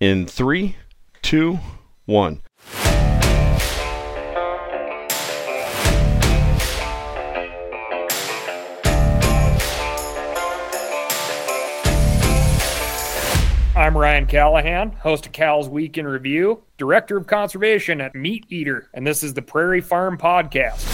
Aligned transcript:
in 0.00 0.26
three, 0.26 0.76
two, 1.20 1.58
one. 2.06 2.40
I'm 13.76 13.96
Ryan 13.96 14.26
Callaghan, 14.26 14.92
host 14.92 15.26
of 15.26 15.32
Cal's 15.32 15.68
Week 15.68 15.96
in 15.96 16.06
Review, 16.06 16.62
Director 16.76 17.16
of 17.16 17.26
Conservation 17.26 18.00
at 18.00 18.14
MeatEater, 18.14 18.86
and 18.94 19.06
this 19.06 19.22
is 19.22 19.34
the 19.34 19.42
Prairie 19.42 19.80
Farm 19.80 20.18
Podcast. 20.18 20.89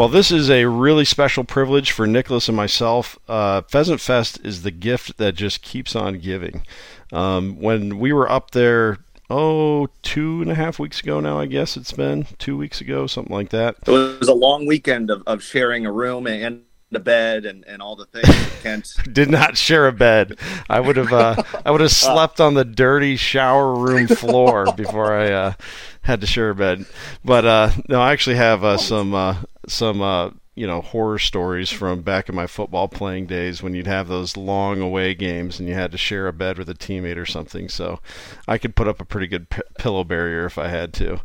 Well, 0.00 0.08
this 0.08 0.32
is 0.32 0.48
a 0.48 0.64
really 0.64 1.04
special 1.04 1.44
privilege 1.44 1.90
for 1.90 2.06
Nicholas 2.06 2.48
and 2.48 2.56
myself. 2.56 3.18
Uh, 3.28 3.60
Pheasant 3.60 4.00
Fest 4.00 4.40
is 4.42 4.62
the 4.62 4.70
gift 4.70 5.18
that 5.18 5.34
just 5.34 5.60
keeps 5.60 5.94
on 5.94 6.20
giving. 6.20 6.64
Um, 7.12 7.60
when 7.60 7.98
we 7.98 8.10
were 8.10 8.26
up 8.26 8.52
there, 8.52 8.96
oh, 9.28 9.88
two 10.00 10.40
and 10.40 10.50
a 10.50 10.54
half 10.54 10.78
weeks 10.78 11.00
ago 11.02 11.20
now, 11.20 11.38
I 11.38 11.44
guess 11.44 11.76
it's 11.76 11.92
been 11.92 12.26
two 12.38 12.56
weeks 12.56 12.80
ago, 12.80 13.06
something 13.06 13.36
like 13.36 13.50
that. 13.50 13.76
It 13.86 13.90
was 13.90 14.26
a 14.26 14.32
long 14.32 14.64
weekend 14.64 15.10
of, 15.10 15.22
of 15.26 15.42
sharing 15.42 15.84
a 15.84 15.92
room 15.92 16.26
and 16.26 16.62
a 16.94 16.98
bed 16.98 17.44
and, 17.44 17.62
and 17.66 17.82
all 17.82 17.94
the 17.94 18.06
things. 18.06 18.50
Kent 18.62 18.94
Did 19.12 19.28
not 19.28 19.58
share 19.58 19.86
a 19.86 19.92
bed. 19.92 20.38
I 20.70 20.80
would 20.80 20.96
have 20.96 21.12
uh, 21.12 21.42
I 21.66 21.70
would 21.70 21.82
have 21.82 21.90
slept 21.90 22.40
on 22.40 22.54
the 22.54 22.64
dirty 22.64 23.16
shower 23.16 23.74
room 23.74 24.06
floor 24.06 24.72
before 24.74 25.12
I 25.12 25.30
uh, 25.30 25.52
had 26.00 26.22
to 26.22 26.26
share 26.26 26.48
a 26.48 26.54
bed. 26.54 26.86
But 27.22 27.44
uh, 27.44 27.70
no, 27.86 28.00
I 28.00 28.12
actually 28.12 28.36
have 28.36 28.64
uh, 28.64 28.78
some 28.78 29.14
uh, 29.14 29.36
some 29.70 30.02
uh, 30.02 30.30
you 30.56 30.66
know 30.66 30.80
horror 30.82 31.18
stories 31.18 31.70
from 31.70 32.02
back 32.02 32.28
in 32.28 32.34
my 32.34 32.46
football 32.46 32.88
playing 32.88 33.24
days 33.24 33.62
when 33.62 33.72
you'd 33.72 33.86
have 33.86 34.08
those 34.08 34.36
long 34.36 34.80
away 34.80 35.14
games 35.14 35.58
and 35.58 35.68
you 35.68 35.74
had 35.74 35.92
to 35.92 35.96
share 35.96 36.26
a 36.26 36.32
bed 36.32 36.58
with 36.58 36.68
a 36.68 36.74
teammate 36.74 37.16
or 37.16 37.24
something. 37.24 37.68
So 37.68 38.00
I 38.46 38.58
could 38.58 38.76
put 38.76 38.88
up 38.88 39.00
a 39.00 39.04
pretty 39.04 39.26
good 39.26 39.48
p- 39.48 39.62
pillow 39.78 40.04
barrier 40.04 40.44
if 40.44 40.58
I 40.58 40.68
had 40.68 40.92
to. 40.94 41.20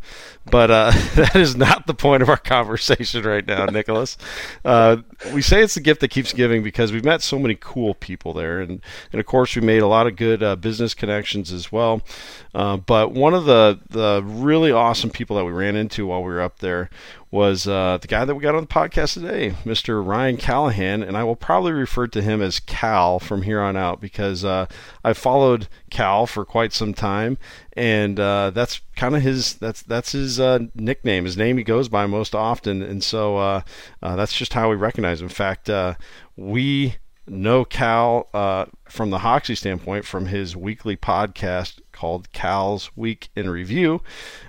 But 0.50 0.72
uh, 0.72 0.92
that 1.16 1.36
is 1.36 1.56
not 1.56 1.88
the 1.88 1.94
point 1.94 2.22
of 2.22 2.30
our 2.30 2.38
conversation 2.38 3.23
right 3.23 3.45
now, 3.45 3.66
Nicholas. 3.66 4.17
Uh, 4.64 4.97
we 5.34 5.41
say 5.41 5.62
it's 5.62 5.75
the 5.75 5.81
gift 5.81 6.02
that 6.02 6.12
keeps 6.12 6.31
giving 6.31 6.64
because 6.64 6.94
we've 6.94 7.03
met 7.03 7.22
so 7.22 7.39
many 7.39 7.58
cool 7.59 7.94
people 7.94 8.31
there, 8.31 8.62
and 8.62 8.81
and 9.12 9.19
of 9.19 9.25
course 9.25 9.56
we 9.56 9.62
made 9.62 9.81
a 9.81 9.88
lot 9.88 10.08
of 10.08 10.16
good 10.16 10.44
uh, 10.44 10.56
business 10.56 10.94
connections 10.94 11.52
as 11.52 11.72
well. 11.72 12.02
Uh, 12.56 12.78
but 12.78 13.11
one 13.11 13.34
of 13.34 13.44
the 13.44 13.78
the 13.89 14.23
really 14.23 14.72
awesome 14.72 15.09
people 15.09 15.36
that 15.36 15.44
we 15.44 15.52
ran 15.52 15.75
into 15.75 16.08
while 16.08 16.23
we 16.23 16.31
were 16.31 16.39
up 16.39 16.59
there 16.59 16.89
was 17.30 17.67
uh, 17.67 17.97
the 18.02 18.08
guy 18.08 18.23
that 18.23 18.34
we 18.34 18.42
got 18.42 18.56
on 18.56 18.62
the 18.62 18.67
podcast 18.67 19.16
today, 19.16 19.50
Mr. 19.66 20.03
Ryan 20.03 20.38
Callaghan, 20.38 21.03
and 21.03 21.17
I 21.17 21.25
will 21.25 21.36
probably 21.36 21.73
refer 21.73 22.08
to 22.08 22.22
him 22.22 22.42
as 22.42 22.62
Cal 22.62 23.20
from 23.20 23.42
here 23.42 23.59
on 23.59 23.75
out 23.75 24.00
because 24.00 24.45
uh, 24.45 24.67
I 25.03 25.12
followed 25.12 25.67
Cal 25.89 26.28
for 26.28 26.45
quite 26.45 26.72
some 26.72 26.94
time, 26.94 27.38
and 27.73 28.17
uh, 28.22 28.52
that's 28.52 28.80
kind 28.95 29.17
of 29.17 29.22
his 29.22 29.56
that's 29.56 29.81
that's 29.81 30.14
his 30.14 30.40
uh, 30.40 30.59
nickname, 30.75 31.25
his 31.25 31.36
name 31.36 31.58
he 31.58 31.64
goes 31.66 31.90
by 31.90 32.06
most 32.06 32.34
often, 32.34 32.81
and 32.81 33.03
so 33.03 33.64
that's 34.02 34.31
just 34.31 34.53
how 34.53 34.69
we 34.69 34.78
recognize 34.78 35.19
him. 35.19 35.25
In 35.25 35.30
fact, 35.30 35.69
we 36.38 36.95
know 37.28 37.66
Cal 37.66 38.30
from 38.95 39.09
the 39.09 39.19
Hoksey 39.19 39.57
standpoint 39.57 40.05
from 40.05 40.27
his 40.27 40.55
weekly 40.55 40.95
podcast 40.95 41.81
called 41.91 42.31
Cal's 42.31 42.89
Week 42.95 43.27
in 43.35 43.49
Review, 43.49 44.01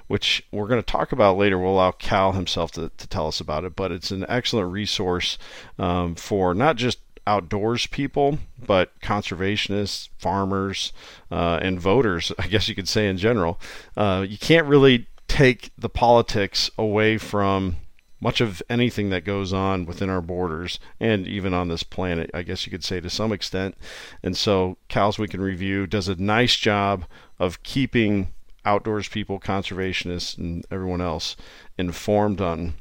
which 0.06 0.46
we're 0.52 0.68
going 0.68 0.80
to 0.80 0.86
talk 0.86 1.10
about 1.10 1.36
later. 1.36 1.58
We'll 1.58 1.72
allow 1.72 1.90
Cal 1.90 2.32
himself 2.32 2.70
to, 2.72 2.92
to 2.96 3.08
tell 3.08 3.26
us 3.26 3.40
about 3.40 3.64
it, 3.64 3.74
but 3.74 3.90
it's 3.90 4.12
an 4.12 4.24
excellent 4.28 4.70
resource 4.70 5.36
um, 5.80 6.14
for 6.14 6.54
not 6.54 6.76
just 6.76 7.00
outdoors 7.26 7.88
people, 7.88 8.38
but 8.64 8.92
conservationists, 9.00 10.10
farmers, 10.16 10.92
uh, 11.30 11.58
and 11.60 11.80
voters, 11.80 12.30
I 12.38 12.46
guess 12.46 12.68
you 12.68 12.76
could 12.76 12.88
say 12.88 13.08
in 13.08 13.18
general. 13.18 13.58
Uh, 13.96 14.24
you 14.26 14.38
can't 14.38 14.68
really 14.68 15.08
take 15.26 15.72
the 15.76 15.88
politics 15.88 16.70
away 16.78 17.18
from 17.18 17.76
much 18.20 18.40
of 18.40 18.62
anything 18.68 19.10
that 19.10 19.24
goes 19.24 19.52
on 19.52 19.84
within 19.84 20.08
our 20.08 20.22
borders 20.22 20.78
and 20.98 21.26
even 21.26 21.52
on 21.52 21.68
this 21.68 21.82
planet, 21.82 22.30
I 22.32 22.42
guess 22.42 22.66
you 22.66 22.70
could 22.70 22.84
say 22.84 23.00
to 23.00 23.10
some 23.10 23.32
extent. 23.32 23.76
And 24.22 24.36
so 24.36 24.78
Cal's 24.88 25.18
Week 25.18 25.34
in 25.34 25.40
Review 25.40 25.86
does 25.86 26.08
a 26.08 26.16
nice 26.16 26.56
job 26.56 27.04
of 27.38 27.62
keeping 27.62 28.28
outdoors 28.64 29.08
people, 29.08 29.38
conservationists, 29.38 30.36
and 30.38 30.64
everyone 30.70 31.00
else 31.00 31.36
informed 31.78 32.40
on 32.40 32.74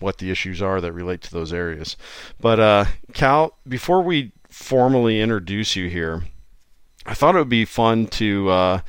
what 0.00 0.18
the 0.18 0.30
issues 0.30 0.60
are 0.60 0.80
that 0.80 0.92
relate 0.92 1.22
to 1.22 1.32
those 1.32 1.52
areas. 1.52 1.96
But 2.40 2.60
uh, 2.60 2.84
Cal, 3.14 3.56
before 3.66 4.02
we 4.02 4.32
formally 4.50 5.20
introduce 5.20 5.76
you 5.76 5.88
here, 5.88 6.24
I 7.06 7.14
thought 7.14 7.34
it 7.34 7.38
would 7.38 7.48
be 7.48 7.64
fun 7.64 8.06
to 8.08 8.50
uh, 8.50 8.80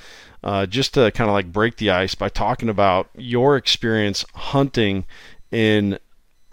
uh, 0.43 0.65
just 0.65 0.93
to 0.95 1.11
kind 1.11 1.29
of 1.29 1.33
like 1.33 1.51
break 1.51 1.77
the 1.77 1.89
ice 1.89 2.15
by 2.15 2.29
talking 2.29 2.69
about 2.69 3.09
your 3.15 3.55
experience 3.55 4.25
hunting 4.35 5.05
in 5.51 5.99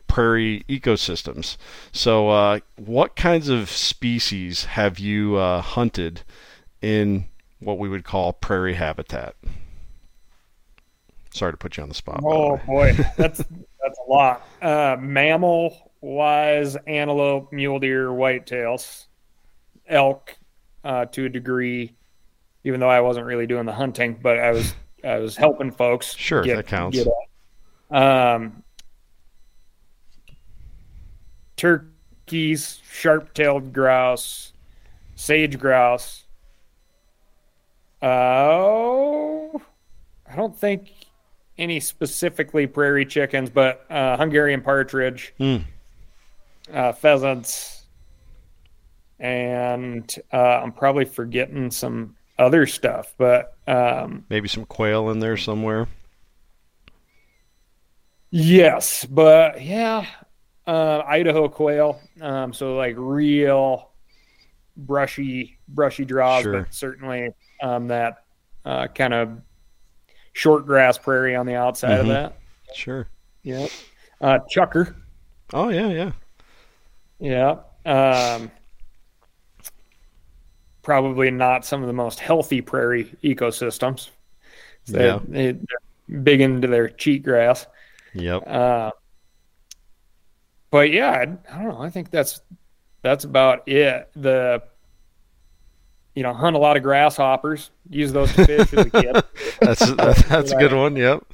prairie 0.07 0.65
ecosystems. 0.69 1.57
So, 1.93 2.31
uh, 2.31 2.61
what 2.77 3.17
kinds 3.17 3.49
of 3.49 3.71
species 3.71 4.65
have 4.65 4.99
you 4.99 5.37
uh, 5.37 5.61
hunted 5.61 6.23
in 6.81 7.27
what 7.61 7.79
we 7.79 7.89
would 7.89 8.05
call 8.05 8.33
prairie 8.33 8.75
habitat? 8.75 9.35
Sorry 11.33 11.53
to 11.53 11.57
put 11.57 11.77
you 11.77 11.83
on 11.83 11.89
the 11.89 11.95
spot. 11.95 12.23
the 12.23 12.27
Oh 12.29 12.57
boy, 12.67 12.93
that's 13.17 13.39
that's 13.39 13.99
a 14.07 14.11
lot. 14.11 14.47
Uh, 14.63 14.97
mammal 14.99 15.93
wise, 16.01 16.77
antelope, 16.87 17.53
mule 17.53 17.79
deer, 17.79 18.09
whitetails, 18.09 19.07
elk 19.87 20.37
uh, 20.85 21.05
to 21.07 21.27
a 21.27 21.29
degree. 21.29 21.93
Even 22.65 22.81
though 22.81 22.89
I 22.89 23.01
wasn't 23.01 23.27
really 23.27 23.47
doing 23.47 23.67
the 23.67 23.73
hunting, 23.73 24.19
but 24.21 24.39
I 24.39 24.51
was 24.53 24.75
I 25.05 25.19
was 25.19 25.37
helping 25.37 25.71
folks. 25.71 26.17
Sure, 26.17 26.45
that 26.45 26.67
counts. 26.67 26.99
get. 26.99 27.07
Um, 27.91 28.65
turkeys, 31.57 32.81
sharp-tailed 32.91 33.73
grouse, 33.73 34.53
sage 35.15 35.59
grouse. 35.59 36.25
Oh, 38.03 39.61
I 40.31 40.37
don't 40.37 40.57
think 40.57 40.91
any 41.59 41.81
specifically 41.81 42.67
prairie 42.67 43.07
chickens, 43.07 43.49
but 43.51 43.85
uh, 43.91 44.17
Hungarian 44.17 44.61
partridge, 44.61 45.33
Hmm. 45.39 45.57
uh, 46.73 46.93
pheasants, 46.93 47.85
and 49.19 50.15
uh, 50.33 50.37
I'm 50.63 50.73
probably 50.73 51.07
forgetting 51.07 51.71
some 51.71 52.17
other 52.39 52.67
stuff. 52.67 53.15
But 53.17 53.57
um, 53.67 54.27
Maybe 54.29 54.49
some 54.49 54.67
quail 54.67 55.09
in 55.11 55.19
there 55.21 55.39
somewhere. 55.39 55.89
yes, 58.31 59.07
but 59.07 59.63
yeah, 59.63 60.05
uh, 60.67 61.03
Idaho 61.07 61.49
quail. 61.49 62.01
Um, 62.21 62.53
so 62.53 62.77
like 62.77 62.95
real 62.99 63.91
brushy, 64.77 65.59
brushy 65.69 66.05
draws, 66.05 66.43
Sure. 66.43 66.63
but 66.63 66.75
certainly 66.75 67.31
um, 67.63 67.89
that 67.89 68.25
uh, 68.65 68.89
kind 68.89 69.15
of 69.15 69.41
short 70.33 70.67
grass 70.67 70.99
prairie 70.99 71.35
on 71.37 71.47
the 71.47 71.55
outside 71.55 71.99
Mhm. 71.99 72.01
of 72.01 72.07
that. 72.09 72.37
Sure. 72.75 73.09
Yep. 73.43 73.71
Uh, 74.21 74.39
chukar. 74.55 74.95
Oh 75.55 75.69
yeah, 75.69 75.89
yeah. 77.21 77.59
Yeah. 77.87 78.35
Um, 78.35 78.51
probably 80.83 81.31
not 81.31 81.65
some 81.65 81.81
of 81.83 81.87
the 81.87 81.93
most 81.93 82.21
healthy 82.21 82.61
prairie 82.61 83.15
ecosystems. 83.23 84.11
So 84.85 84.99
Yeah. 84.99 85.19
they, 85.27 85.53
they're 85.53 86.23
big 86.23 86.41
into 86.41 86.69
their 86.69 86.89
cheatgrass. 86.89 87.67
Yep. 88.15 88.43
Uh, 88.47 88.91
but 90.71 90.91
yeah, 90.91 91.11
I, 91.11 91.23
I 91.55 91.63
don't 91.63 91.69
know. 91.69 91.81
I 91.81 91.91
think 91.91 92.11
that's 92.11 92.41
that's 93.03 93.25
about 93.25 93.69
it. 93.69 94.11
The 94.17 94.63
you 96.17 96.23
know, 96.23 96.33
hunt 96.33 96.57
a 96.57 96.59
lot 96.59 96.77
of 96.77 96.83
grasshoppers. 96.83 97.71
Use 97.91 98.13
those 98.13 98.33
to 98.35 98.47
fish 98.47 98.73
as 98.73 98.87
a 98.87 98.91
kid. 98.91 99.23
That's 99.61 99.93
that's 100.25 100.53
a 100.53 100.57
good 100.57 100.73
one. 100.73 100.97
Yep. 100.97 101.25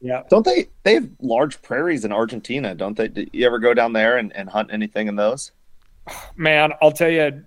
Yeah. 0.00 0.22
don't 0.28 0.44
they 0.44 0.68
they 0.82 0.94
have 0.94 1.08
large 1.20 1.60
prairies 1.62 2.04
in 2.04 2.12
Argentina? 2.12 2.74
Don't 2.74 2.96
they? 2.96 3.08
Did 3.08 3.30
you 3.32 3.46
ever 3.46 3.58
go 3.58 3.74
down 3.74 3.92
there 3.92 4.18
and, 4.18 4.34
and 4.36 4.48
hunt 4.48 4.70
anything 4.72 5.08
in 5.08 5.16
those? 5.16 5.52
Man, 6.36 6.72
I'll 6.82 6.92
tell 6.92 7.10
you, 7.10 7.44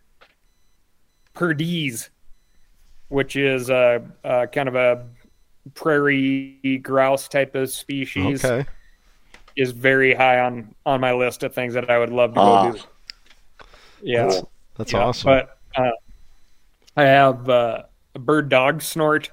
perdiz, 1.36 2.10
which 3.10 3.36
is 3.36 3.70
a, 3.70 4.04
a 4.24 4.48
kind 4.48 4.68
of 4.68 4.76
a 4.76 5.08
prairie 5.76 6.80
grouse 6.84 7.28
type 7.28 7.56
of 7.56 7.70
species, 7.70 8.44
Okay. 8.44 8.68
Is 9.58 9.72
very 9.72 10.14
high 10.14 10.40
on 10.40 10.74
on 10.86 11.02
my 11.02 11.12
list 11.14 11.44
of 11.44 11.54
things 11.54 11.74
that 11.74 11.90
I 11.90 11.98
would 12.00 12.12
love 12.12 12.32
to 12.32 12.36
go 12.36 12.42
Ah. 12.42 12.72
do. 12.72 12.80
Yeah, 14.02 14.30
Cool. 14.30 14.52
That's 14.78 14.94
yeah, 14.94 15.00
awesome. 15.00 15.28
But 15.28 15.58
uh, 15.76 15.92
I 16.96 17.04
have 17.04 17.50
uh, 17.50 17.84
a 18.16 18.20
bird 18.20 18.50
dog 18.50 18.82
snort, 18.82 19.32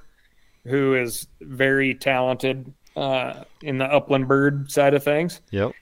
who 0.65 0.94
is 0.94 1.26
very 1.43 1.94
talented 1.94 2.73
uh, 2.97 3.44
in 3.62 3.79
the 3.79 3.85
upland 3.85 4.26
bird 4.29 4.71
side 4.71 4.94
of 4.94 5.03
things. 5.05 5.41
yep. 5.50 5.73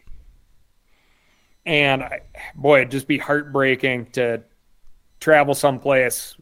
and 1.65 2.03
I, 2.03 2.21
boy, 2.56 2.81
it'd 2.81 2.91
just 2.91 3.06
be 3.06 3.19
heartbreaking 3.19 4.06
to 4.12 4.43
travel 5.21 5.55
someplace 5.55 6.37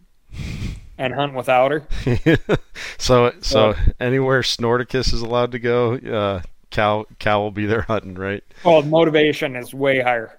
and 0.99 1.13
hunt 1.15 1.35
without 1.35 1.71
her. 1.73 1.87
so 2.99 3.33
so 3.41 3.75
anywhere 3.99 4.41
Snorticus 4.43 5.13
is 5.13 5.21
allowed 5.21 5.53
to 5.53 5.59
go, 5.59 5.95
uh, 5.97 6.41
Cal 6.71 7.07
Cal 7.19 7.43
will 7.43 7.51
be 7.51 7.67
there 7.67 7.83
hunting, 7.89 8.15
right? 8.15 8.43
Well, 8.65 8.83
motivation 8.83 9.57
is 9.57 9.75
way 9.75 10.01
higher. 10.01 10.39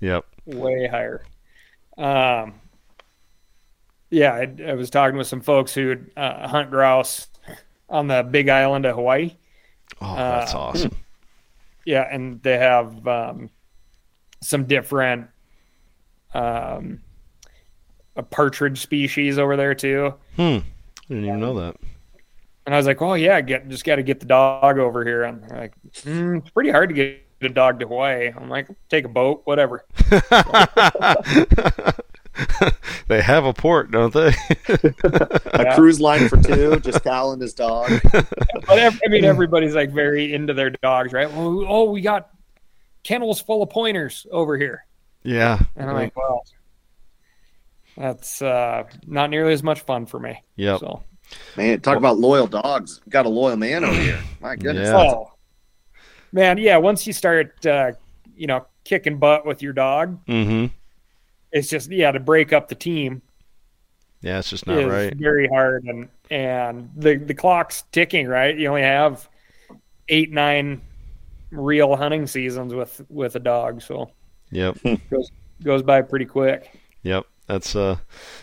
Yep. 0.00 0.24
Way 0.46 0.86
higher. 0.88 1.24
Um, 1.96 2.54
yeah, 4.10 4.32
I, 4.34 4.54
I 4.70 4.74
was 4.74 4.90
talking 4.90 5.16
with 5.16 5.26
some 5.26 5.40
folks 5.40 5.72
who 5.74 5.96
uh, 6.16 6.48
hunt 6.48 6.70
grouse 6.70 7.28
on 7.88 8.08
the 8.08 8.22
Big 8.22 8.48
Island 8.48 8.84
of 8.86 8.96
Hawaii. 8.96 9.32
Oh, 10.00 10.16
that's 10.16 10.54
Uh, 10.54 10.58
awesome. 10.58 10.96
Yeah, 11.84 12.06
and 12.08 12.40
they 12.44 12.58
have 12.58 13.08
um, 13.08 13.50
some 14.40 14.66
different 14.66 15.26
um, 16.32 17.00
a 18.14 18.22
partridge 18.22 18.80
species 18.80 19.36
over 19.36 19.56
there 19.56 19.74
too. 19.74 20.14
Hmm. 20.36 20.42
I 20.42 20.62
didn't 21.08 21.24
even 21.24 21.40
know 21.40 21.54
that. 21.54 21.74
And 22.64 22.74
I 22.74 22.78
was 22.78 22.86
like, 22.86 23.02
"Oh 23.02 23.14
yeah, 23.14 23.40
get 23.40 23.68
just 23.68 23.84
got 23.84 23.96
to 23.96 24.02
get 24.02 24.20
the 24.20 24.26
dog 24.26 24.78
over 24.78 25.04
here." 25.04 25.24
And 25.24 25.42
they're 25.42 25.58
like, 25.58 25.74
mm, 26.04 26.38
"It's 26.38 26.50
pretty 26.50 26.70
hard 26.70 26.90
to 26.90 26.94
get 26.94 27.22
a 27.42 27.48
dog 27.48 27.80
to 27.80 27.86
Hawaii." 27.88 28.30
I'm 28.36 28.48
like, 28.48 28.68
"Take 28.88 29.04
a 29.04 29.08
boat, 29.08 29.42
whatever." 29.44 29.84
they 33.08 33.20
have 33.20 33.44
a 33.44 33.52
port, 33.52 33.90
don't 33.90 34.12
they? 34.14 34.28
A 34.68 35.64
Yeah. 35.64 35.74
cruise 35.74 36.00
line 36.00 36.28
for 36.28 36.36
two, 36.40 36.78
just 36.80 37.02
Cal 37.04 37.32
and 37.32 37.42
his 37.42 37.52
dog. 37.54 37.90
But 38.12 38.78
ev- 38.78 39.00
I 39.04 39.08
mean, 39.08 39.24
everybody's 39.24 39.74
like 39.74 39.90
very 39.90 40.32
into 40.32 40.54
their 40.54 40.70
dogs, 40.70 41.12
right? 41.12 41.30
Well, 41.30 41.64
oh, 41.68 41.90
we 41.90 42.00
got 42.00 42.30
kennels 43.02 43.40
full 43.40 43.62
of 43.62 43.70
pointers 43.70 44.26
over 44.30 44.56
here, 44.56 44.86
yeah. 45.24 45.58
and 45.76 45.90
I'm 45.90 45.96
like, 45.96 46.16
"Well, 46.16 46.44
that's 47.96 48.40
uh, 48.40 48.84
not 49.06 49.30
nearly 49.30 49.52
as 49.52 49.62
much 49.64 49.80
fun 49.80 50.06
for 50.06 50.20
me." 50.20 50.42
Yep. 50.56 50.80
So, 50.80 51.02
Man, 51.56 51.80
talk 51.80 51.96
about 51.96 52.18
loyal 52.18 52.46
dogs. 52.46 53.00
We 53.06 53.10
got 53.10 53.26
a 53.26 53.28
loyal 53.28 53.56
man 53.56 53.84
over 53.84 53.94
here. 54.00 54.20
My 54.40 54.56
goodness. 54.56 54.88
Yeah. 54.88 54.96
oh 54.96 55.32
man, 56.32 56.58
yeah. 56.58 56.76
Once 56.78 57.06
you 57.06 57.12
start, 57.12 57.64
uh, 57.66 57.92
you 58.36 58.46
know, 58.46 58.66
kicking 58.84 59.18
butt 59.18 59.44
with 59.46 59.62
your 59.62 59.72
dog, 59.72 60.24
Mm-hmm. 60.26 60.66
it's 61.52 61.68
just 61.68 61.90
yeah 61.90 62.10
to 62.10 62.18
break 62.20 62.52
up 62.52 62.68
the 62.68 62.74
team 62.74 63.22
Yeah, 64.22 64.38
it's 64.38 64.50
just 64.50 64.66
not 64.66 64.78
is 64.78 64.86
right. 64.86 65.14
very 65.16 65.46
hard 65.48 65.84
and 65.84 66.08
and 66.30 66.90
the 66.96 67.16
the 67.16 67.34
clock's 67.34 67.82
ticking 67.92 68.26
right 68.26 68.56
you 68.56 68.66
only 68.68 68.82
have 68.82 69.28
eight 70.08 70.32
nine 70.32 70.80
real 71.50 71.94
hunting 71.96 72.26
seasons 72.26 72.72
with 72.74 73.04
with 73.10 73.36
a 73.36 73.38
dog 73.40 73.82
so 73.82 74.10
Yep. 74.50 74.78
goes 75.10 75.30
goes 75.62 75.82
by 75.82 76.00
pretty 76.02 76.24
quick 76.24 76.78
Yep, 77.04 77.26
that's 77.52 77.76
uh 77.76 77.96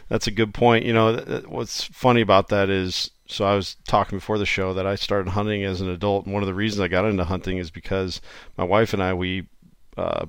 that's 0.07 0.27
a 0.27 0.31
good 0.31 0.53
point. 0.53 0.85
You 0.85 0.93
know, 0.93 1.17
what's 1.47 1.83
funny 1.83 2.21
about 2.21 2.49
that 2.49 2.69
is 2.69 3.11
so 3.25 3.45
I 3.45 3.55
was 3.55 3.75
talking 3.87 4.17
before 4.19 4.37
the 4.37 4.45
show 4.45 4.73
that 4.73 4.85
I 4.85 4.95
started 4.95 5.31
hunting 5.31 5.63
as 5.63 5.81
an 5.81 5.89
adult, 5.89 6.25
and 6.25 6.33
one 6.33 6.43
of 6.43 6.47
the 6.47 6.53
reasons 6.53 6.81
I 6.81 6.87
got 6.87 7.05
into 7.05 7.23
hunting 7.23 7.57
is 7.57 7.71
because 7.71 8.21
my 8.57 8.63
wife 8.63 8.93
and 8.93 9.01
I 9.01 9.13
we 9.13 9.47
uh, 9.97 10.27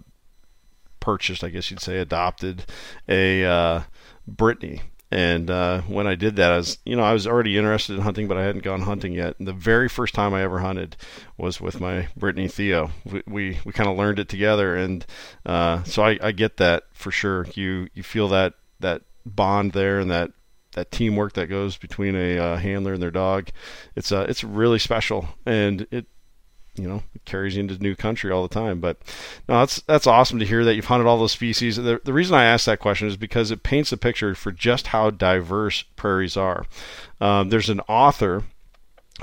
purchased, 0.98 1.44
I 1.44 1.50
guess 1.50 1.70
you'd 1.70 1.80
say, 1.80 1.98
adopted 1.98 2.64
a 3.08 3.44
uh, 3.44 3.82
Brittany. 4.26 4.82
And 5.12 5.50
uh, 5.50 5.80
when 5.82 6.06
I 6.06 6.14
did 6.14 6.36
that, 6.36 6.52
I 6.52 6.58
was, 6.58 6.78
you 6.84 6.94
know, 6.94 7.02
I 7.02 7.12
was 7.12 7.26
already 7.26 7.58
interested 7.58 7.96
in 7.96 8.02
hunting, 8.02 8.28
but 8.28 8.36
I 8.36 8.44
hadn't 8.44 8.62
gone 8.62 8.82
hunting 8.82 9.12
yet. 9.12 9.34
And 9.40 9.48
the 9.48 9.52
very 9.52 9.88
first 9.88 10.14
time 10.14 10.32
I 10.32 10.42
ever 10.42 10.60
hunted 10.60 10.96
was 11.36 11.60
with 11.60 11.80
my 11.80 12.06
Brittany 12.16 12.46
Theo. 12.46 12.92
We 13.04 13.22
we, 13.26 13.58
we 13.64 13.72
kind 13.72 13.90
of 13.90 13.96
learned 13.96 14.20
it 14.20 14.28
together, 14.28 14.76
and 14.76 15.04
uh, 15.44 15.82
so 15.82 16.04
I, 16.04 16.18
I 16.22 16.30
get 16.30 16.58
that 16.58 16.84
for 16.92 17.10
sure. 17.10 17.48
You 17.54 17.88
you 17.92 18.04
feel 18.04 18.28
that 18.28 18.54
that 18.80 19.02
bond 19.24 19.72
there 19.72 19.98
and 19.98 20.10
that 20.10 20.32
that 20.72 20.90
teamwork 20.90 21.32
that 21.32 21.46
goes 21.48 21.76
between 21.76 22.14
a 22.14 22.38
uh, 22.38 22.56
handler 22.56 22.92
and 22.92 23.02
their 23.02 23.10
dog. 23.10 23.48
It's 23.96 24.12
uh, 24.12 24.26
it's 24.28 24.44
really 24.44 24.78
special, 24.78 25.28
and 25.44 25.86
it 25.90 26.06
you 26.76 26.88
know 26.88 27.02
it 27.14 27.24
carries 27.24 27.56
you 27.56 27.60
into 27.60 27.76
new 27.78 27.96
country 27.96 28.30
all 28.30 28.42
the 28.42 28.54
time. 28.54 28.80
But 28.80 28.98
no, 29.48 29.60
that's 29.60 29.80
that's 29.82 30.06
awesome 30.06 30.38
to 30.38 30.46
hear 30.46 30.64
that 30.64 30.74
you've 30.74 30.86
hunted 30.86 31.08
all 31.08 31.18
those 31.18 31.32
species. 31.32 31.76
The, 31.76 32.00
the 32.04 32.12
reason 32.12 32.36
I 32.36 32.44
asked 32.44 32.66
that 32.66 32.80
question 32.80 33.08
is 33.08 33.16
because 33.16 33.50
it 33.50 33.62
paints 33.62 33.92
a 33.92 33.96
picture 33.96 34.34
for 34.34 34.52
just 34.52 34.88
how 34.88 35.10
diverse 35.10 35.82
prairies 35.96 36.36
are. 36.36 36.66
Um, 37.20 37.48
there's 37.48 37.70
an 37.70 37.80
author 37.80 38.44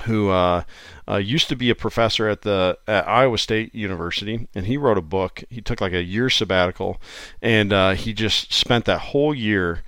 who 0.04 0.30
uh, 0.30 0.64
uh, 1.08 1.18
used 1.18 1.50
to 1.50 1.56
be 1.56 1.70
a 1.70 1.76
professor 1.76 2.28
at 2.28 2.42
the 2.42 2.78
at 2.88 3.08
Iowa 3.08 3.38
State 3.38 3.74
University, 3.74 4.48
and 4.56 4.66
he 4.66 4.78
wrote 4.78 4.98
a 4.98 5.02
book. 5.02 5.44
He 5.50 5.62
took 5.62 5.82
like 5.82 5.94
a 5.94 6.04
year 6.04 6.30
sabbatical, 6.30 7.02
and 7.42 7.72
uh, 7.72 7.92
he 7.94 8.14
just 8.14 8.54
spent 8.54 8.86
that 8.86 9.00
whole 9.00 9.34
year 9.34 9.84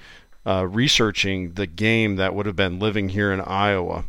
uh, 0.46 0.66
researching 0.68 1.54
the 1.54 1.68
game 1.68 2.16
that 2.16 2.34
would 2.34 2.46
have 2.46 2.56
been 2.56 2.80
living 2.80 3.10
here 3.10 3.32
in 3.32 3.42
Iowa, 3.42 4.06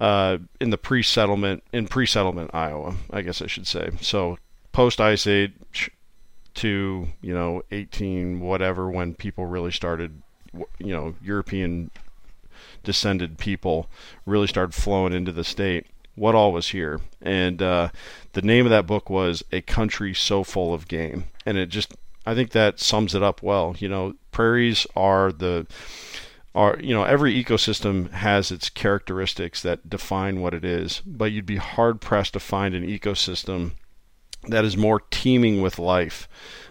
uh, 0.00 0.38
in 0.60 0.70
the 0.70 0.78
pre-settlement 0.78 1.62
in 1.72 1.86
pre-settlement 1.86 2.50
Iowa, 2.54 2.96
I 3.10 3.22
guess 3.22 3.42
I 3.42 3.46
should 3.46 3.66
say. 3.66 3.90
So 4.00 4.38
post 4.72 5.00
Ice 5.00 5.26
Age 5.26 5.90
to 6.54 7.08
you 7.20 7.34
know 7.34 7.62
18 7.70 8.40
whatever 8.40 8.90
when 8.90 9.14
people 9.14 9.46
really 9.46 9.72
started, 9.72 10.22
you 10.78 10.92
know 10.92 11.14
European 11.22 11.90
descended 12.84 13.38
people 13.38 13.88
really 14.26 14.46
started 14.46 14.74
flowing 14.74 15.12
into 15.12 15.32
the 15.32 15.44
state. 15.44 15.86
What 16.14 16.36
all 16.36 16.52
was 16.52 16.68
here, 16.68 17.00
and 17.20 17.60
uh, 17.60 17.88
the 18.34 18.42
name 18.42 18.66
of 18.66 18.70
that 18.70 18.86
book 18.86 19.10
was 19.10 19.42
"A 19.50 19.60
Country 19.60 20.14
So 20.14 20.44
Full 20.44 20.72
of 20.72 20.86
Game," 20.86 21.24
and 21.44 21.58
it 21.58 21.70
just 21.70 21.92
I 22.24 22.34
think 22.34 22.50
that 22.50 22.80
sums 22.80 23.14
it 23.14 23.22
up 23.22 23.42
well. 23.42 23.74
You 23.78 23.88
know, 23.88 24.14
prairies 24.30 24.86
are 24.94 25.32
the 25.32 25.66
are 26.54 26.78
you 26.80 26.94
know 26.94 27.04
every 27.04 27.34
ecosystem 27.34 28.10
has 28.12 28.52
its 28.52 28.70
characteristics 28.70 29.62
that 29.62 29.90
define 29.90 30.40
what 30.40 30.54
it 30.54 30.64
is, 30.64 31.02
but 31.04 31.32
you'd 31.32 31.46
be 31.46 31.56
hard 31.56 32.00
pressed 32.00 32.34
to 32.34 32.40
find 32.40 32.74
an 32.74 32.86
ecosystem 32.86 33.72
that 34.48 34.64
is 34.64 34.76
more 34.76 35.00
teeming 35.10 35.62
with 35.62 35.78
life. 35.78 36.28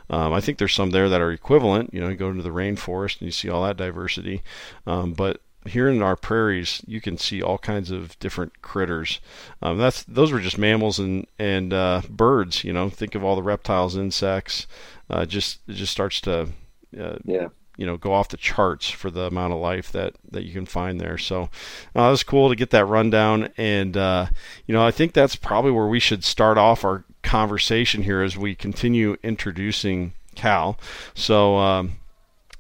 Um, 0.09 0.33
I 0.33 0.42
think 0.42 0.57
there's 0.57 0.74
some 0.74 0.92
there 0.92 1.09
that 1.09 1.21
are 1.21 1.31
equivalent. 1.31 1.94
You 1.94 2.01
know, 2.01 2.09
you 2.09 2.16
go 2.16 2.30
into 2.30 2.44
the 2.44 2.50
rainforest 2.50 3.19
and 3.19 3.27
you 3.27 3.31
see 3.31 3.50
all 3.50 3.63
that 3.63 3.77
diversity, 3.77 4.44
um, 4.86 5.13
but 5.13 5.42
here 5.65 5.88
in 5.89 6.01
our 6.01 6.15
prairies, 6.15 6.81
you 6.86 7.00
can 7.01 7.18
see 7.18 7.42
all 7.42 7.57
kinds 7.57 7.92
of 7.92 8.18
different 8.19 8.62
critters. 8.62 9.19
Um, 9.62 9.77
that's 9.77 10.04
those 10.04 10.31
were 10.31 10.39
just 10.39 10.57
mammals 10.57 11.00
and 11.00 11.27
and 11.39 11.74
uh, 11.74 12.01
birds. 12.10 12.63
You 12.63 12.74
know, 12.74 12.89
think 12.89 13.15
of 13.15 13.24
all 13.24 13.36
the 13.36 13.44
reptiles, 13.44 13.95
insects. 13.95 14.68
Uh, 15.10 15.25
just 15.25 15.60
it 15.68 15.74
just 15.74 15.92
starts 15.92 16.21
to 16.21 16.50
uh, 17.00 17.18
Yeah. 17.25 17.48
you 17.77 17.86
know 17.86 17.98
go 17.98 18.13
off 18.13 18.30
the 18.30 18.38
charts 18.38 18.90
for 18.90 19.09
the 19.11 19.21
amount 19.21 19.54
of 19.54 19.59
life 19.59 19.92
that 19.92 20.14
that 20.31 20.44
you 20.44 20.54
can 20.54 20.66
find 20.66 20.99
there. 20.99 21.18
So 21.18 21.44
uh, 21.95 22.07
it 22.07 22.11
was 22.11 22.23
cool 22.23 22.49
to 22.49 22.56
get 22.56 22.69
that 22.71 22.85
rundown, 22.85 23.49
and 23.57 23.95
uh, 23.97 24.28
you 24.66 24.73
know 24.73 24.85
I 24.85 24.92
think 24.92 25.14
that's 25.14 25.35
probably 25.35 25.71
where 25.71 25.87
we 25.87 25.99
should 25.99 26.23
start 26.23 26.57
off 26.57 26.83
our 26.83 27.04
conversation 27.21 28.04
here 28.04 28.21
as 28.21 28.37
we 28.37 28.54
continue 28.56 29.16
introducing 29.23 30.14
Cal. 30.35 30.78
So 31.14 31.57
um, 31.57 31.94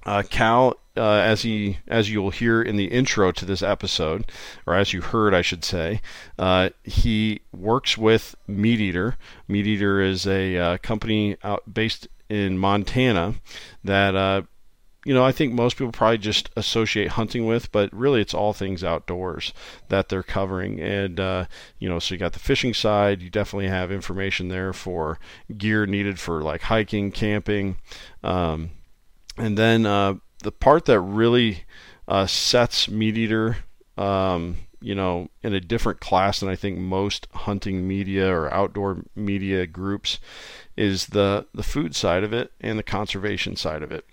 uh, 0.05 0.23
Cal. 0.29 0.75
Uh, 0.95 1.15
as 1.15 1.41
he, 1.41 1.79
as 1.87 2.11
you 2.11 2.21
will 2.21 2.29
hear 2.29 2.61
in 2.61 2.75
the 2.75 2.85
intro 2.85 3.31
to 3.31 3.45
this 3.45 3.63
episode, 3.63 4.31
or 4.67 4.75
as 4.75 4.93
you 4.93 5.01
heard, 5.01 5.33
I 5.33 5.41
should 5.41 5.63
say, 5.63 6.01
uh, 6.37 6.69
he 6.83 7.41
works 7.51 7.97
with 7.97 8.35
MeatEater. 8.47 9.15
Meat 9.47 9.65
Eater 9.65 10.01
is 10.01 10.27
a 10.27 10.55
uh, 10.55 10.77
company 10.77 11.35
out 11.43 11.73
based 11.73 12.07
in 12.29 12.59
Montana 12.59 13.35
that 13.83 14.15
uh, 14.15 14.43
you 15.05 15.13
know, 15.13 15.23
I 15.23 15.31
think 15.31 15.53
most 15.53 15.77
people 15.77 15.91
probably 15.91 16.17
just 16.17 16.49
associate 16.55 17.09
hunting 17.09 17.45
with, 17.45 17.71
but 17.71 17.91
really 17.93 18.21
it's 18.21 18.33
all 18.33 18.53
things 18.53 18.83
outdoors 18.83 19.53
that 19.89 20.09
they're 20.09 20.23
covering. 20.23 20.79
And, 20.79 21.19
uh, 21.19 21.45
you 21.77 21.89
know, 21.89 21.99
so 21.99 22.15
you 22.15 22.19
got 22.19 22.33
the 22.33 22.39
fishing 22.39 22.73
side, 22.73 23.21
you 23.21 23.29
definitely 23.29 23.67
have 23.67 23.91
information 23.91 24.47
there 24.47 24.71
for 24.71 25.19
gear 25.57 25.85
needed 25.85 26.19
for 26.19 26.41
like 26.41 26.61
hiking, 26.61 27.11
camping. 27.11 27.77
Um, 28.23 28.71
and 29.37 29.57
then 29.57 29.85
uh, 29.85 30.15
the 30.43 30.51
part 30.51 30.85
that 30.85 30.99
really 30.99 31.63
uh, 32.07 32.27
sets 32.27 32.87
MeatEater, 32.87 33.57
um, 33.97 34.57
you 34.81 34.93
know, 34.93 35.29
in 35.41 35.53
a 35.53 35.61
different 35.61 35.99
class 35.99 36.39
than 36.39 36.49
I 36.49 36.55
think 36.55 36.77
most 36.77 37.27
hunting 37.33 37.87
media 37.87 38.31
or 38.31 38.53
outdoor 38.53 39.03
media 39.15 39.65
groups 39.65 40.19
is 40.75 41.07
the, 41.07 41.47
the 41.53 41.63
food 41.63 41.95
side 41.95 42.23
of 42.23 42.33
it 42.33 42.51
and 42.61 42.77
the 42.77 42.83
conservation 42.83 43.55
side 43.55 43.81
of 43.81 43.91
it 43.91 44.05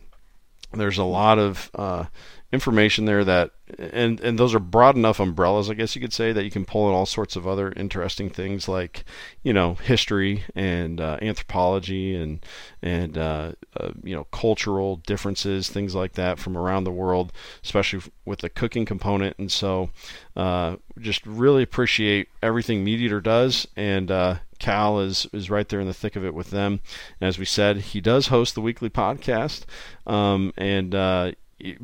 there's 0.72 0.98
a 0.98 1.04
lot 1.04 1.38
of 1.38 1.70
uh, 1.74 2.04
information 2.52 3.04
there 3.04 3.24
that 3.24 3.50
and 3.78 4.18
and 4.20 4.38
those 4.38 4.54
are 4.54 4.58
broad 4.58 4.96
enough 4.96 5.20
umbrellas 5.20 5.70
i 5.70 5.74
guess 5.74 5.94
you 5.94 6.00
could 6.00 6.12
say 6.12 6.32
that 6.32 6.42
you 6.42 6.50
can 6.50 6.64
pull 6.64 6.88
in 6.88 6.94
all 6.94 7.06
sorts 7.06 7.36
of 7.36 7.46
other 7.46 7.72
interesting 7.76 8.28
things 8.28 8.68
like 8.68 9.04
you 9.44 9.52
know 9.52 9.74
history 9.74 10.42
and 10.56 11.00
uh, 11.00 11.16
anthropology 11.22 12.16
and 12.16 12.44
and 12.82 13.16
uh, 13.16 13.52
uh, 13.76 13.90
you 14.02 14.16
know 14.16 14.24
cultural 14.32 14.96
differences 14.96 15.68
things 15.68 15.94
like 15.94 16.14
that 16.14 16.40
from 16.40 16.56
around 16.56 16.82
the 16.82 16.90
world 16.90 17.32
especially 17.62 18.00
with 18.30 18.40
the 18.40 18.48
cooking 18.48 18.86
component. 18.86 19.36
And 19.38 19.50
so 19.50 19.90
uh, 20.36 20.76
just 20.98 21.26
really 21.26 21.62
appreciate 21.62 22.28
everything 22.42 22.84
MeatEater 22.84 23.22
does. 23.22 23.66
And 23.76 24.10
uh, 24.10 24.36
Cal 24.60 25.00
is 25.00 25.26
is 25.32 25.50
right 25.50 25.68
there 25.68 25.80
in 25.80 25.86
the 25.88 25.94
thick 25.94 26.14
of 26.14 26.24
it 26.24 26.34
with 26.34 26.50
them. 26.50 26.80
And 27.20 27.28
as 27.28 27.38
we 27.38 27.44
said, 27.44 27.78
he 27.78 28.00
does 28.00 28.28
host 28.28 28.54
the 28.54 28.60
weekly 28.60 28.90
podcast. 28.90 29.64
Um, 30.06 30.52
and 30.56 30.94
uh, 30.94 31.32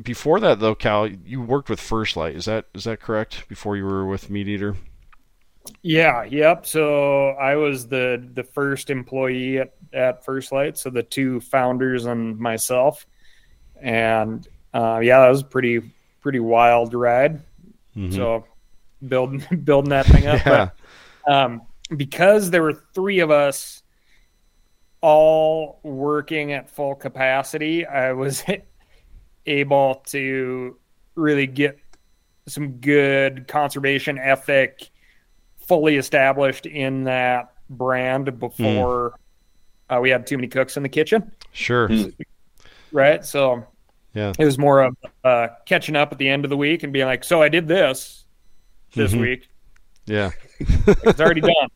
before 0.01 0.39
that, 0.39 0.59
though, 0.59 0.75
Cal, 0.75 1.07
you 1.07 1.41
worked 1.41 1.69
with 1.69 1.79
First 1.79 2.15
Light. 2.15 2.35
Is 2.35 2.45
that 2.45 2.65
is 2.73 2.85
that 2.85 3.01
correct? 3.01 3.47
Before 3.49 3.75
you 3.75 3.83
were 3.85 4.05
with 4.05 4.29
MeatEater. 4.29 4.77
Yeah, 5.81 6.23
yep. 6.23 6.65
So 6.65 7.29
I 7.31 7.55
was 7.55 7.87
the 7.87 8.25
the 8.33 8.43
first 8.43 8.89
employee 8.89 9.59
at, 9.59 9.73
at 9.93 10.23
First 10.23 10.51
Light. 10.51 10.77
so 10.77 10.89
the 10.89 11.03
two 11.03 11.41
founders 11.41 12.05
and 12.05 12.39
myself. 12.39 13.05
And 13.81 14.47
uh, 14.73 14.99
yeah, 15.03 15.21
that 15.21 15.29
was 15.29 15.43
pretty 15.43 15.81
pretty 16.21 16.39
wild 16.39 16.93
ride. 16.93 17.41
Mhm. 17.95 18.13
So 18.13 18.45
building 19.07 19.43
building 19.63 19.89
that 19.89 20.05
thing 20.05 20.27
up. 20.27 20.39
yeah. 20.45 20.69
But, 21.25 21.33
um, 21.33 21.61
because 21.95 22.49
there 22.51 22.61
were 22.63 22.73
three 22.93 23.19
of 23.19 23.31
us 23.31 23.83
all 25.01 25.79
working 25.83 26.51
at 26.53 26.69
full 26.69 26.95
capacity, 26.95 27.85
I 27.85 28.11
was 28.13 28.43
able 29.45 30.03
to 30.07 30.77
really 31.15 31.47
get 31.47 31.79
some 32.47 32.73
good 32.73 33.47
conservation 33.47 34.17
ethic 34.17 34.89
fully 35.67 35.97
established 35.97 36.65
in 36.65 37.03
that 37.05 37.53
brand 37.69 38.39
before 38.39 39.19
uh, 39.89 39.99
we 40.01 40.09
had 40.09 40.25
too 40.25 40.37
many 40.37 40.47
cooks 40.47 40.77
in 40.77 40.83
the 40.83 40.87
kitchen 40.89 41.29
Sure. 41.51 41.89
Mm. 41.89 42.15
right 42.93 43.25
so 43.25 43.65
Yeah. 44.13 44.31
it 44.39 44.45
was 44.45 44.57
more 44.57 44.81
of 44.83 44.95
uh, 45.25 45.47
catching 45.65 45.97
up 45.97 46.13
at 46.13 46.17
the 46.19 46.29
end 46.29 46.45
of 46.45 46.49
the 46.49 46.55
week 46.55 46.83
and 46.83 46.93
being 46.93 47.05
like 47.05 47.25
so 47.25 47.41
i 47.41 47.49
did 47.49 47.67
this 47.67 48.23
this 48.95 49.11
Mhm. 49.13 49.19
week 49.21 49.49
Yeah. 50.05 50.31
it's 50.59 51.19
already 51.19 51.41
done 51.53 51.67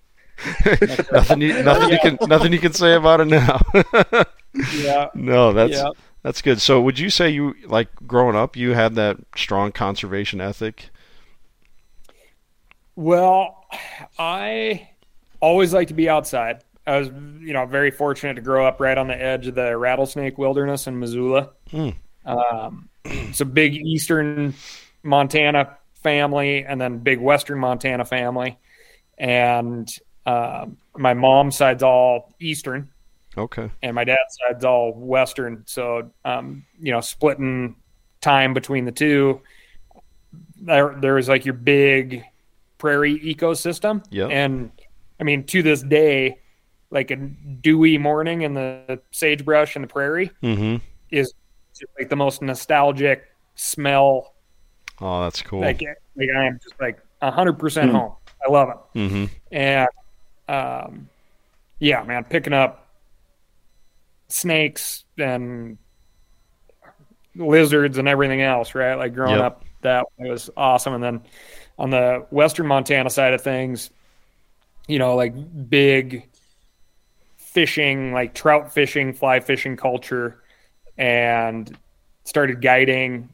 nothing 1.12 1.41
you 1.41 1.63
nothing 1.63 1.89
you 1.89 2.00
can 2.00 2.17
nothing 2.27 2.53
you 2.53 2.60
can 2.60 2.74
say 2.74 2.95
about 2.95 3.21
it 3.21 3.27
now. 3.27 3.62
yeah 4.75 5.10
no, 5.13 5.53
that's 5.53 5.74
yeah 5.74 5.89
that's 6.24 6.41
good. 6.41 6.62
So 6.62 6.81
would 6.81 7.00
you 7.00 7.10
say 7.10 7.29
you 7.29 7.55
like 7.65 7.89
growing 8.07 8.36
up 8.36 8.55
you 8.55 8.74
had 8.74 8.95
that 8.95 9.17
strong 9.36 9.71
conservation 9.71 10.39
ethic? 10.39 10.89
Well, 12.95 13.65
I 14.19 14.89
always 15.39 15.74
like 15.74 15.88
to 15.88 15.93
be 15.93 16.10
outside. 16.10 16.63
I 16.86 16.98
was, 16.98 17.07
you 17.07 17.53
know, 17.53 17.65
very 17.65 17.91
fortunate 17.91 18.36
to 18.36 18.41
grow 18.41 18.65
up 18.65 18.79
right 18.79 18.98
on 18.98 19.07
the 19.07 19.19
edge 19.19 19.48
of 19.48 19.55
the 19.55 19.75
rattlesnake 19.77 20.38
wilderness 20.38 20.88
in 20.88 21.00
Missoula. 21.00 21.51
Hmm. 21.69 21.89
Um, 22.25 22.89
it's 23.05 23.41
a 23.41 23.45
big 23.45 23.75
eastern 23.75 24.53
Montana 25.03 25.77
family 26.03 26.65
and 26.65 26.79
then 26.79 27.00
big 27.00 27.19
western 27.19 27.60
Montana 27.60 28.05
family. 28.05 28.60
And 29.17 29.88
um, 30.25 30.78
my 30.98 31.13
mom's 31.13 31.56
side's 31.58 31.84
all 31.84 32.34
eastern 32.40 32.90
Okay. 33.38 33.70
and 33.82 33.96
my 33.96 34.04
dad's 34.04 34.38
side's 34.48 34.66
all 34.66 34.94
western. 34.94 35.63
So, 35.66 36.12
um, 36.25 36.66
you 36.80 36.92
know, 36.92 37.01
splitting 37.01 37.75
time 38.22 38.54
between 38.54 38.86
the 38.86 38.92
two, 38.92 39.42
there 40.62 40.96
there 41.01 41.16
was 41.16 41.28
like 41.30 41.46
your 41.46 41.54
big 41.54 42.24
prairie 42.78 43.20
ecosystem. 43.20 44.04
Yep. 44.12 44.30
And 44.32 44.72
I 45.20 45.24
mean, 45.24 45.44
to 45.46 45.63
this 45.63 45.82
day, 45.82 46.40
like 46.90 47.10
a 47.12 47.16
dewy 47.16 47.98
morning 47.98 48.42
in 48.42 48.54
the 48.54 49.00
sagebrush 49.12 49.75
and 49.75 49.84
the 49.84 49.88
prairie 49.88 50.30
Mm-hmm. 50.44 50.78
is 51.10 51.34
just 51.74 51.92
like 51.98 52.10
the 52.10 52.16
most 52.16 52.42
nostalgic 52.42 53.24
smell. 53.56 54.34
Oh, 55.00 55.22
that's 55.24 55.42
cool. 55.42 55.62
Like, 55.62 55.82
like 56.16 56.30
I 56.36 56.46
am 56.46 56.60
just 56.62 56.75
like 56.80 57.00
hundred 57.22 57.54
percent 57.60 57.92
Hmm. 57.92 57.96
home. 57.98 58.13
I 58.46 58.51
love 58.51 58.70
it. 58.70 58.98
mm-hmm. 59.00 59.25
And 59.51 59.88
um, 60.51 61.10
yeah, 61.79 62.03
man, 62.03 62.24
picking 62.25 62.53
up 62.53 62.88
snakes 64.27 65.05
and 65.17 65.77
lizards 67.36 67.98
and 67.98 68.08
everything 68.08 68.41
else, 68.41 68.75
right? 68.75 68.96
Like 68.96 69.13
growing 69.13 69.39
Yep. 69.39 69.46
up, 69.46 69.63
that 69.81 70.05
was 70.17 70.50
awesome. 70.58 70.93
And 70.93 71.03
then 71.03 71.22
on 71.77 71.89
the 71.89 72.25
western 72.29 72.67
Montana 72.67 73.10
side 73.10 73.34
of 73.34 73.41
things, 73.41 73.89
you 74.88 75.00
know, 75.00 75.15
like 75.15 75.34
big 75.70 76.29
fishing, 77.38 78.13
like 78.13 78.34
trout 78.34 78.74
fishing, 78.74 79.13
fly 79.13 79.39
fishing 79.39 79.77
culture, 79.77 80.43
and 80.98 81.77
started 82.25 82.62
guiding 82.62 83.29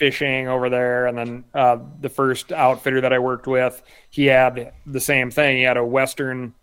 fishing 0.00 0.48
over 0.48 0.70
there. 0.70 1.06
And 1.06 1.16
then 1.18 1.44
uh, 1.54 1.76
the 2.00 2.08
first 2.08 2.52
outfitter 2.52 3.02
that 3.02 3.12
I 3.12 3.18
worked 3.18 3.46
with, 3.46 3.82
he 4.08 4.24
had 4.24 4.72
the 4.86 5.00
same 5.00 5.30
thing. 5.30 5.58
He 5.58 5.62
had 5.62 5.76
a 5.76 5.84
western 5.84 6.54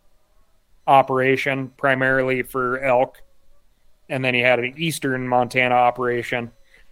operation 0.88 1.70
primarily 1.78 2.42
for 2.42 2.80
elk, 2.80 3.22
and 4.10 4.26
then 4.26 4.34
he 4.34 4.40
had 4.42 4.58
an 4.60 4.74
eastern 4.78 5.28
Montana 5.28 5.76
operation 5.76 6.52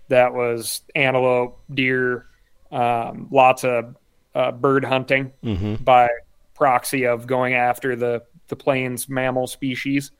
that 0.10 0.34
was 0.34 0.82
antelope, 0.94 1.60
deer, 1.74 2.28
um, 2.72 3.28
lots 3.32 3.64
of 3.64 3.96
uh, 4.36 4.52
bird 4.52 4.86
hunting 4.86 5.32
Mm-hmm. 5.44 5.84
by 5.84 6.10
proxy 6.54 7.06
of 7.06 7.25
going 7.28 7.54
after 7.54 7.96
the 7.96 8.22
the 8.50 8.56
plains 8.56 9.10
mammal 9.10 9.48
species. 9.48 10.12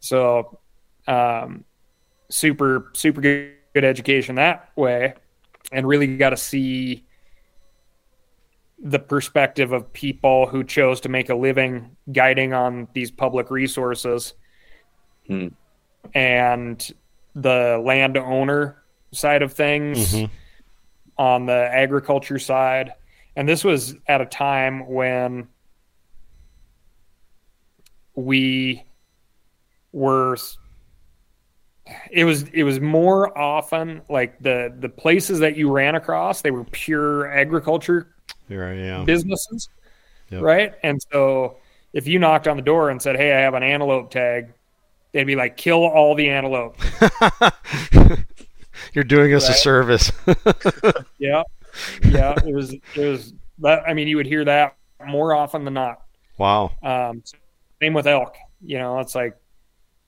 So, 0.00 0.58
um, 1.06 1.64
super 2.30 2.90
super 2.94 3.20
good, 3.20 3.52
good 3.74 3.84
education 3.84 4.36
that 4.36 4.70
way, 4.76 5.14
and 5.72 5.86
really 5.86 6.16
got 6.16 6.30
to 6.30 6.36
see 6.36 7.04
the 8.80 8.98
perspective 8.98 9.72
of 9.72 9.92
people 9.92 10.46
who 10.46 10.62
chose 10.62 11.00
to 11.00 11.08
make 11.08 11.28
a 11.28 11.34
living 11.34 11.96
guiding 12.12 12.52
on 12.52 12.86
these 12.92 13.10
public 13.10 13.50
resources, 13.50 14.34
Hmm. 15.26 15.48
and 16.14 16.92
the 17.34 17.82
landowner 17.84 18.82
side 19.12 19.42
of 19.42 19.52
things 19.52 20.14
Mhm. 20.14 20.30
on 21.18 21.46
the 21.46 21.68
agriculture 21.72 22.38
side. 22.38 22.94
And 23.36 23.48
this 23.48 23.64
was 23.64 23.96
at 24.06 24.20
a 24.20 24.26
time 24.26 24.86
when 24.86 25.48
we 28.14 28.84
were 29.92 30.36
it 32.10 32.24
was 32.24 32.44
it 32.52 32.62
was 32.62 32.80
more 32.80 33.36
often 33.36 34.02
like 34.08 34.38
the 34.40 34.74
the 34.80 34.88
places 34.88 35.38
that 35.40 35.56
you 35.56 35.70
ran 35.70 35.94
across 35.94 36.42
they 36.42 36.50
were 36.50 36.64
pure 36.64 37.30
agriculture 37.32 38.14
right. 38.48 38.74
Yeah. 38.76 39.04
businesses 39.04 39.68
Yep. 40.30 40.42
right 40.42 40.74
and 40.82 41.00
so 41.10 41.56
if 41.94 42.06
you 42.06 42.18
knocked 42.18 42.46
on 42.46 42.56
the 42.56 42.62
door 42.62 42.90
and 42.90 43.00
said 43.00 43.16
hey 43.16 43.32
i 43.32 43.40
have 43.40 43.54
an 43.54 43.62
antelope 43.62 44.10
tag 44.10 44.52
they'd 45.12 45.24
be 45.24 45.36
like 45.36 45.56
kill 45.56 45.84
all 45.86 46.14
the 46.14 46.28
antelope 46.28 46.76
You're 48.94 49.04
doing 49.04 49.34
us 49.34 49.48
a 49.48 49.52
service. 49.52 50.12
yeah 51.18 51.42
yeah 52.04 52.34
it 52.46 52.54
was 52.54 52.72
it 52.72 52.82
was 52.96 53.32
that 53.60 53.82
i 53.86 53.94
mean 53.94 54.08
you 54.08 54.16
would 54.16 54.26
hear 54.26 54.44
that 54.44 54.76
more 55.06 55.34
often 55.34 55.64
than 55.64 55.74
not 55.74 56.02
wow. 56.38 56.70
Um, 56.82 57.22
same 57.82 57.94
with 57.94 58.06
elk. 58.06 58.36
You 58.64 58.78
know, 58.78 58.98
it's 59.00 59.14
like 59.14 59.36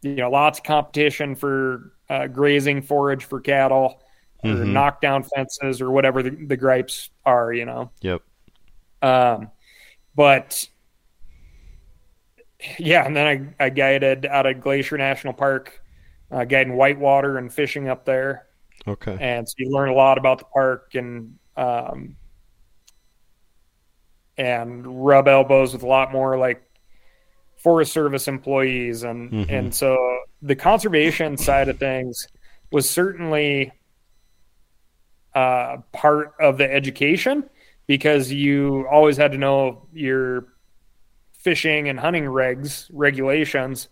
you 0.02 0.16
know, 0.16 0.30
lots 0.30 0.59
of 0.59 0.64
competition 0.64 1.35
for 1.35 1.92
uh, 2.09 2.26
grazing 2.26 2.83
forage 2.83 3.25
for 3.25 3.40
cattle, 3.40 4.02
or 4.42 4.50
Mhm. 4.50 4.73
knockdown 4.73 5.23
fences, 5.23 5.80
or 5.80 5.90
whatever 5.90 6.23
the, 6.23 6.30
the 6.30 6.57
gripes 6.57 7.11
are. 7.26 7.52
You 7.52 7.66
know, 7.66 7.90
Yep. 8.02 8.23
um, 9.02 9.50
but 10.14 10.69
yeah, 12.78 13.07
and 13.07 13.16
then 13.16 13.54
I, 13.59 13.64
I 13.66 13.71
guided 13.71 14.26
out 14.26 14.47
of 14.47 14.61
Glacier 14.61 14.99
National 14.99 15.33
Park, 15.33 15.83
uh, 16.30 16.45
guiding 16.45 16.76
whitewater 16.76 17.38
and 17.38 17.52
fishing 17.52 17.88
up 17.88 18.04
there, 18.04 18.47
Okay. 18.87 19.21
and 19.21 19.49
so 19.49 19.54
you 19.59 19.71
learn 19.71 19.88
a 19.88 19.95
lot 19.95 20.19
about 20.19 20.38
the 20.38 20.45
park 20.47 20.95
and 20.95 21.38
um, 21.57 22.16
and 24.38 25.04
rub 25.04 25.28
elbows 25.28 25.73
with 25.73 25.83
a 25.83 25.87
lot 25.87 26.12
more 26.12 26.38
like 26.38 26.62
Forest 27.62 27.93
Service 27.93 28.26
employees 28.29 29.02
and 29.02 29.31
Mhm. 29.31 29.50
and 29.50 29.75
so 29.75 29.97
the 30.43 30.57
conservation 30.57 31.37
side 31.37 31.69
of 31.69 31.79
things 31.79 32.26
was 32.73 32.88
certainly 32.88 33.73
uh, 35.35 35.76
part 35.93 36.33
of 36.40 36.59
the 36.59 36.71
education 36.73 37.49
because 37.87 38.33
you 38.33 38.87
always 38.90 39.17
had 39.17 39.31
to 39.33 39.38
know 39.38 39.87
your 39.93 40.47
fishing 41.38 41.88
and 41.88 42.00
hunting 42.00 42.25
regs 42.25 42.88
regulations 42.93 43.88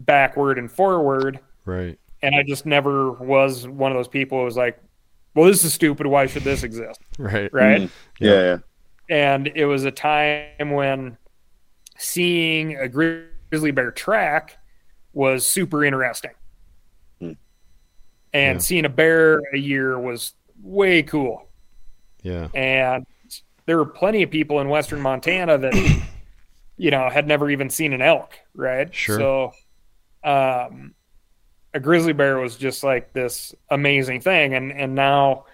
backward 0.00 0.58
and 0.58 0.70
forward 0.72 1.38
Right. 1.64 1.98
and 2.22 2.34
I 2.34 2.42
just 2.42 2.66
never 2.66 3.12
was 3.12 3.66
one 3.68 3.92
of 3.92 3.96
those 3.96 4.08
people 4.08 4.38
who 4.38 4.44
was 4.44 4.56
like, 4.56 4.78
"Well, 5.34 5.46
this 5.46 5.64
is 5.64 5.72
stupid. 5.72 6.06
Why 6.06 6.26
should 6.26 6.42
this 6.42 6.62
exist?" 6.64 7.00
Right. 7.18 7.52
Right? 7.52 7.82
Mhm. 7.82 7.90
Yeah, 8.18 8.40
yeah. 8.40 8.58
And 9.08 9.46
it 9.54 9.66
was 9.66 9.84
a 9.84 9.90
time 9.90 10.70
when 10.72 11.16
seeing 11.96 12.76
a 12.76 12.88
grizzly 12.88 13.70
bear 13.70 13.90
track 13.90 14.58
was 15.12 15.46
super 15.46 15.84
interesting, 15.84 16.32
Hmm. 17.20 17.32
and 18.32 18.56
Yeah. 18.56 18.58
seeing 18.58 18.84
a 18.84 18.88
bear 18.88 19.40
a 19.52 19.58
year 19.58 19.98
was 19.98 20.32
way 20.62 21.02
cool. 21.02 21.48
Yeah. 22.22 22.48
And 22.54 23.06
there 23.66 23.76
were 23.76 23.86
plenty 23.86 24.22
of 24.22 24.30
people 24.30 24.60
in 24.60 24.68
Western 24.68 25.00
Montana 25.00 25.58
that 25.58 25.74
you 26.76 26.90
know, 26.90 27.08
had 27.08 27.28
never 27.28 27.48
even 27.50 27.70
seen 27.70 27.92
an 27.92 28.02
elk, 28.02 28.34
right? 28.54 28.92
Sure. 28.92 29.16
So, 29.18 29.52
um, 30.28 30.94
a 31.72 31.78
grizzly 31.80 32.12
bear 32.12 32.38
was 32.38 32.56
just 32.56 32.82
like 32.82 33.12
this 33.12 33.54
amazing 33.70 34.20
thing, 34.20 34.54
and 34.54 34.72
and 34.72 34.94
now, 34.94 35.44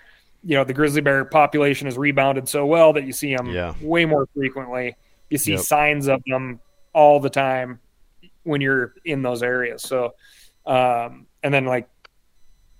you 0.42 0.56
know, 0.56 0.64
the 0.64 0.72
grizzly 0.72 1.02
bear 1.02 1.24
population 1.26 1.86
has 1.86 1.98
rebounded 1.98 2.48
so 2.48 2.64
well 2.64 2.92
that 2.94 3.04
you 3.04 3.12
see 3.12 3.34
them 3.36 3.48
Yeah. 3.50 3.74
way 3.82 4.06
more 4.06 4.26
frequently. 4.34 4.96
You 5.30 5.38
see 5.38 5.52
Yep. 5.52 5.60
signs 5.60 6.06
of 6.08 6.22
them 6.26 6.60
all 6.92 7.20
the 7.20 7.30
time 7.30 7.80
when 8.42 8.60
you're 8.60 8.94
in 9.04 9.22
those 9.22 9.42
areas. 9.42 9.82
So, 9.82 10.14
um, 10.66 11.26
and 11.42 11.54
then 11.54 11.64
like, 11.66 11.88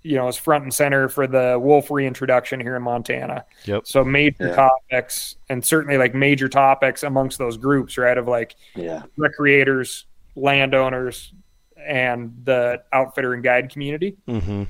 you 0.03 0.15
know, 0.15 0.27
it's 0.27 0.37
front 0.37 0.63
and 0.63 0.73
center 0.73 1.07
for 1.07 1.27
the 1.27 1.59
wolf 1.61 1.91
reintroduction 1.91 2.59
here 2.59 2.75
in 2.75 2.81
Montana. 2.81 3.45
Yep. 3.65 3.85
So 3.85 4.03
major 4.03 4.47
Yeah. 4.47 4.55
topics, 4.55 5.35
and 5.49 5.63
certainly 5.63 5.97
like 5.97 6.15
major 6.15 6.49
topics 6.49 7.03
amongst 7.03 7.37
those 7.37 7.55
groups, 7.57 7.97
right? 7.97 8.17
Of 8.17 8.27
like 8.27 8.55
Yeah. 8.75 9.03
recreators, 9.17 10.05
landowners, 10.35 11.33
and 11.77 12.33
the 12.43 12.81
outfitter 12.91 13.33
and 13.33 13.43
guide 13.43 13.69
community. 13.71 14.17
Mm-hmm. 14.27 14.63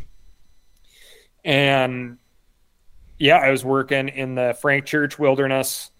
And 1.43 2.17
yeah, 3.17 3.37
I 3.37 3.51
was 3.51 3.63
working 3.63 4.09
in 4.09 4.35
the 4.35 4.57
Frank 4.61 4.85
Church 4.85 5.17
Wilderness 5.17 5.90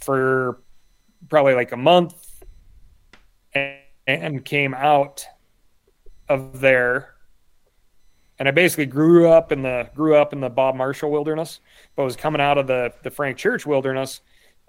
for 0.00 0.60
probably 1.28 1.54
like 1.54 1.72
a 1.72 1.76
month 1.76 2.14
and, 3.54 3.78
and 4.06 4.44
came 4.44 4.74
out 4.74 5.24
of 6.28 6.60
there. 6.60 7.14
And 8.38 8.48
I 8.48 8.50
basically 8.50 8.86
grew 8.86 9.28
up 9.28 9.50
in 9.50 9.62
the 9.62 9.88
grew 9.94 10.14
up 10.16 10.32
in 10.32 10.40
the 10.40 10.50
Bob 10.50 10.74
Marshall 10.76 11.10
Wilderness, 11.10 11.60
but 11.94 12.04
was 12.04 12.16
coming 12.16 12.40
out 12.40 12.58
of 12.58 12.66
the 12.66 12.92
the 13.02 13.10
Frank 13.10 13.38
Church 13.38 13.64
Wilderness 13.64 14.20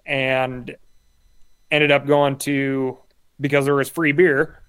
and 0.05 0.75
ended 1.69 1.91
up 1.91 2.07
going 2.07 2.37
to 2.37 2.97
because 3.41 3.65
there 3.65 3.75
was 3.75 3.89
free 3.89 4.13
beer, 4.13 4.63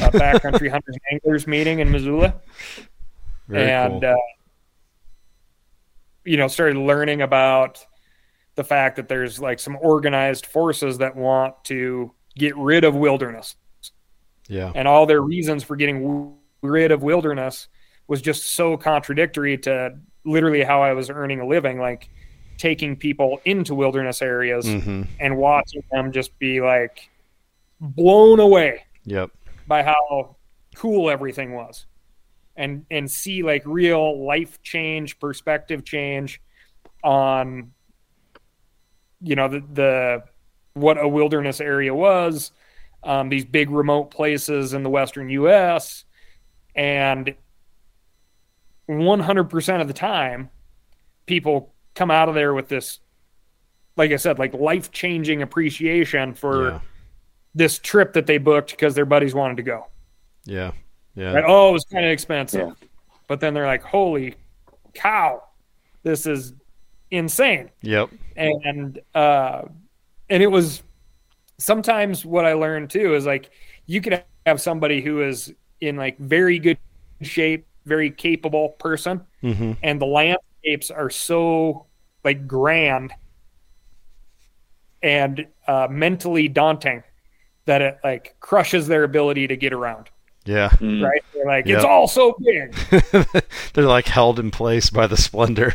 a 0.00 0.10
backcountry 0.10 0.68
hunters 0.70 0.96
and 0.96 1.00
anglers 1.12 1.46
meeting 1.46 1.78
in 1.78 1.90
Missoula 1.90 2.34
Very 3.48 3.70
and 3.70 4.02
cool. 4.02 4.10
uh, 4.10 4.16
you 6.24 6.36
know 6.36 6.48
started 6.48 6.76
learning 6.76 7.22
about 7.22 7.86
the 8.60 8.64
fact 8.64 8.96
that 8.96 9.08
there's 9.08 9.40
like 9.40 9.58
some 9.58 9.78
organized 9.80 10.44
forces 10.44 10.98
that 10.98 11.16
want 11.16 11.54
to 11.64 12.12
get 12.36 12.54
rid 12.58 12.84
of 12.84 12.94
wilderness 12.94 13.56
yeah. 14.48 14.70
and 14.74 14.86
all 14.86 15.06
their 15.06 15.22
reasons 15.22 15.64
for 15.64 15.76
getting 15.76 16.02
w- 16.02 16.32
rid 16.60 16.90
of 16.92 17.02
wilderness 17.02 17.68
was 18.06 18.20
just 18.20 18.44
so 18.54 18.76
contradictory 18.76 19.56
to 19.56 19.96
literally 20.26 20.62
how 20.62 20.82
I 20.82 20.92
was 20.92 21.08
earning 21.08 21.40
a 21.40 21.46
living 21.46 21.80
like 21.80 22.10
taking 22.58 22.96
people 22.96 23.40
into 23.46 23.74
wilderness 23.74 24.20
areas 24.20 24.66
Mm-hmm. 24.66 25.04
and 25.20 25.36
watching 25.38 25.82
them 25.90 26.12
just 26.12 26.38
be 26.38 26.60
like 26.60 27.08
blown 27.80 28.40
away 28.40 28.84
Yep. 29.06 29.30
by 29.66 29.82
how 29.82 30.36
cool 30.76 31.08
everything 31.08 31.54
was 31.54 31.86
and 32.56 32.84
and 32.90 33.10
see 33.10 33.42
like 33.42 33.62
real 33.64 34.22
life 34.22 34.60
change 34.62 35.18
perspective 35.18 35.82
change 35.82 36.42
on 37.02 37.72
you 39.22 39.36
know 39.36 39.48
the, 39.48 39.62
the 39.72 40.22
what 40.74 40.98
a 40.98 41.06
wilderness 41.08 41.60
area 41.60 41.94
was 41.94 42.52
um, 43.02 43.28
these 43.28 43.44
big 43.44 43.70
remote 43.70 44.10
places 44.10 44.72
in 44.72 44.82
the 44.82 44.90
western 44.90 45.28
us 45.30 46.04
and 46.74 47.34
100% 48.88 49.80
of 49.80 49.88
the 49.88 49.94
time 49.94 50.50
people 51.26 51.72
come 51.94 52.10
out 52.10 52.28
of 52.28 52.34
there 52.34 52.54
with 52.54 52.68
this 52.68 52.98
like 53.96 54.10
i 54.10 54.16
said 54.16 54.38
like 54.38 54.52
life 54.54 54.90
changing 54.90 55.42
appreciation 55.42 56.34
for 56.34 56.70
Yeah. 56.70 56.80
this 57.54 57.78
trip 57.78 58.12
that 58.14 58.26
they 58.26 58.38
booked 58.38 58.70
because 58.72 58.94
their 58.94 59.04
buddies 59.04 59.34
wanted 59.34 59.56
to 59.58 59.62
go 59.62 59.86
Yeah. 60.44 60.72
Yeah. 61.14 61.32
Right? 61.34 61.44
Oh, 61.46 61.70
it 61.70 61.72
was 61.72 61.84
kind 61.84 62.04
of 62.06 62.12
expensive. 62.12 62.68
Yeah. 62.68 62.86
But 63.26 63.40
then 63.40 63.52
they're 63.52 63.66
like, 63.66 63.82
holy 63.82 64.36
cow, 64.94 65.42
this 66.04 66.24
is 66.24 66.52
insane. 67.10 67.70
Yep. 67.82 68.10
And 68.36 69.00
uh 69.14 69.62
and 70.28 70.42
it 70.42 70.46
was 70.50 70.82
sometimes 71.58 72.24
what 72.24 72.44
I 72.44 72.54
learned 72.54 72.90
too 72.90 73.14
is 73.14 73.26
like 73.26 73.50
you 73.86 74.00
could 74.00 74.22
have 74.46 74.60
somebody 74.60 75.00
who 75.00 75.22
is 75.22 75.52
in 75.80 75.96
like 75.96 76.18
very 76.18 76.58
good 76.58 76.78
shape, 77.22 77.66
very 77.84 78.10
capable 78.10 78.70
person, 78.70 79.22
Mm-hmm. 79.42 79.72
and 79.82 80.00
the 80.00 80.06
landscapes 80.06 80.90
are 80.90 81.10
so 81.10 81.86
like 82.24 82.46
grand 82.46 83.12
and 85.02 85.46
uh, 85.66 85.88
mentally 85.90 86.48
daunting 86.48 87.02
that 87.64 87.80
it 87.82 87.98
like 88.04 88.36
crushes 88.40 88.86
their 88.86 89.04
ability 89.04 89.46
to 89.46 89.56
get 89.56 89.72
around. 89.72 90.10
Yeah. 90.44 90.70
Mm. 90.70 91.02
Right? 91.06 91.22
They're 91.34 91.46
like, 91.46 91.66
Yep. 91.66 91.76
it's 91.76 91.84
all 91.84 92.08
so 92.08 92.36
big. 92.42 92.74
They're 93.74 93.84
like 93.84 94.06
held 94.06 94.38
in 94.38 94.50
place 94.50 94.90
by 94.90 95.06
the 95.06 95.16
splendor. 95.16 95.72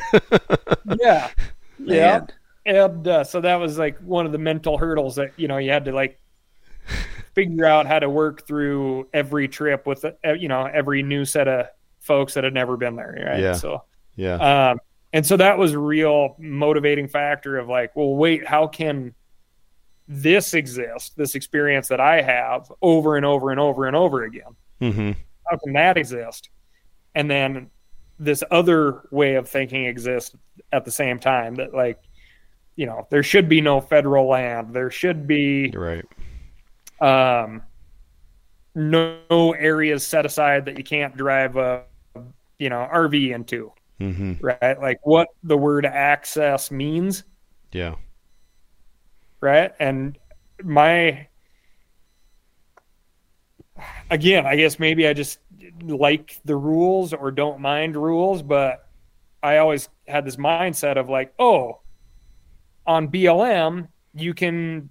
yeah. 1.00 1.30
Yeah. 1.78 2.20
Man. 2.20 2.28
And 2.66 3.08
uh, 3.08 3.24
so 3.26 3.42
that 3.42 3.58
was 3.58 3.78
like 3.78 4.00
one 4.00 4.26
of 4.26 4.32
the 4.32 4.38
mental 4.38 4.78
hurdles 4.78 5.18
that, 5.18 5.34
you 5.38 5.48
know, 5.48 5.58
you 5.58 5.70
had 5.72 5.86
to 5.86 5.92
like 5.92 6.20
figure 7.36 7.66
out 7.66 7.86
how 7.86 8.00
to 8.00 8.10
work 8.10 8.48
through 8.48 9.08
every 9.14 9.48
trip 9.48 9.86
with, 9.86 10.04
uh, 10.06 10.34
you 10.34 10.48
know, 10.48 10.66
every 10.66 11.04
new 11.04 11.26
set 11.26 11.48
of 11.48 11.68
folks 12.00 12.34
that 12.34 12.44
had 12.44 12.54
never 12.54 12.78
been 12.78 12.96
there. 12.96 13.24
Right. 13.28 13.40
Yeah. 13.40 13.54
So, 13.54 13.84
yeah. 14.16 14.70
um, 14.72 14.80
and 15.14 15.26
so 15.26 15.38
that 15.38 15.58
was 15.58 15.74
a 15.74 15.80
real 15.80 16.36
motivating 16.40 17.08
factor 17.08 17.58
of 17.58 17.68
like, 17.68 17.96
well, 17.96 18.16
wait, 18.16 18.48
how 18.48 18.68
can 18.68 19.14
this 20.08 20.54
exist, 20.54 21.16
this 21.18 21.36
experience 21.36 21.88
that 21.88 22.00
I 22.00 22.22
have 22.22 22.72
over 22.82 23.16
and 23.18 23.26
over 23.26 23.52
and 23.52 23.60
over 23.60 23.86
and 23.86 23.96
over 23.96 24.24
again? 24.24 24.56
Mm-hmm. 24.82 25.12
how 25.50 25.58
can 25.58 25.74
that 25.74 25.98
exist? 25.98 26.50
And 27.16 27.30
then 27.32 27.70
this 28.20 28.44
other 28.52 29.08
way 29.12 29.36
of 29.36 29.48
thinking 29.50 29.86
exists 29.86 30.36
at 30.72 30.86
the 30.86 30.92
same 30.92 31.20
time 31.20 31.56
that 31.56 31.74
like, 31.74 32.00
you 32.76 32.86
know, 32.86 33.08
there 33.10 33.24
should 33.24 33.48
be 33.48 33.62
no 33.62 33.80
federal 33.80 34.28
land. 34.28 34.74
There 34.74 34.92
should 34.92 35.26
be 35.28 35.72
right. 35.72 36.06
um, 37.02 37.62
no 38.76 39.56
areas 39.58 40.06
set 40.06 40.26
aside 40.26 40.66
that 40.66 40.78
you 40.78 40.84
can't 40.84 41.16
drive 41.16 41.56
a, 41.56 41.84
you 42.60 42.70
know, 42.70 42.88
RV 42.94 43.34
into, 43.34 43.72
Mm-hmm. 44.02 44.46
right? 44.46 44.78
Like 44.82 45.00
what 45.04 45.30
the 45.44 45.56
word 45.58 45.86
access 45.86 46.70
means, 46.70 47.24
Yeah. 47.72 47.96
Right? 49.46 49.72
And 49.80 50.18
my 50.64 51.28
again, 54.10 54.46
I 54.46 54.56
guess 54.56 54.80
maybe 54.80 55.08
I 55.08 55.14
just 55.14 55.40
like 55.84 56.40
the 56.46 56.56
rules 56.56 57.14
or 57.14 57.32
don't 57.32 57.60
mind 57.62 57.96
rules, 57.96 58.42
but 58.42 58.88
I 59.44 59.58
always 59.58 59.90
had 60.08 60.26
this 60.26 60.36
mindset 60.38 60.98
of 60.98 61.10
like, 61.10 61.34
oh, 61.40 61.82
on 62.88 63.10
BLM, 63.10 63.88
you 64.14 64.34
can 64.34 64.90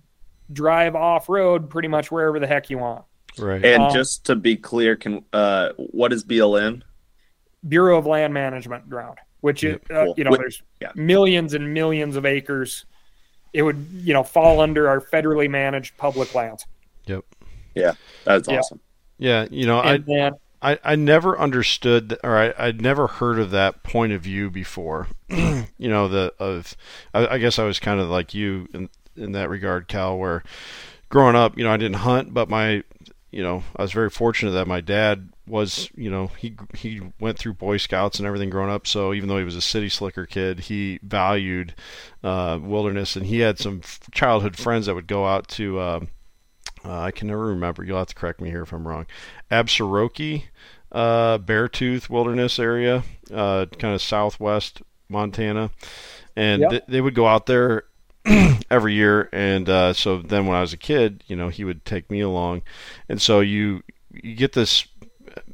drive 0.53 0.95
off 0.95 1.29
road 1.29 1.71
pretty 1.71 1.89
much 1.89 2.11
wherever 2.11 2.39
the 2.39 2.47
heck 2.47 2.71
you 2.71 2.79
want. 2.79 3.05
Right. 3.39 3.65
And 3.65 3.85
Um, 3.85 3.93
just 3.93 4.27
to 4.27 4.37
be 4.37 4.57
clear, 4.57 4.95
can 4.97 5.25
uh, 5.33 5.71
what 5.77 6.13
is 6.13 6.25
BLM? 6.25 6.83
Bureau 7.67 7.99
of 7.99 8.07
Land 8.07 8.35
Management 8.35 8.89
ground, 8.89 9.19
which 9.41 9.65
is, 9.65 9.77
uh, 9.91 10.05
cool. 10.05 10.15
you 10.17 10.25
know, 10.25 10.31
Wh- 10.33 10.39
there's 10.39 10.63
yeah. 10.81 10.93
millions 10.95 11.55
and 11.55 11.73
millions 11.75 12.15
of 12.17 12.27
acres. 12.27 12.85
It 13.55 13.63
would, 13.63 13.89
you 13.93 14.13
know, 14.15 14.25
fall 14.25 14.61
under 14.61 14.89
our 14.91 15.01
federally 15.01 15.49
managed 15.51 15.97
public 15.97 16.35
lands. 16.35 16.67
Yep. 17.07 17.25
Yeah, 17.75 17.95
that's 18.25 18.49
Yeah. 18.49 18.59
awesome. 18.59 18.81
yeah. 19.19 19.47
You 19.51 19.67
know, 19.67 19.79
I 19.79 19.99
then, 19.99 20.35
I, 20.63 20.79
I 20.85 20.97
never 20.97 21.39
understood 21.39 22.19
or 22.25 22.37
I, 22.37 22.55
I'd 22.59 22.81
never 22.83 23.07
heard 23.07 23.39
of 23.39 23.51
that 23.53 23.83
point 23.83 24.13
of 24.13 24.23
view 24.23 24.51
before. 24.51 25.09
you 25.31 25.67
know, 25.79 26.09
the 26.09 26.35
of 26.39 26.77
I, 27.15 27.27
I 27.29 27.39
guess 27.39 27.59
I 27.59 27.65
was 27.65 27.79
kind 27.81 28.01
of 28.01 28.09
like 28.09 28.35
you 28.35 28.69
in 28.75 28.89
in 29.17 29.33
that 29.33 29.51
regard, 29.51 29.89
Cal, 29.89 30.19
where 30.19 30.43
growing 31.11 31.37
up, 31.37 31.57
you 31.59 31.65
know, 31.65 31.71
I 31.73 31.77
didn't 31.77 31.99
hunt, 31.99 32.35
but 32.35 32.49
my 32.49 32.83
you 33.31 33.43
know, 33.43 33.65
I 33.77 33.83
was 33.83 33.93
very 33.93 34.11
fortunate 34.11 34.53
that 34.53 34.69
my 34.69 34.81
dad 34.81 35.31
was, 35.47 35.91
you 35.95 36.11
know, 36.11 36.29
he 36.39 36.57
he 36.75 37.01
went 37.21 37.39
through 37.39 37.55
Boy 37.55 37.77
Scouts 37.77 38.19
and 38.19 38.27
everything 38.27 38.51
growing 38.51 38.71
up. 38.71 38.87
So 38.87 39.13
even 39.13 39.29
though 39.29 39.39
he 39.39 39.45
was 39.45 39.57
a 39.57 39.61
city 39.61 39.89
slicker 39.89 40.27
kid, 40.27 40.61
he 40.61 40.99
valued 41.03 41.75
uh, 42.23 42.59
wilderness, 42.63 43.17
and 43.17 43.27
he 43.27 43.41
had 43.41 43.59
some 43.59 43.81
f- 43.83 44.01
childhood 44.13 44.57
friends 44.57 44.87
that 44.87 44.95
would 44.95 45.07
go 45.07 45.27
out 45.27 45.49
to. 45.49 45.79
Uh, 45.79 46.01
uh, 46.85 47.01
I 47.01 47.11
can 47.11 47.29
never 47.29 47.47
remember. 47.47 47.83
You'll 47.85 47.99
have 47.99 48.09
to 48.09 48.15
correct 48.15 48.41
me 48.41 48.51
here 48.51 48.63
if 48.63 48.73
I'm 48.73 48.87
wrong. 48.87 49.07
Absaroka, 49.51 50.45
uh, 50.93 51.39
Beartooth 51.39 52.09
Wilderness 52.11 52.59
area, 52.59 53.03
uh, 53.33 53.67
kind 53.79 53.95
of 53.95 54.03
southwest 54.03 54.83
Montana, 55.09 55.71
and 56.37 56.63
Yep. 56.63 56.71
th- 56.71 56.83
they 56.89 57.01
would 57.01 57.15
go 57.15 57.27
out 57.27 57.47
there 57.47 57.85
every 58.71 58.95
year. 58.95 59.29
And 59.33 59.69
uh, 59.69 59.93
so 59.95 60.19
then 60.19 60.47
when 60.47 60.57
I 60.57 60.61
was 60.61 60.73
a 60.73 60.79
kid, 60.79 61.25
you 61.27 61.37
know, 61.37 61.49
he 61.49 61.65
would 61.65 61.85
take 61.85 62.11
me 62.11 62.21
along, 62.21 62.63
and 63.09 63.21
so 63.21 63.41
you 63.41 63.83
you 64.13 64.35
get 64.37 64.53
this 64.53 64.87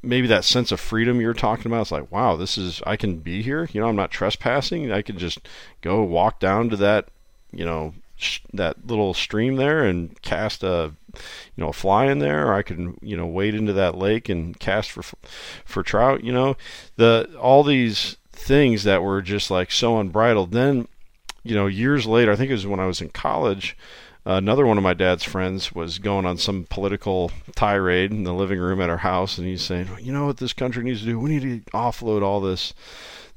maybe 0.03 0.27
that 0.27 0.45
sense 0.45 0.73
of 0.73 0.81
freedom 0.81 1.21
you're 1.21 1.35
talking 1.35 1.67
about. 1.67 1.83
It's 1.83 1.93
like, 1.93 2.11
wow, 2.11 2.37
this 2.37 2.59
is 2.59 2.83
I 2.87 2.97
can 2.97 3.19
be 3.19 3.43
here. 3.43 3.69
You 3.73 3.81
know, 3.81 3.89
I'm 3.89 3.97
not 3.97 4.11
trespassing. 4.11 4.91
I 4.91 5.03
can 5.03 5.19
just 5.19 5.39
go 5.81 6.03
walk 6.03 6.41
down 6.41 6.69
to 6.71 6.77
that, 6.77 7.09
you 7.53 7.65
know, 7.65 7.95
sh- 8.17 8.41
that 8.53 8.87
little 8.87 9.15
stream 9.15 9.57
there 9.57 9.85
and 9.85 10.21
cast 10.23 10.63
a 10.63 10.93
you 11.15 11.65
know 11.65 11.69
a 11.69 11.73
fly 11.73 12.07
in 12.07 12.19
there, 12.19 12.47
or 12.47 12.55
I 12.55 12.63
can 12.63 12.97
you 13.01 13.17
know 13.17 13.27
wade 13.27 13.55
into 13.55 13.73
that 13.73 13.97
lake 13.97 14.29
and 14.29 14.59
cast 14.59 14.91
for 14.91 15.03
for 15.65 15.83
trout. 15.83 16.23
You 16.23 16.33
know, 16.33 16.57
the 16.97 17.29
all 17.41 17.63
these 17.63 18.17
things 18.33 18.85
that 18.85 19.03
were 19.03 19.23
just 19.23 19.51
like 19.51 19.71
so 19.71 19.99
unbridled. 19.99 20.53
Then, 20.53 20.89
you 21.43 21.55
know, 21.55 21.67
years 21.67 22.07
later, 22.07 22.33
I 22.33 22.37
think 22.37 22.51
it 22.51 22.55
was 22.55 22.67
when 22.67 22.81
I 22.81 22.87
was 22.87 23.01
in 23.01 23.11
college. 23.11 23.77
Another 24.25 24.67
one 24.67 24.77
of 24.77 24.85
my 24.85 24.95
dad's 24.95 25.25
friends 25.25 25.73
was 25.73 25.99
going 25.99 26.27
on 26.27 26.37
some 26.37 26.67
political 26.69 27.31
tirade 27.55 28.11
in 28.11 28.25
the 28.25 28.35
living 28.35 28.59
room 28.59 28.81
at 28.81 28.91
our 28.91 28.99
house, 28.99 29.39
and 29.39 29.47
he's 29.47 29.63
saying, 29.63 29.89
"You 30.01 30.13
know 30.13 30.27
what 30.27 30.37
this 30.37 30.53
country 30.53 30.85
needs 30.85 31.01
to 31.01 31.07
do? 31.07 31.19
We 31.19 31.31
need 31.31 31.65
to 31.65 31.71
offload 31.73 32.23
all 32.23 32.41
this, 32.41 32.75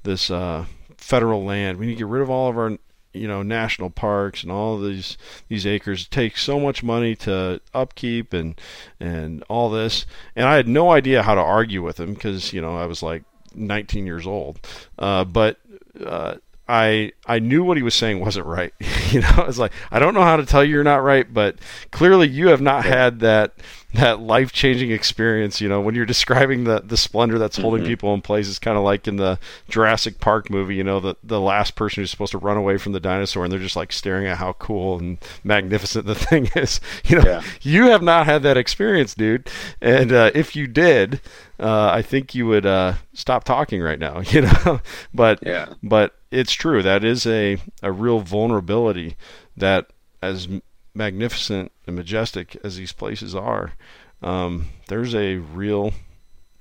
this 0.04 0.30
uh, 0.30 0.66
federal 0.98 1.44
land. 1.46 1.78
We 1.78 1.86
need 1.86 1.94
to 1.94 2.00
get 2.00 2.08
rid 2.08 2.22
of 2.22 2.30
all 2.30 2.50
of 2.50 2.58
our 2.58 2.78
you 3.14 3.28
know 3.28 3.44
national 3.44 3.92
parks 3.92 4.44
and 4.44 4.52
all 4.52 4.80
these 4.80 5.18
these 5.48 5.66
acres 5.68 6.04
it 6.04 6.12
takes 6.12 6.42
so 6.42 6.60
much 6.60 6.84
money 6.84 7.16
to 7.16 7.62
upkeep 7.74 8.34
and 8.34 8.60
and 9.00 9.44
all 9.44 9.70
this 9.70 10.06
and 10.36 10.48
I 10.48 10.56
had 10.56 10.68
no 10.68 10.92
idea 10.92 11.22
how 11.22 11.36
to 11.36 11.42
argue 11.42 11.84
with 11.84 12.00
him 12.00 12.16
because 12.16 12.54
you 12.54 12.62
know 12.62 12.76
I 12.76 12.88
was 12.88 13.04
like 13.04 13.24
19 13.54 14.08
years 14.08 14.26
old 14.26 14.68
uh, 14.98 15.24
but 15.26 15.60
uh, 16.04 16.36
I 16.68 17.12
I 17.26 17.40
knew 17.40 17.64
what 17.64 17.78
he 17.78 17.84
was 17.84 17.96
saying 17.96 18.20
wasn't 18.20 18.46
right 18.46 18.74
you 19.12 19.22
know 19.22 19.30
I 19.36 19.46
was 19.46 19.60
like 19.60 19.74
I 19.92 20.00
don't 20.00 20.14
know 20.14 20.24
how 20.24 20.38
to 20.38 20.46
tell 20.46 20.64
you 20.64 20.74
you're 20.74 20.84
not 20.84 21.04
right 21.04 21.32
but 21.32 21.58
clearly 21.92 22.28
you 22.28 22.48
have 22.50 22.62
not 22.62 22.86
had 22.86 23.20
that 23.20 23.54
that 23.94 24.20
life 24.20 24.52
changing 24.52 24.92
experience. 24.92 25.62
You 25.62 25.70
know, 25.70 25.80
when 25.80 25.96
you're 25.96 26.06
describing 26.06 26.64
the 26.64 26.82
the 26.82 26.98
splendor 26.98 27.38
that's 27.38 27.58
holding 27.58 27.82
mm-hmm. 27.82 27.90
people 27.90 28.14
in 28.14 28.22
place, 28.22 28.50
it's 28.50 28.60
kind 28.60 28.78
of 28.78 28.84
like 28.84 29.08
in 29.08 29.18
the 29.18 29.40
Jurassic 29.70 30.20
Park 30.20 30.50
movie. 30.50 30.76
You 30.76 30.84
know, 30.84 31.00
the 31.00 31.16
the 31.24 31.40
last 31.40 31.76
person 31.76 32.02
who's 32.02 32.12
supposed 32.12 32.32
to 32.32 32.38
run 32.38 32.58
away 32.58 32.78
from 32.78 32.92
the 32.94 33.00
dinosaur, 33.00 33.44
and 33.44 33.52
they're 33.52 33.60
just 33.60 33.76
like 33.76 33.92
staring 33.92 34.28
at 34.28 34.38
how 34.38 34.54
cool 34.54 34.98
and 34.98 35.18
magnificent 35.44 36.06
the 36.06 36.16
thing 36.30 36.50
is. 36.56 36.82
You 37.06 37.20
know, 37.20 37.26
yeah. 37.26 37.42
you 37.62 37.86
have 37.90 38.02
not 38.02 38.26
had 38.26 38.44
that 38.44 38.58
experience, 38.58 39.14
dude. 39.14 39.50
And 39.80 40.12
uh, 40.12 40.32
if 40.34 40.56
you 40.56 40.68
did, 40.68 41.22
uh, 41.60 41.92
I 41.94 42.02
think 42.02 42.34
you 42.34 42.48
would 42.48 42.66
uh, 42.66 42.96
stop 43.14 43.44
talking 43.44 43.82
right 43.82 44.00
now. 44.00 44.22
You 44.34 44.42
know, 44.42 44.82
but 45.14 45.40
yeah. 45.44 45.74
but 45.84 46.16
it's 46.34 46.54
true. 46.54 46.82
That 46.82 47.04
is 47.04 47.26
a 47.28 47.58
a 47.82 47.92
real 47.92 48.20
vulnerability 48.20 49.16
that 49.56 49.92
as 50.22 50.48
magnificent 50.96 51.72
and 51.86 51.96
majestic 51.96 52.58
as 52.64 52.78
these 52.78 52.92
places 52.92 53.36
are, 53.36 53.74
um, 54.22 54.68
there's 54.88 55.14
a 55.14 55.36
real, 55.36 55.94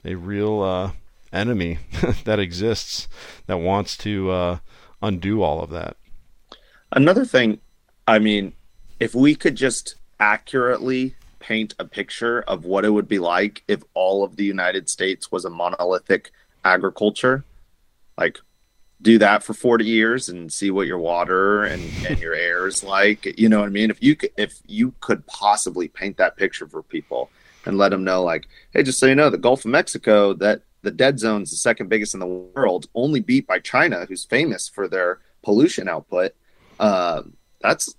a 0.05 0.15
real 0.15 0.63
uh, 0.63 0.91
enemy 1.33 1.79
that 2.25 2.39
exists 2.39 3.09
that 3.47 3.59
wants 3.59 3.97
to 3.99 4.31
uh, 4.31 4.59
undo 5.01 5.43
all 5.43 5.63
of 5.63 5.71
that. 5.71 5.97
Another 6.91 7.25
thing, 7.25 7.61
I 8.07 8.19
mean, 8.19 8.53
if 9.01 9.15
we 9.15 9.35
could 9.35 9.57
just 9.57 9.95
accurately 10.21 11.15
paint 11.39 11.75
a 11.79 11.85
picture 11.85 12.43
of 12.43 12.65
what 12.65 12.85
it 12.85 12.91
would 12.91 13.09
be 13.09 13.19
like 13.19 13.65
if 13.67 13.83
all 13.95 14.23
of 14.23 14.37
the 14.37 14.45
United 14.45 14.89
States 14.89 15.33
was 15.33 15.45
a 15.45 15.51
monolithic 15.51 16.31
agriculture, 16.65 17.45
like 18.19 18.39
do 19.03 19.19
that 19.19 19.43
for 19.43 19.53
40 19.53 19.85
years 19.85 20.29
and 20.29 20.53
see 20.53 20.71
what 20.71 20.87
your 20.87 20.99
water 20.99 21.65
and, 21.65 21.83
and 22.09 22.21
your 22.21 22.35
air 22.49 22.67
is 22.67 22.83
like 22.85 23.39
you 23.39 23.49
know 23.49 23.61
what 23.61 23.67
i 23.67 23.71
mean? 23.71 23.91
If 23.91 24.03
you 24.03 24.17
could, 24.17 24.31
if 24.37 24.61
you 24.67 24.95
could 25.01 25.27
possibly 25.27 25.89
paint 25.89 26.17
that 26.17 26.37
picture 26.37 26.67
for 26.67 26.83
people 26.83 27.31
and 27.67 27.79
let 27.79 27.91
them 27.91 28.05
know 28.05 28.23
like 28.23 28.49
hey 28.73 28.83
just 28.83 28.99
so 28.99 29.07
you 29.07 29.15
know 29.15 29.31
the 29.31 29.39
gulf 29.39 29.65
of 29.65 29.71
mexico 29.71 30.33
that 30.35 30.63
the 30.83 30.91
dead 30.91 31.19
zone 31.19 31.43
is 31.43 31.51
the 31.51 31.57
second 31.57 31.89
biggest 31.89 32.15
in 32.15 32.21
the 32.21 32.27
world 32.27 32.87
only 32.95 33.21
beat 33.21 33.47
by 33.47 33.59
china 33.59 34.05
who's 34.07 34.25
famous 34.25 34.69
for 34.69 34.89
their 34.89 35.21
pollution 35.43 35.89
output 35.89 36.33
uh, 36.81 37.23
that's 37.61 37.95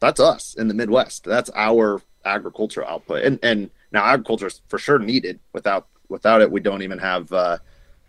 that's 0.00 0.20
us 0.20 0.54
in 0.54 0.68
the 0.68 0.74
midwest. 0.74 1.24
That's 1.24 1.50
our 1.54 2.02
agricultural 2.24 2.88
output. 2.88 3.24
And 3.24 3.38
and 3.42 3.70
now 3.92 4.04
agriculture 4.04 4.46
is 4.46 4.60
for 4.68 4.78
sure 4.78 4.98
needed. 4.98 5.40
Without 5.52 5.88
without 6.08 6.40
it 6.40 6.50
we 6.50 6.60
don't 6.60 6.82
even 6.82 6.98
have 6.98 7.32
uh, 7.32 7.58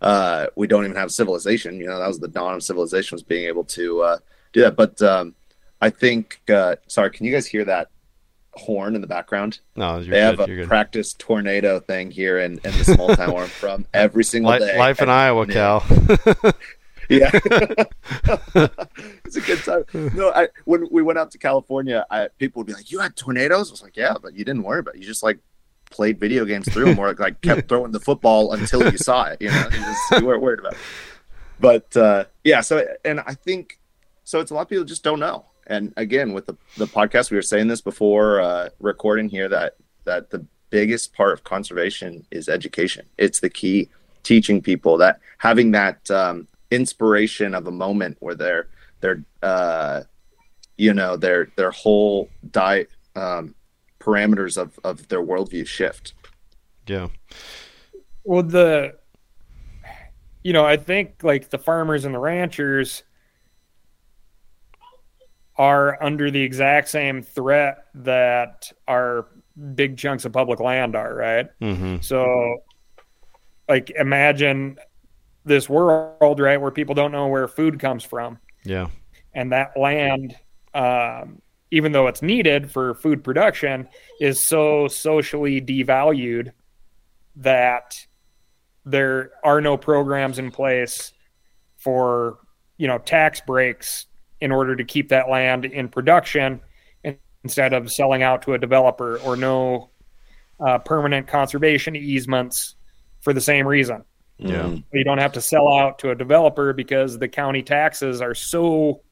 uh, 0.00 0.46
we 0.56 0.66
don't 0.66 0.84
even 0.84 0.96
have 0.96 1.10
civilization. 1.10 1.78
You 1.78 1.86
know, 1.86 1.98
that 1.98 2.08
was 2.08 2.20
the 2.20 2.28
dawn 2.28 2.54
of 2.54 2.62
civilization 2.62 3.16
was 3.16 3.22
being 3.22 3.46
able 3.46 3.64
to 3.64 4.02
uh, 4.02 4.18
do 4.52 4.62
that. 4.62 4.76
But 4.76 5.00
um, 5.02 5.34
I 5.80 5.90
think, 5.90 6.40
uh, 6.48 6.76
sorry, 6.86 7.10
can 7.10 7.26
you 7.26 7.32
guys 7.32 7.46
hear 7.46 7.64
that 7.66 7.88
horn 8.54 8.94
in 8.94 9.00
the 9.00 9.06
background? 9.06 9.60
No, 9.76 10.02
they 10.02 10.20
have 10.20 10.40
a 10.40 10.66
practice 10.66 11.14
tornado 11.14 11.80
thing 11.80 12.10
here 12.10 12.38
in, 12.38 12.52
in 12.64 12.78
the 12.78 12.84
small 12.84 13.14
town 13.14 13.32
where 13.32 13.44
I'm 13.44 13.50
from 13.50 13.86
every 13.92 14.24
single 14.32 14.58
day. 14.58 14.78
Life 14.78 15.00
in 15.00 15.08
Iowa, 15.08 15.46
Cal. 15.46 15.84
yeah, 17.08 17.30
it's 19.24 19.36
a 19.36 19.40
good 19.40 19.58
time. 19.64 19.84
No, 20.14 20.30
I, 20.30 20.48
when 20.64 20.88
we 20.90 21.02
went 21.02 21.18
out 21.18 21.30
to 21.32 21.38
California, 21.38 22.06
I, 22.10 22.28
people 22.38 22.60
would 22.60 22.66
be 22.66 22.72
like, 22.72 22.90
"You 22.90 23.00
had 23.00 23.16
tornadoes?" 23.16 23.70
I 23.70 23.72
was 23.72 23.82
like, 23.82 23.96
"Yeah, 23.96 24.14
but 24.20 24.34
you 24.34 24.44
didn't 24.44 24.62
worry 24.62 24.80
about 24.80 24.94
it. 24.94 25.00
You 25.00 25.06
just 25.06 25.22
like 25.22 25.38
played 25.90 26.18
video 26.18 26.44
games 26.44 26.72
through 26.72 26.86
them 26.86 26.98
or 26.98 27.12
like 27.14 27.40
kept 27.40 27.68
throwing 27.68 27.92
the 27.92 28.00
football 28.00 28.52
until 28.52 28.90
you 28.90 28.96
saw 28.96 29.24
it. 29.24 29.40
You 29.40 29.50
know, 29.50 29.68
you, 29.72 29.78
just, 29.78 30.10
you 30.12 30.26
weren't 30.26 30.42
worried 30.42 30.60
about 30.60 30.72
it. 30.72 30.78
But 31.60 31.94
uh, 31.94 32.24
yeah, 32.42 32.62
so 32.62 32.86
and 33.04 33.20
I 33.20 33.34
think 33.34 33.78
so. 34.24 34.40
It's 34.40 34.50
a 34.50 34.54
lot 34.54 34.62
of 34.62 34.68
people 34.70 34.86
just 34.86 35.04
don't 35.04 35.20
know. 35.20 35.44
And 35.66 35.92
again, 35.98 36.32
with 36.32 36.46
the 36.46 36.56
the 36.78 36.86
podcast, 36.86 37.30
we 37.30 37.36
were 37.36 37.42
saying 37.42 37.68
this 37.68 37.82
before 37.82 38.40
uh, 38.40 38.70
recording 38.80 39.28
here 39.28 39.46
that 39.50 39.76
that 40.04 40.30
the 40.30 40.46
biggest 40.70 41.12
part 41.12 41.34
of 41.34 41.44
conservation 41.44 42.26
is 42.30 42.48
education. 42.48 43.04
It's 43.18 43.40
the 43.40 43.50
key, 43.50 43.90
teaching 44.22 44.62
people 44.62 44.96
that 44.98 45.20
having 45.36 45.72
that 45.72 46.10
um, 46.10 46.48
inspiration 46.70 47.54
of 47.54 47.66
a 47.66 47.70
moment 47.70 48.16
where 48.20 48.34
they're 48.34 48.68
they're 49.00 49.22
uh, 49.42 50.02
you 50.78 50.94
know 50.94 51.16
their 51.16 51.48
their 51.56 51.72
whole 51.72 52.30
diet 52.50 52.88
um, 53.16 53.54
parameters 54.00 54.56
of 54.56 54.78
of 54.84 55.08
their 55.08 55.22
worldview 55.22 55.66
shift. 55.66 56.14
Yeah. 56.86 57.08
Well, 58.24 58.42
the 58.42 58.96
you 60.42 60.52
know, 60.52 60.64
I 60.64 60.76
think 60.76 61.22
like 61.22 61.50
the 61.50 61.58
farmers 61.58 62.04
and 62.04 62.14
the 62.14 62.18
ranchers 62.18 63.02
are 65.56 66.02
under 66.02 66.30
the 66.30 66.40
exact 66.40 66.88
same 66.88 67.22
threat 67.22 67.84
that 67.94 68.72
our 68.88 69.26
big 69.74 69.98
chunks 69.98 70.24
of 70.24 70.32
public 70.32 70.58
land 70.58 70.96
are, 70.96 71.14
right? 71.14 71.48
Mm-hmm. 71.60 71.96
So, 72.00 72.62
like, 73.68 73.90
imagine 73.90 74.78
this 75.44 75.68
world, 75.68 76.40
right, 76.40 76.58
where 76.58 76.70
people 76.70 76.94
don't 76.94 77.12
know 77.12 77.28
where 77.28 77.46
food 77.46 77.78
comes 77.78 78.02
from. 78.04 78.38
Yeah. 78.64 78.88
And 79.34 79.52
that 79.52 79.76
land 79.76 80.34
um, 80.72 81.42
even 81.70 81.92
though 81.92 82.06
it's 82.06 82.22
needed 82.22 82.70
for 82.70 82.94
food 82.94 83.22
production, 83.22 83.88
is 84.20 84.40
so 84.40 84.88
socially 84.88 85.60
devalued 85.60 86.52
that 87.36 88.06
there 88.84 89.32
are 89.44 89.60
no 89.60 89.76
programs 89.76 90.38
in 90.38 90.50
place 90.50 91.12
for 91.78 92.38
you 92.76 92.86
know 92.86 92.98
tax 92.98 93.40
breaks 93.40 94.06
in 94.40 94.50
order 94.50 94.74
to 94.74 94.84
keep 94.84 95.10
that 95.10 95.28
land 95.28 95.64
in 95.64 95.88
production 95.88 96.60
instead 97.44 97.72
of 97.72 97.90
selling 97.90 98.22
out 98.22 98.42
to 98.42 98.54
a 98.54 98.58
developer 98.58 99.18
or 99.18 99.36
no 99.36 99.90
uh, 100.66 100.78
permanent 100.78 101.26
conservation 101.26 101.96
easements 101.96 102.76
for 103.20 103.32
the 103.32 103.40
same 103.40 103.66
reason. 103.66 104.04
Yeah. 104.38 104.76
You 104.92 105.04
don't 105.04 105.18
have 105.18 105.32
to 105.32 105.40
sell 105.40 105.68
out 105.68 105.98
to 106.00 106.10
a 106.10 106.14
developer 106.14 106.72
because 106.72 107.18
the 107.18 107.28
county 107.28 107.62
taxes 107.62 108.22
are 108.22 108.34
so 108.34 109.02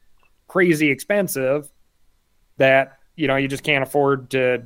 crazy 0.47 0.91
expensive 0.91 1.71
that 2.59 2.99
you 3.17 3.27
know 3.27 3.37
you 3.37 3.49
just 3.49 3.65
can't 3.65 3.83
afford 3.83 4.31
to 4.31 4.63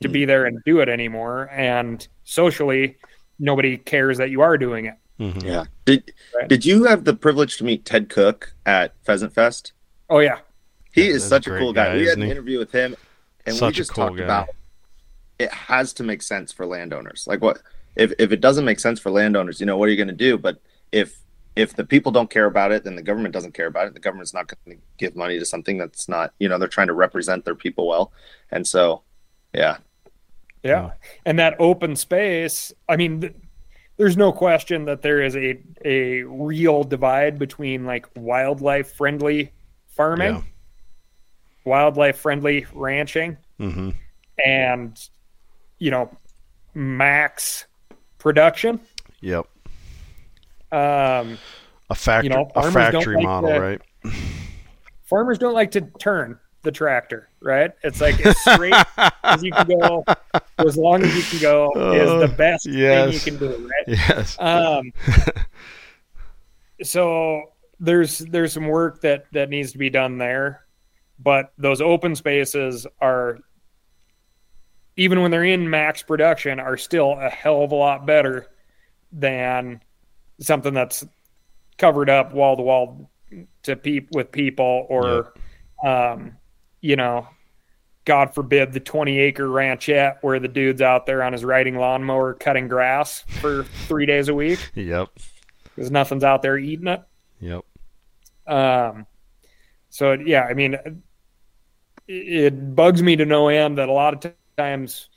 to 0.00 0.08
be 0.08 0.24
there 0.24 0.44
and 0.44 0.62
do 0.64 0.80
it 0.80 0.88
anymore. 0.88 1.48
And 1.52 2.06
socially 2.24 2.96
nobody 3.38 3.76
cares 3.76 4.18
that 4.18 4.30
you 4.30 4.42
are 4.42 4.58
doing 4.58 4.86
it. 4.86 4.94
Mm-hmm. 5.18 5.46
yeah. 5.46 5.64
Did 5.86 6.12
right. 6.34 6.48
did 6.48 6.64
you 6.64 6.84
have 6.84 7.04
the 7.04 7.14
privilege 7.14 7.56
to 7.58 7.64
meet 7.64 7.84
ted 7.84 8.08
cook 8.08 8.52
at 8.66 8.94
pheasant 9.04 9.32
fest? 9.32 9.72
Oh 10.10 10.18
yeah. 10.18 10.38
He 10.92 11.08
yeah, 11.08 11.14
is 11.14 11.24
such 11.24 11.46
a 11.46 11.58
cool 11.58 11.72
guy, 11.72 11.86
guy 11.86 11.96
we 11.96 12.06
had 12.06 12.18
an 12.18 12.24
interview 12.24 12.58
with 12.58 12.72
him 12.72 12.96
and 13.44 13.54
such 13.54 13.68
we 13.68 13.72
just 13.72 13.92
cool 13.92 14.06
talked 14.06 14.18
guy. 14.18 14.24
about 14.24 14.48
it 15.38 15.52
has 15.52 15.92
to 15.94 16.02
make 16.02 16.22
sense 16.22 16.52
for 16.52 16.66
landowners. 16.66 17.24
Like 17.26 17.40
what 17.40 17.60
if, 17.94 18.12
if 18.18 18.30
it 18.30 18.40
doesn't 18.40 18.64
make 18.64 18.78
sense 18.80 19.00
for 19.00 19.10
landowners 19.10 19.60
you 19.60 19.66
know 19.66 19.78
what 19.78 19.88
are 19.88 19.92
you 19.92 19.96
going 19.96 20.08
to 20.08 20.14
do? 20.14 20.36
But 20.36 20.60
if 20.92 21.16
if 21.56 21.74
the 21.74 21.84
people 21.84 22.12
don't 22.12 22.28
care 22.28 22.44
about 22.44 22.70
it, 22.70 22.84
then 22.84 22.96
the 22.96 23.02
government 23.02 23.32
doesn't 23.32 23.54
care 23.54 23.66
about 23.66 23.86
it. 23.86 23.94
The 23.94 24.00
government's 24.00 24.34
not 24.34 24.46
going 24.46 24.76
to 24.76 24.82
give 24.98 25.16
money 25.16 25.38
to 25.38 25.44
something 25.46 25.78
that's 25.78 26.06
not, 26.06 26.34
you 26.38 26.50
know, 26.50 26.58
they're 26.58 26.68
trying 26.68 26.88
to 26.88 26.92
represent 26.92 27.46
their 27.46 27.54
people 27.54 27.88
well. 27.88 28.12
And 28.50 28.66
so, 28.66 29.02
yeah. 29.54 29.78
Yeah. 30.62 30.92
And 31.24 31.38
that 31.38 31.56
open 31.58 31.96
space, 31.96 32.74
I 32.88 32.96
mean, 32.96 33.22
th- 33.22 33.34
there's 33.96 34.18
no 34.18 34.32
question 34.32 34.84
that 34.84 35.00
there 35.00 35.22
is 35.22 35.34
a, 35.34 35.58
a 35.82 36.24
real 36.24 36.84
divide 36.84 37.38
between 37.38 37.86
like 37.86 38.06
wildlife 38.14 38.92
friendly 38.92 39.52
farming, 39.88 40.34
yeah. 40.34 40.42
wildlife 41.64 42.18
friendly 42.18 42.66
ranching, 42.74 43.38
mm-hmm. 43.58 43.90
and, 44.44 45.08
you 45.78 45.90
know, 45.90 46.14
max 46.74 47.64
production. 48.18 48.78
Yep 49.22 49.46
um, 50.76 51.38
a 51.90 51.94
factory, 51.94 52.30
you 52.30 52.36
know, 52.36 52.50
a 52.54 52.70
factory 52.70 53.16
like 53.16 53.24
model, 53.24 53.50
to, 53.50 53.60
right? 53.60 53.80
Farmers 55.04 55.38
don't 55.38 55.54
like 55.54 55.70
to 55.72 55.82
turn. 55.98 56.38
the 56.62 56.72
tractor, 56.72 57.28
right? 57.40 57.70
It's 57.84 58.00
like 58.00 58.24
as 58.26 58.36
straight 58.40 58.74
as 59.22 59.42
you 59.42 59.52
can 59.52 59.68
go, 59.68 60.04
as 60.58 60.76
long 60.76 61.02
as 61.04 61.16
you 61.16 61.22
can 61.22 61.40
go, 61.40 61.70
is 61.94 62.28
the 62.28 62.36
best 62.36 62.66
yes. 62.66 63.22
thing 63.22 63.34
you 63.34 63.38
can 63.38 63.48
do, 63.48 63.68
right? 63.68 63.84
Yes. 63.86 64.36
Um, 64.38 64.92
so 66.82 67.42
there's 67.78 68.18
there's 68.18 68.52
some 68.52 68.66
work 68.66 69.00
that 69.02 69.26
that 69.32 69.48
needs 69.48 69.72
to 69.72 69.78
be 69.78 69.90
done 69.90 70.18
there, 70.18 70.66
but 71.20 71.52
those 71.56 71.80
open 71.80 72.16
spaces 72.16 72.86
are 73.00 73.38
even 74.96 75.22
when 75.22 75.30
they're 75.30 75.44
in 75.44 75.70
max 75.70 76.02
production 76.02 76.58
are 76.58 76.76
still 76.76 77.12
a 77.12 77.30
hell 77.30 77.62
of 77.62 77.70
a 77.70 77.76
lot 77.76 78.06
better 78.06 78.48
than 79.12 79.80
something 80.40 80.74
that's 80.74 81.04
covered 81.78 82.10
up 82.10 82.32
wall 82.32 82.56
to 82.56 82.62
wall 82.62 83.10
to 83.62 83.76
peep 83.76 84.08
with 84.12 84.30
people 84.32 84.86
or 84.88 85.32
um 85.84 86.36
you 86.80 86.96
know 86.96 87.26
god 88.04 88.34
forbid 88.34 88.72
the 88.72 88.80
20 88.80 89.18
acre 89.18 89.46
ranchette 89.48 90.16
where 90.22 90.38
the 90.38 90.48
dude's 90.48 90.80
out 90.80 91.06
there 91.06 91.22
on 91.22 91.32
his 91.32 91.44
riding 91.44 91.76
lawnmower 91.76 92.34
cutting 92.34 92.68
grass 92.68 93.24
for 93.40 93.64
three 93.88 94.06
days 94.06 94.28
a 94.28 94.34
week 94.34 94.70
Yep. 94.74 95.08
because 95.64 95.90
nothing's 95.90 96.24
out 96.24 96.40
there 96.42 96.56
eating 96.56 96.86
it 96.88 97.02
Yep. 97.40 97.64
um 98.46 99.06
so 99.90 100.12
yeah 100.12 100.42
i 100.44 100.54
mean 100.54 100.74
it, 100.74 100.94
it 102.08 102.74
bugs 102.74 103.02
me 103.02 103.16
to 103.16 103.24
no 103.26 103.48
end 103.48 103.78
that 103.78 103.88
a 103.88 103.92
lot 103.92 104.24
of 104.24 104.32
times 104.56 105.08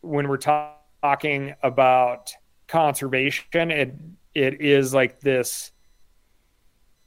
when 0.00 0.28
we're 0.28 0.36
ta- 0.36 0.74
talking 1.02 1.54
about 1.62 2.32
conservation 2.68 3.70
it 3.70 3.94
it 4.34 4.60
is 4.60 4.92
like 4.94 5.20
this 5.20 5.72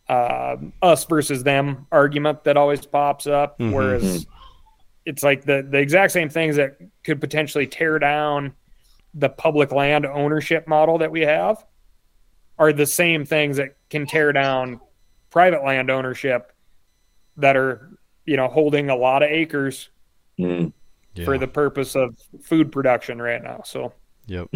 um 0.10 0.74
us 0.82 1.06
versus 1.06 1.43
them 1.43 1.86
argument 1.91 2.43
that 2.43 2.58
always 2.58 2.86
pops 2.86 3.28
up 3.28 3.58
Mhm. 3.60 3.71
whereas 3.74 4.26
it's 5.06 5.24
like 5.24 5.45
the 5.45 5.65
the 5.69 5.78
exact 5.78 6.12
same 6.12 6.30
things 6.30 6.56
that 6.58 6.78
could 7.04 7.21
potentially 7.21 7.67
tear 7.67 8.00
down 8.00 8.54
the 9.13 9.30
public 9.30 9.71
land 9.71 10.06
ownership 10.06 10.67
model 10.67 10.97
that 10.97 11.12
we 11.12 11.21
have 11.21 11.63
are 12.58 12.74
the 12.74 12.86
same 12.86 13.26
things 13.26 13.58
that 13.58 13.76
can 13.89 14.06
tear 14.06 14.32
down 14.32 14.80
private 15.30 15.63
land 15.63 15.89
ownership 15.89 16.52
that 17.38 17.56
are 17.56 17.89
you 18.26 18.36
know 18.36 18.47
holding 18.47 18.89
a 18.89 18.95
lot 18.95 19.24
of 19.24 19.30
acres 19.30 19.89
Mm. 20.39 20.74
Yeah. 21.13 21.26
for 21.26 21.38
the 21.38 21.47
purpose 21.47 21.95
of 21.95 22.15
food 22.41 22.71
production 22.71 23.21
right 23.21 23.43
now 23.43 23.62
so 23.63 23.93
Yep. 24.28 24.47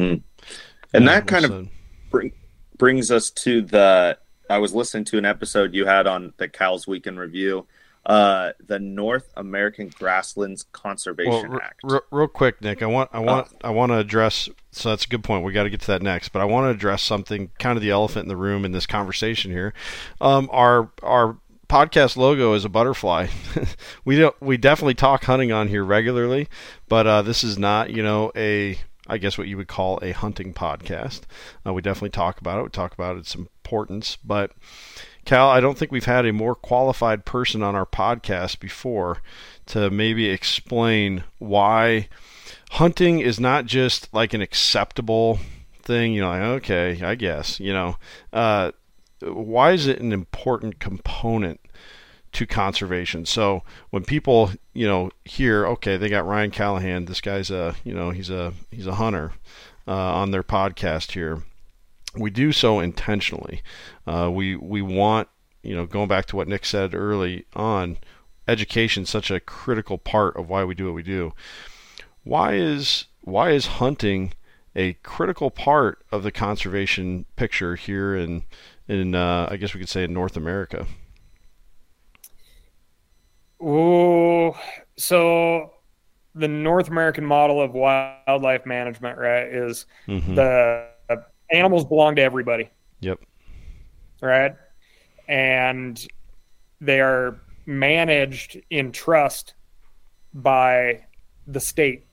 And 0.95 1.07
that 1.07 1.27
kind 1.27 1.45
of 1.45 1.67
bring, 2.09 2.31
brings 2.77 3.11
us 3.11 3.29
to 3.31 3.61
the. 3.61 4.17
I 4.49 4.59
was 4.59 4.73
listening 4.73 5.05
to 5.05 5.17
an 5.17 5.25
episode 5.25 5.73
you 5.73 5.85
had 5.85 6.05
on 6.05 6.33
the 6.37 6.47
Cal's 6.47 6.85
Week 6.85 7.07
in 7.07 7.17
Review, 7.17 7.65
uh, 8.05 8.51
the 8.63 8.77
North 8.77 9.31
American 9.35 9.89
Grasslands 9.89 10.65
Conservation 10.71 11.49
Well, 11.49 11.61
Act. 11.61 11.81
r- 11.89 12.03
real 12.11 12.27
quick, 12.27 12.61
Nick, 12.61 12.83
I 12.83 12.85
want 12.85 13.09
I 13.11 13.19
want 13.19 13.47
I 13.63 13.71
want 13.71 13.91
to 13.91 13.97
address. 13.97 14.47
So 14.71 14.89
that's 14.89 15.05
a 15.05 15.07
good 15.07 15.23
point. 15.23 15.43
We 15.43 15.53
got 15.53 15.63
to 15.63 15.69
get 15.69 15.81
to 15.81 15.87
that 15.87 16.01
next, 16.03 16.29
but 16.29 16.41
I 16.41 16.45
want 16.45 16.65
to 16.65 16.69
address 16.69 17.01
something, 17.01 17.49
kind 17.57 17.77
of 17.77 17.81
the 17.81 17.89
elephant 17.89 18.25
in 18.25 18.27
the 18.27 18.37
room 18.37 18.65
in 18.65 18.71
this 18.71 18.85
conversation 18.85 19.51
here. 19.51 19.73
Um, 20.21 20.49
our 20.51 20.91
our 21.01 21.37
podcast 21.67 22.17
logo 22.17 22.53
is 22.53 22.65
a 22.65 22.69
butterfly. 22.69 23.27
we 24.05 24.19
don't 24.19 24.39
we 24.41 24.57
definitely 24.57 24.93
talk 24.93 25.23
hunting 25.23 25.51
on 25.51 25.67
here 25.67 25.83
regularly, 25.83 26.47
but 26.87 27.07
uh, 27.07 27.21
this 27.23 27.43
is 27.43 27.57
not 27.57 27.89
you 27.89 28.03
know 28.03 28.31
a 28.35 28.77
I 29.07 29.17
guess 29.17 29.37
what 29.37 29.47
you 29.47 29.57
would 29.57 29.67
call 29.67 29.99
a 30.01 30.11
hunting 30.11 30.53
podcast. 30.53 31.21
Uh, 31.65 31.73
we 31.73 31.81
definitely 31.81 32.09
talk 32.09 32.39
about 32.39 32.59
it. 32.59 32.63
We 32.63 32.69
talk 32.69 32.93
about 32.93 33.17
its 33.17 33.35
importance, 33.35 34.17
but 34.23 34.51
Cal, 35.25 35.49
I 35.49 35.59
don't 35.59 35.77
think 35.77 35.91
we've 35.91 36.05
had 36.05 36.25
a 36.25 36.33
more 36.33 36.55
qualified 36.55 37.25
person 37.25 37.63
on 37.63 37.75
our 37.75 37.85
podcast 37.85 38.59
before 38.59 39.21
to 39.67 39.89
maybe 39.89 40.29
explain 40.29 41.23
why 41.39 42.07
hunting 42.71 43.19
is 43.19 43.39
not 43.39 43.65
just 43.65 44.13
like 44.13 44.33
an 44.33 44.41
acceptable 44.41 45.39
thing. 45.81 46.13
You 46.13 46.21
know, 46.21 46.29
like, 46.29 46.41
okay, 46.41 47.01
I 47.03 47.15
guess, 47.15 47.59
you 47.59 47.73
know, 47.73 47.97
uh, 48.33 48.71
why 49.21 49.71
is 49.71 49.87
it 49.87 49.99
an 49.99 50.13
important 50.13 50.79
component 50.79 51.59
to 52.35 52.45
conservation? 52.45 53.25
So 53.25 53.63
when 53.89 54.03
people, 54.03 54.51
you 54.73 54.87
know, 54.87 55.11
hear, 55.23 55.65
okay, 55.67 55.97
they 55.97 56.09
got 56.09 56.27
Ryan 56.27 56.51
Callaghan, 56.51 57.05
this 57.05 57.21
guy's 57.21 57.49
a, 57.49 57.75
you 57.83 57.93
know, 57.93 58.11
he's 58.11 58.29
a 58.29 58.53
he's 58.71 58.87
a 58.87 58.95
hunter 58.95 59.33
uh, 59.87 59.91
on 59.93 60.31
their 60.31 60.43
podcast 60.43 61.11
here. 61.11 61.43
We 62.15 62.29
do 62.29 62.51
so 62.51 62.79
intentionally. 62.79 63.61
Uh, 64.05 64.29
we 64.31 64.55
we 64.55 64.81
want, 64.81 65.27
you 65.63 65.75
know, 65.75 65.85
going 65.85 66.07
back 66.07 66.25
to 66.27 66.35
what 66.35 66.47
Nick 66.47 66.65
said 66.65 66.93
early 66.93 67.45
on, 67.55 67.97
education 68.47 69.05
such 69.05 69.31
a 69.31 69.39
critical 69.39 69.97
part 69.97 70.37
of 70.37 70.49
why 70.49 70.63
we 70.63 70.75
do 70.75 70.85
what 70.85 70.95
we 70.95 71.03
do. 71.03 71.33
Why 72.23 72.53
is 72.53 73.05
why 73.21 73.51
is 73.51 73.65
hunting 73.65 74.33
a 74.75 74.93
critical 75.03 75.49
part 75.49 76.05
of 76.11 76.23
the 76.23 76.31
conservation 76.31 77.25
picture 77.35 77.75
here 77.75 78.15
in 78.15 78.43
in 78.87 79.15
uh, 79.15 79.47
I 79.49 79.57
guess 79.57 79.73
we 79.73 79.79
could 79.79 79.89
say 79.89 80.03
in 80.03 80.13
North 80.13 80.35
America? 80.37 80.85
Oh, 83.61 84.57
so 84.97 85.71
the 86.33 86.47
North 86.47 86.89
American 86.89 87.25
model 87.25 87.61
of 87.61 87.73
wildlife 87.73 88.65
management, 88.65 89.17
right, 89.17 89.47
is 89.47 89.85
Mhm. 90.07 90.35
the 90.35 90.89
animals 91.51 91.85
belong 91.85 92.15
to 92.17 92.21
everybody, 92.21 92.69
Yep. 92.99 93.19
right? 94.21 94.55
And 95.27 96.05
they 96.81 96.99
are 96.99 97.39
managed 97.65 98.59
in 98.69 98.91
trust 98.91 99.55
by 100.33 101.05
the 101.47 101.59
state, 101.59 102.05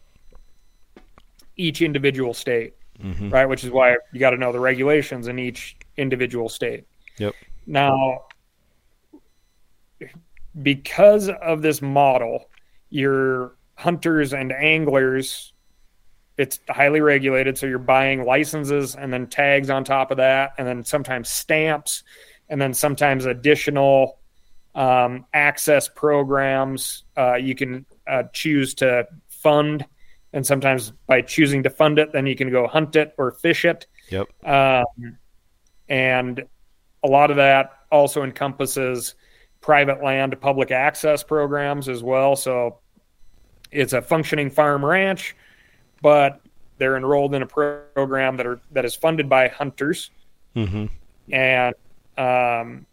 each 1.57 1.83
individual 1.83 2.33
state, 2.35 2.75
hmm 3.01 3.31
right? 3.31 3.47
Which 3.47 3.65
is 3.65 3.71
why 3.71 3.97
you 4.13 4.21
got 4.21 4.31
to 4.31 4.37
know 4.37 4.53
the 4.53 4.61
regulations 4.61 5.27
in 5.27 5.39
each 5.39 5.77
individual 5.97 6.49
state. 6.49 6.85
Yep. 7.19 7.35
Now, 7.67 8.27
because 10.61 11.29
of 11.29 11.63
this 11.63 11.81
model, 11.81 12.51
your 12.91 13.57
hunters 13.77 14.33
and 14.33 14.53
anglers, 14.53 15.53
it's 16.37 16.61
highly 16.69 17.01
regulated. 17.01 17.57
So 17.57 17.67
you're 17.67 17.79
buying 17.79 18.25
licenses 18.25 18.95
and 18.97 19.13
then 19.13 19.27
tags 19.29 19.71
on 19.71 19.85
top 19.85 20.11
of 20.11 20.19
that, 20.19 20.53
and 20.59 20.67
then 20.67 20.85
sometimes 20.85 21.29
stamps, 21.29 22.03
and 22.49 22.61
then 22.61 22.75
sometimes 22.75 23.25
additional 23.25 24.19
um, 24.75 25.27
access 25.33 25.89
programs. 25.89 27.05
Uh, 27.17 27.35
you 27.35 27.55
can 27.55 27.87
uh, 28.07 28.25
choose 28.33 28.75
to 28.75 29.07
fund, 29.29 29.87
and 30.33 30.47
sometimes 30.47 30.93
by 31.07 31.21
choosing 31.23 31.63
to 31.63 31.71
fund 31.71 31.99
it, 31.99 32.13
then 32.13 32.27
you 32.27 32.37
can 32.37 32.51
go 32.51 32.67
hunt 32.67 32.97
it 32.97 33.15
or 33.19 33.33
fish 33.33 33.65
it. 33.65 33.87
Yep. 34.11 34.29
Um, 34.47 35.19
and 35.89 36.43
a 37.03 37.09
lot 37.09 37.31
of 37.31 37.37
that 37.37 37.73
also 37.91 38.23
encompasses 38.23 39.15
private 39.63 40.03
land 40.03 40.33
to 40.33 40.37
public 40.37 40.71
access 40.71 41.23
programs 41.23 41.89
as 41.89 42.03
well. 42.03 42.37
So 42.37 42.79
it's 43.71 43.95
a 43.95 44.03
functioning 44.03 44.51
farm 44.51 44.85
ranch, 44.85 45.35
but 46.03 46.41
they're 46.77 46.97
enrolled 46.99 47.35
in 47.35 47.43
a 47.43 47.47
program 47.47 48.37
that 48.37 48.47
are 48.47 48.61
that 48.73 48.85
is 48.85 48.95
funded 48.95 49.29
by 49.29 49.49
hunters 49.49 50.11
hmm 50.55 50.87
and 51.31 51.75
um, 52.19 52.85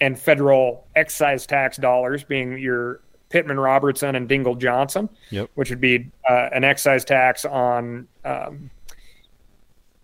and 0.00 0.18
federal 0.18 0.86
excise 0.96 1.46
tax 1.46 1.76
dollars, 1.76 2.24
being 2.24 2.56
your 2.56 3.00
Pittman 3.28 3.58
Robertson 3.60 4.14
and 4.14 4.28
Dingell 4.28 4.56
Johnson, 4.58 5.08
Yep. 5.30 5.50
which 5.54 5.68
would 5.70 5.80
be 5.80 6.10
uh, 6.28 6.48
an 6.52 6.62
excise 6.64 7.04
tax 7.04 7.44
on 7.44 8.06
um, 8.24 8.70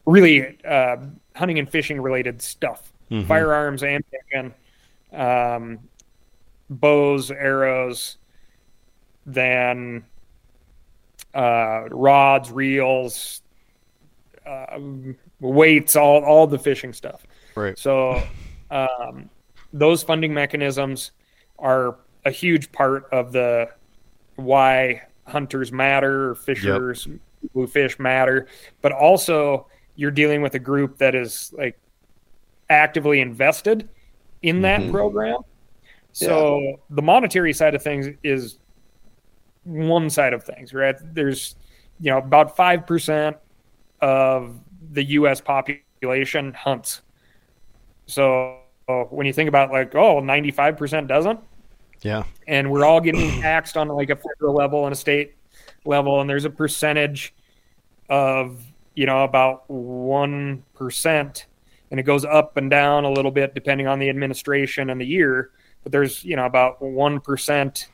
really 0.07 0.59
uh, 0.65 0.97
hunting 1.37 1.59
and 1.59 1.71
fishing 1.71 2.01
related 2.01 2.43
stuff, 2.43 2.93
Mhm. 3.11 3.27
firearms, 3.27 3.83
ammunition, 3.85 4.55
um, 5.13 5.79
bows, 6.71 7.31
arrows, 7.31 8.17
then 9.27 10.05
uh, 11.35 11.85
rods, 11.91 12.51
reels, 12.51 13.43
um, 14.47 15.17
weights, 15.41 15.97
all 15.97 16.25
all 16.25 16.47
the 16.47 16.59
fishing 16.59 16.93
stuff. 16.93 17.27
Right. 17.55 17.79
So 17.79 18.23
um, 18.71 19.29
those 19.73 20.03
funding 20.03 20.33
mechanisms 20.33 21.11
are 21.59 21.99
a 22.25 22.31
huge 22.31 22.73
part 22.73 23.07
of 23.13 23.33
the 23.33 23.69
why 24.37 25.03
hunters 25.27 25.71
matter, 25.71 26.35
fishers 26.35 27.07
who 27.53 27.67
fish 27.67 27.99
matter, 27.99 28.47
but 28.83 28.93
also 28.93 29.67
you're 29.97 30.11
dealing 30.11 30.43
with 30.43 30.55
a 30.55 30.59
group 30.59 30.99
that 30.99 31.15
is 31.15 31.53
like 31.57 31.79
actively 32.69 33.21
invested 33.21 33.89
in 34.43 34.63
that 34.63 34.81
Mhm. 34.81 34.91
program. 34.91 35.41
So 36.13 36.81
the 36.91 37.03
monetary 37.03 37.53
side 37.53 37.75
of 37.75 37.83
things 37.83 38.09
is 38.23 38.59
one 39.65 40.11
side 40.11 40.33
of 40.33 40.45
things, 40.45 40.75
right? 40.75 40.97
There's 41.15 41.57
you 42.01 42.11
know 42.11 42.19
about 42.19 42.57
five 42.57 42.87
percent 42.87 43.37
of 44.01 44.59
the 44.93 45.05
U.S. 45.05 45.41
population 45.41 46.53
hunts. 46.55 47.03
So 48.07 48.61
when 49.11 49.27
you 49.27 49.33
think 49.33 49.49
about 49.49 49.71
like, 49.71 49.95
oh, 49.95 50.21
95% 50.21 51.07
doesn't, 51.07 51.39
Yeah. 52.03 52.25
And 52.49 52.71
we're 52.71 52.85
all 52.85 53.01
getting 53.01 53.31
taxed 53.41 53.77
on 53.77 53.89
like 53.89 54.11
a 54.11 54.17
federal 54.17 54.55
level 54.55 54.87
and 54.87 54.93
a 54.93 54.97
state 54.97 55.35
level, 55.85 56.21
and 56.21 56.29
there's 56.29 56.45
a 56.45 56.51
percentage 56.51 57.35
of 58.09 58.63
you 58.95 59.07
know 59.07 59.25
about 59.25 59.69
one 59.71 60.65
percent, 60.75 61.47
and 61.91 62.01
it 62.01 62.05
goes 62.05 62.25
up 62.25 62.57
and 62.57 62.71
down 62.71 63.05
a 63.05 63.11
little 63.11 63.31
bit 63.31 63.55
depending 63.55 63.87
on 63.87 63.99
the 63.99 64.09
administration 64.09 64.91
and 64.91 65.01
the 65.01 65.07
year. 65.07 65.51
But 65.83 65.93
there's 65.93 66.25
you 66.25 66.37
know 66.37 66.47
about 66.47 66.81
one 66.83 67.21
percent. 67.21 67.89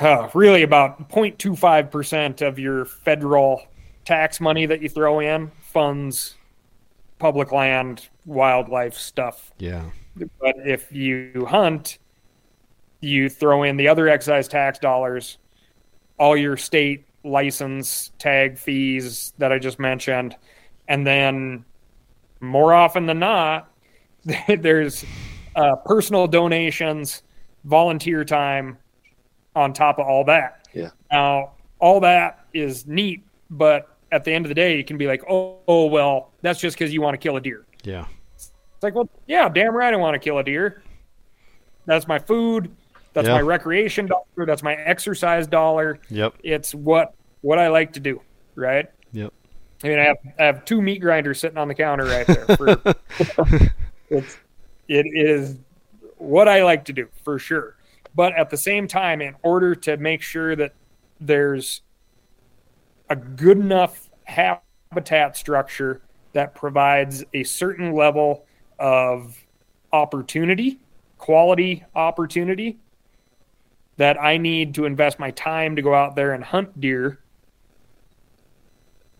Uh, 0.00 0.30
really, 0.34 0.62
about 0.62 1.10
0.25 1.10 1.90
percent 1.90 2.42
of 2.42 2.58
your 2.58 2.84
federal 2.84 3.62
tax 4.04 4.40
money 4.40 4.64
that 4.64 4.80
you 4.80 4.88
throw 4.88 5.20
in 5.20 5.50
funds 5.60 6.36
public 7.20 7.52
land, 7.52 8.08
wildlife 8.26 8.94
stuff. 8.94 9.52
Yeah. 9.58 9.84
But 10.16 10.56
if 10.64 10.90
you 10.90 11.46
hunt, 11.48 11.98
you 13.00 13.28
throw 13.28 13.62
in 13.62 13.76
the 13.76 13.86
other 13.86 14.08
excise 14.08 14.48
tax 14.48 14.80
dollars, 14.80 15.38
all 16.18 16.36
your 16.36 16.56
state 16.56 17.06
license 17.22 18.10
tag 18.18 18.58
fees 18.58 19.32
that 19.38 19.52
I 19.52 19.58
just 19.58 19.78
mentioned, 19.78 20.34
and 20.88 21.06
then 21.06 21.64
more 22.40 22.74
often 22.74 23.06
than 23.06 23.20
not, 23.20 23.69
there's 24.58 25.04
uh, 25.56 25.76
personal 25.76 26.26
donations, 26.26 27.22
volunteer 27.64 28.24
time 28.24 28.78
on 29.56 29.72
top 29.72 29.98
of 29.98 30.06
all 30.06 30.24
that. 30.24 30.68
Yeah. 30.74 30.90
Now, 31.10 31.52
all 31.78 32.00
that 32.00 32.44
is 32.52 32.86
neat, 32.86 33.22
but 33.50 33.96
at 34.12 34.24
the 34.24 34.32
end 34.32 34.44
of 34.44 34.48
the 34.48 34.54
day, 34.54 34.76
you 34.76 34.84
can 34.84 34.98
be 34.98 35.06
like, 35.06 35.22
oh, 35.28 35.58
oh 35.66 35.86
well, 35.86 36.30
that's 36.42 36.60
just 36.60 36.76
because 36.78 36.92
you 36.92 37.00
want 37.00 37.14
to 37.14 37.18
kill 37.18 37.36
a 37.36 37.40
deer. 37.40 37.64
Yeah. 37.82 38.06
It's 38.36 38.52
like, 38.82 38.94
well, 38.94 39.08
yeah, 39.26 39.48
damn 39.48 39.74
right, 39.74 39.92
I 39.92 39.96
want 39.96 40.14
to 40.14 40.18
kill 40.18 40.38
a 40.38 40.44
deer. 40.44 40.82
That's 41.86 42.06
my 42.06 42.18
food. 42.18 42.70
That's 43.12 43.26
Yeah. 43.26 43.34
my 43.34 43.40
recreation 43.40 44.06
dollar. 44.06 44.46
That's 44.46 44.62
my 44.62 44.74
exercise 44.74 45.46
dollar. 45.46 45.98
Yep. 46.10 46.34
It's 46.44 46.74
what 46.74 47.14
what 47.40 47.58
I 47.58 47.68
like 47.68 47.92
to 47.94 48.00
do, 48.00 48.20
right? 48.54 48.86
Yep. 49.12 49.32
I 49.82 49.88
mean, 49.88 49.98
I 49.98 50.04
have 50.04 50.16
I 50.38 50.44
have 50.44 50.64
two 50.64 50.80
meat 50.80 50.98
grinders 51.00 51.40
sitting 51.40 51.58
on 51.58 51.66
the 51.66 51.74
counter 51.74 52.04
right 52.04 52.26
there. 52.26 52.44
For, 52.56 52.76
it's 54.10 54.36
it 54.88 55.06
is 55.12 55.56
what 56.18 56.48
I 56.48 56.62
like 56.64 56.84
to 56.86 56.92
do 56.92 57.08
for 57.22 57.38
sure. 57.38 57.76
But 58.14 58.36
at 58.36 58.50
the 58.50 58.56
same 58.56 58.88
time, 58.88 59.22
in 59.22 59.36
order 59.42 59.74
to 59.76 59.96
make 59.96 60.20
sure 60.20 60.56
that 60.56 60.74
there's 61.20 61.82
a 63.08 63.16
good 63.16 63.58
enough 63.58 64.10
habitat 64.24 65.36
structure 65.36 66.02
that 66.32 66.54
provides 66.54 67.24
a 67.34 67.44
certain 67.44 67.94
level 67.94 68.44
of 68.78 69.36
opportunity, 69.92 70.78
quality 71.18 71.84
opportunity, 71.94 72.78
that 73.96 74.20
I 74.20 74.38
need 74.38 74.74
to 74.74 74.86
invest 74.86 75.18
my 75.18 75.30
time 75.32 75.76
to 75.76 75.82
go 75.82 75.94
out 75.94 76.16
there 76.16 76.32
and 76.32 76.42
hunt 76.42 76.80
deer. 76.80 77.20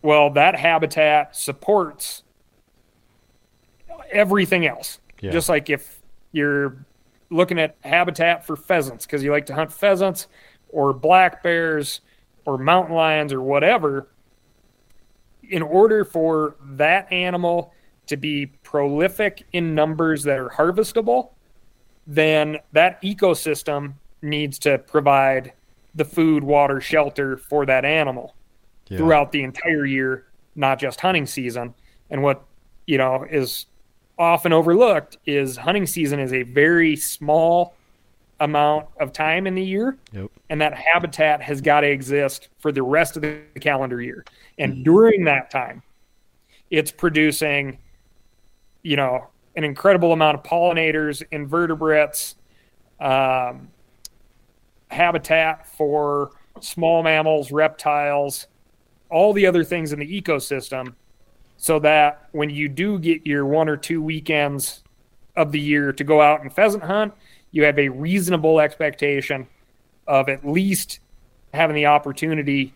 Well, 0.01 0.31
that 0.31 0.55
habitat 0.55 1.35
supports 1.35 2.23
everything 4.11 4.65
else. 4.65 4.99
Yeah. 5.21 5.31
Just 5.31 5.49
like 5.49 5.69
if 5.69 6.01
you're 6.31 6.85
looking 7.29 7.59
at 7.59 7.75
habitat 7.83 8.45
for 8.45 8.55
pheasants 8.55 9.05
because 9.05 9.23
you 9.23 9.31
like 9.31 9.45
to 9.45 9.53
hunt 9.55 9.71
pheasants 9.71 10.27
or 10.69 10.93
black 10.93 11.41
bears 11.43 12.01
or 12.45 12.57
mountain 12.57 12.95
lions 12.95 13.31
or 13.33 13.41
whatever, 13.41 14.07
in 15.49 15.61
order 15.61 16.05
for 16.05 16.55
that 16.63 17.11
animal 17.11 17.73
to 18.07 18.17
be 18.17 18.47
prolific 18.63 19.45
in 19.53 19.75
numbers 19.75 20.23
that 20.23 20.39
are 20.39 20.49
harvestable, 20.49 21.29
then 22.07 22.57
that 22.71 23.01
ecosystem 23.01 23.93
needs 24.21 24.57
to 24.59 24.77
provide 24.79 25.53
the 25.95 26.05
food, 26.05 26.43
water, 26.43 26.79
shelter 26.81 27.37
for 27.37 27.65
that 27.65 27.85
animal 27.85 28.35
Yeah. 28.87 28.97
throughout 28.97 29.31
the 29.31 29.43
entire 29.43 29.85
year, 29.85 30.25
not 30.55 30.79
just 30.79 31.01
hunting 31.01 31.25
season. 31.25 31.73
And 32.09 32.23
what, 32.23 32.43
you 32.87 32.97
know, 32.97 33.25
is 33.29 33.65
often 34.21 34.53
overlooked 34.53 35.17
is 35.25 35.57
hunting 35.57 35.87
season 35.87 36.19
is 36.19 36.31
a 36.31 36.43
very 36.43 36.95
small 36.95 37.73
amount 38.39 38.85
of 38.99 39.11
time 39.11 39.47
in 39.47 39.55
the 39.55 39.63
year 39.63 39.97
Yep. 40.13 40.29
and 40.49 40.61
that 40.61 40.73
habitat 40.75 41.41
has 41.41 41.59
got 41.59 41.81
to 41.81 41.87
exist 41.87 42.49
for 42.59 42.71
the 42.71 42.83
rest 42.83 43.15
of 43.15 43.23
the 43.23 43.39
calendar 43.59 43.99
year. 44.01 44.23
And 44.59 44.85
during 44.85 45.23
that 45.25 45.49
time, 45.49 45.81
it's 46.69 46.91
producing, 46.91 47.79
you 48.83 48.95
know, 48.95 49.27
an 49.55 49.63
incredible 49.63 50.13
amount 50.13 50.37
of 50.37 50.43
pollinators, 50.43 51.23
invertebrates, 51.31 52.35
um, 52.99 53.69
habitat 54.89 55.67
for 55.67 56.31
small 56.59 57.01
mammals, 57.01 57.51
reptiles, 57.51 58.47
all 59.09 59.33
the 59.33 59.45
other 59.47 59.63
things 59.63 59.93
in 59.93 59.99
the 59.99 60.21
ecosystem, 60.21 60.93
so 61.61 61.77
that 61.77 62.27
when 62.31 62.49
you 62.49 62.67
do 62.67 62.97
get 62.97 63.23
your 63.23 63.45
one 63.45 63.69
or 63.69 63.77
two 63.77 64.01
weekends 64.01 64.83
of 65.35 65.51
the 65.51 65.59
year 65.59 65.93
to 65.93 66.03
go 66.03 66.19
out 66.19 66.41
and 66.41 66.51
pheasant 66.51 66.83
hunt, 66.83 67.13
you 67.51 67.63
have 67.65 67.77
a 67.77 67.87
reasonable 67.87 68.59
expectation 68.59 69.45
of 70.07 70.27
at 70.27 70.43
least 70.43 70.99
having 71.53 71.75
the 71.75 71.85
opportunity 71.85 72.73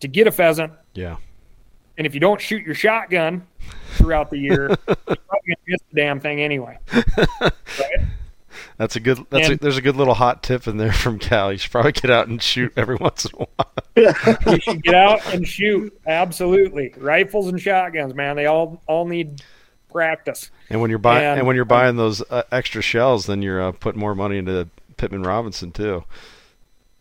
to 0.00 0.08
get 0.08 0.26
a 0.26 0.32
pheasant. 0.32 0.72
Yeah. 0.94 1.16
And 1.98 2.06
if 2.06 2.14
you 2.14 2.20
don't 2.20 2.40
shoot 2.40 2.64
your 2.64 2.74
shotgun 2.74 3.46
throughout 3.96 4.30
the 4.30 4.38
year, 4.38 4.68
you're 4.88 4.96
probably 4.96 5.18
going 5.46 5.56
to 5.56 5.56
miss 5.66 5.80
the 5.92 6.00
damn 6.00 6.20
thing 6.20 6.40
anyway. 6.40 6.78
That's 8.80 8.96
a 8.96 9.00
good. 9.00 9.26
That's 9.28 9.50
a, 9.50 9.56
there's 9.58 9.76
a 9.76 9.82
good 9.82 9.96
little 9.96 10.14
hot 10.14 10.42
tip 10.42 10.66
in 10.66 10.78
there 10.78 10.92
from 11.04 11.18
Cal. 11.18 11.52
You 11.52 11.58
should 11.58 11.70
probably 11.70 11.92
get 11.92 12.10
out 12.10 12.28
and 12.28 12.42
shoot 12.42 12.72
every 12.78 12.96
once 13.00 13.26
in 13.26 13.30
a 13.34 13.44
while. 13.44 14.54
you 14.54 14.58
should 14.60 14.82
get 14.82 14.94
out 14.94 15.34
and 15.34 15.46
shoot. 15.46 16.00
Absolutely, 16.06 16.94
rifles 16.96 17.48
and 17.48 17.60
shotguns, 17.60 18.14
man. 18.14 18.36
They 18.36 18.46
all 18.46 18.80
all 18.86 19.06
need 19.06 19.42
practice. 19.92 20.50
And 20.70 20.80
when 20.80 20.88
you're 20.88 20.98
buying 20.98 21.22
And- 21.26 21.38
and 21.40 21.46
when 21.46 21.56
you're 21.56 21.66
buying 21.66 21.96
those 21.96 22.22
uh, 22.30 22.44
extra 22.50 22.80
shells, 22.80 23.26
then 23.26 23.42
you're 23.42 23.60
uh, 23.60 23.72
putting 23.72 24.00
more 24.00 24.14
money 24.14 24.38
into 24.38 24.66
Pittman 24.96 25.24
Robertson 25.24 25.72
too. 25.72 26.04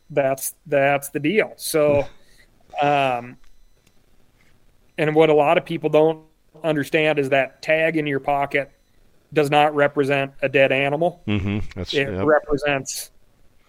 That's 0.10 0.56
that's 0.66 1.08
the 1.12 1.22
deal. 1.22 1.54
So, 1.56 2.06
um, 2.82 3.38
and 4.98 5.16
what 5.16 5.30
a 5.30 5.34
lot 5.34 5.58
of 5.58 5.64
people 5.64 5.90
don't 5.90 6.26
understand 6.62 7.20
is 7.20 7.30
that 7.30 7.62
tag 7.62 7.96
in 7.96 8.06
your 8.06 8.20
pocket 8.20 8.70
does 9.34 9.50
not 9.52 9.76
represent 9.76 10.34
a 10.42 10.50
dead 10.50 10.72
animal. 10.72 11.22
Mm-hmm. 11.28 11.60
That's 11.76 11.94
It 11.94 12.12
yep. 12.12 12.26
represents 12.26 13.12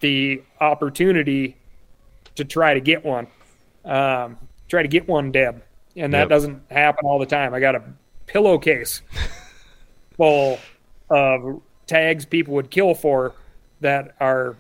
the 0.00 0.42
opportunity 0.60 1.56
to 2.36 2.44
try 2.44 2.74
to 2.74 2.80
get 2.80 3.04
one, 3.04 3.26
um, 3.84 4.38
try 4.68 4.82
to 4.82 4.88
get 4.88 5.06
one 5.06 5.30
dead, 5.32 5.60
and 5.96 6.12
that 6.14 6.20
Yep. 6.20 6.28
doesn't 6.28 6.62
happen 6.70 7.04
all 7.06 7.18
the 7.18 7.26
time. 7.26 7.52
I 7.52 7.60
got 7.60 7.74
a 7.74 7.82
pillowcase 8.26 9.02
full 10.16 10.58
of 11.10 11.60
tags 11.86 12.24
people 12.24 12.54
would 12.54 12.70
kill 12.70 12.94
for 12.94 13.34
that 13.80 14.14
are 14.20 14.56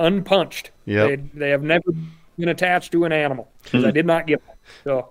unpunched. 0.00 0.70
Yep. 0.86 1.08
They, 1.08 1.16
they 1.38 1.50
have 1.50 1.62
never 1.62 1.92
been 2.38 2.48
attached 2.48 2.92
to 2.92 3.04
an 3.04 3.12
animal 3.12 3.50
because 3.62 3.84
I 3.84 3.90
did 3.90 4.06
not 4.06 4.26
get 4.26 4.44
them. 4.46 4.56
So, 4.84 5.08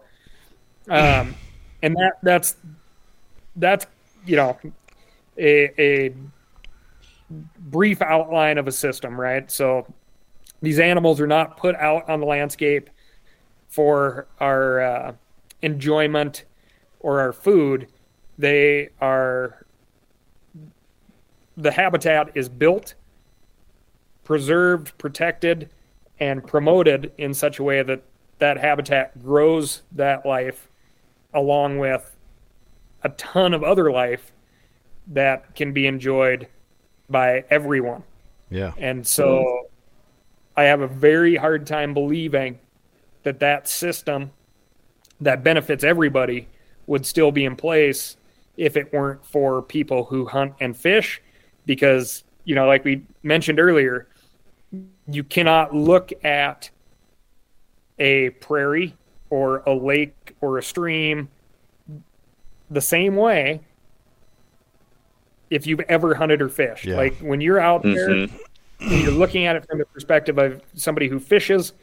um, 0.90 1.36
and 1.82 1.96
that 1.96 2.14
that's 2.24 2.56
that's 3.56 3.86
you 4.26 4.36
know 4.36 4.58
a, 5.38 5.82
a 5.82 6.14
brief 7.60 8.02
outline 8.02 8.58
of 8.58 8.68
a 8.68 8.72
system, 8.72 9.20
right? 9.20 9.50
So 9.50 9.86
these 10.62 10.80
animals 10.80 11.20
are 11.20 11.28
not 11.28 11.58
put 11.58 11.76
out 11.76 12.10
on 12.10 12.20
the 12.20 12.26
landscape 12.26 12.90
for 13.70 14.28
our 14.40 14.82
uh, 14.82 15.14
enjoyment 15.62 16.46
or 17.00 17.20
our 17.20 17.34
food. 17.34 17.88
They 18.38 18.90
are 19.00 19.66
the 21.58 21.72
habitat 21.72 22.32
is 22.36 22.50
built, 22.50 22.96
preserved, 24.24 24.98
protected, 24.98 25.70
and 26.20 26.46
promoted 26.46 27.12
in 27.18 27.34
such 27.34 27.60
a 27.60 27.64
way 27.64 27.84
that 27.84 28.04
that 28.40 28.58
habitat 28.58 29.22
grows 29.22 29.84
that 29.92 30.26
life 30.26 30.70
along 31.34 31.78
with 31.78 32.16
a 33.04 33.10
ton 33.10 33.54
of 33.54 33.64
other 33.64 33.92
life 33.92 34.32
that 35.08 35.56
can 35.56 35.74
be 35.74 35.88
enjoyed 35.88 36.48
by 37.10 37.44
everyone. 37.50 38.04
Yeah. 38.50 38.74
And 38.78 39.06
so 39.06 39.70
I 40.56 40.64
have 40.64 40.82
a 40.82 40.88
very 40.88 41.36
hard 41.36 41.66
time 41.66 41.94
believing 41.94 42.60
that 43.24 43.40
that 43.40 43.68
system 43.68 44.32
that 45.20 45.44
benefits 45.44 45.84
everybody 45.84 46.48
would 46.88 47.06
still 47.06 47.32
be 47.32 47.46
in 47.46 47.56
place 47.56 48.18
if 48.58 48.76
it 48.76 48.92
weren't 48.92 49.26
for 49.26 49.62
people 49.62 50.04
who 50.04 50.26
hunt 50.26 50.54
and 50.60 50.76
fish 50.76 51.22
because 51.66 52.24
you 52.44 52.56
know 52.56 52.68
like 52.68 52.84
we 52.84 53.04
mentioned 53.24 53.60
earlier 53.60 54.08
you 55.08 55.24
cannot 55.24 55.74
look 55.76 56.12
at 56.24 56.70
a 58.00 58.32
prairie 58.32 58.96
or 59.30 59.60
a 59.68 59.74
lake 59.74 60.36
or 60.42 60.58
a 60.58 60.64
stream 60.64 61.30
the 62.72 62.82
same 62.82 63.16
way 63.16 63.62
if 65.52 65.68
you've 65.68 65.82
ever 65.82 66.16
hunted 66.16 66.42
or 66.42 66.50
fished. 66.50 66.86
Yeah. 66.86 66.96
Like 66.96 67.16
when 67.20 67.42
you're 67.42 67.60
out 67.60 67.84
there 67.84 68.10
Mhm. 68.10 68.32
and 68.80 69.02
you're 69.02 69.12
looking 69.12 69.46
at 69.46 69.56
it 69.56 69.68
from 69.70 69.78
the 69.78 69.86
perspective 69.86 70.40
of 70.40 70.62
somebody 70.74 71.08
who 71.08 71.20
fishes 71.20 71.74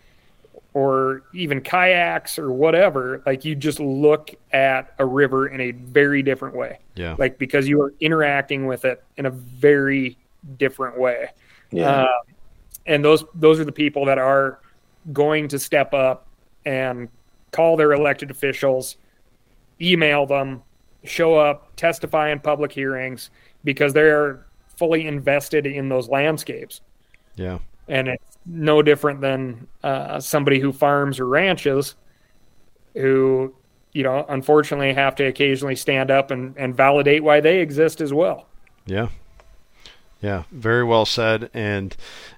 or 0.75 1.23
even 1.35 1.61
kayaks 1.61 2.39
or 2.39 2.51
whatever, 2.51 3.23
like 3.27 3.45
you 3.45 3.55
just 3.55 3.79
look 3.79 4.31
at 4.53 4.95
a 4.99 5.05
river 5.07 5.49
in 5.49 5.61
a 5.61 5.71
very 5.73 6.23
different 6.23 6.57
way. 6.57 6.79
Yeah. 6.97 7.15
Like 7.19 7.39
because 7.39 7.69
you 7.69 7.81
are 7.83 7.93
interacting 8.01 8.67
with 8.67 8.85
it 8.85 9.03
in 9.17 9.27
a 9.27 9.31
very 9.31 10.17
different 10.57 10.99
way. 10.99 11.29
Yeah. 11.71 12.03
Uh, 12.03 12.09
and 12.87 13.05
those 13.05 13.25
those 13.35 13.61
are 13.61 13.65
the 13.65 13.73
people 13.73 14.07
that 14.07 14.19
are 14.19 14.61
going 15.13 15.49
to 15.49 15.59
step 15.59 15.93
up 15.93 16.27
and 16.65 17.09
call 17.53 17.77
their 17.77 17.93
elected 17.93 18.31
officials, 18.31 18.97
email 19.81 20.25
them, 20.27 20.63
show 21.05 21.35
up, 21.37 21.75
testify 21.77 22.31
in 22.31 22.41
public 22.41 22.73
hearings 22.73 23.31
because 23.69 23.93
they're 23.93 24.47
fully 24.79 25.07
invested 25.07 25.67
in 25.67 25.91
those 25.91 26.09
landscapes. 26.09 26.81
Yeah. 27.37 27.59
And 27.87 28.09
it's 28.09 28.39
no 28.47 28.81
different 28.81 29.21
than 29.21 29.67
uh, 29.83 30.21
somebody 30.21 30.59
who 30.59 30.73
farms 30.73 31.21
or 31.21 31.27
ranches 31.27 31.95
who, 32.95 33.55
you 33.93 34.03
know, 34.03 34.25
unfortunately 34.27 34.95
have 34.95 35.15
to 35.17 35.25
occasionally 35.25 35.77
stand 35.77 36.11
up 36.11 36.31
and, 36.31 36.57
and 36.57 36.75
validate 36.75 37.23
why 37.23 37.41
they 37.41 37.59
exist 37.59 38.01
as 38.01 38.11
well. 38.11 38.47
Yeah. 38.87 39.09
Yeah, 40.23 40.45
very 40.51 40.83
well 40.83 41.05
said, 41.05 41.49
and 41.53 41.95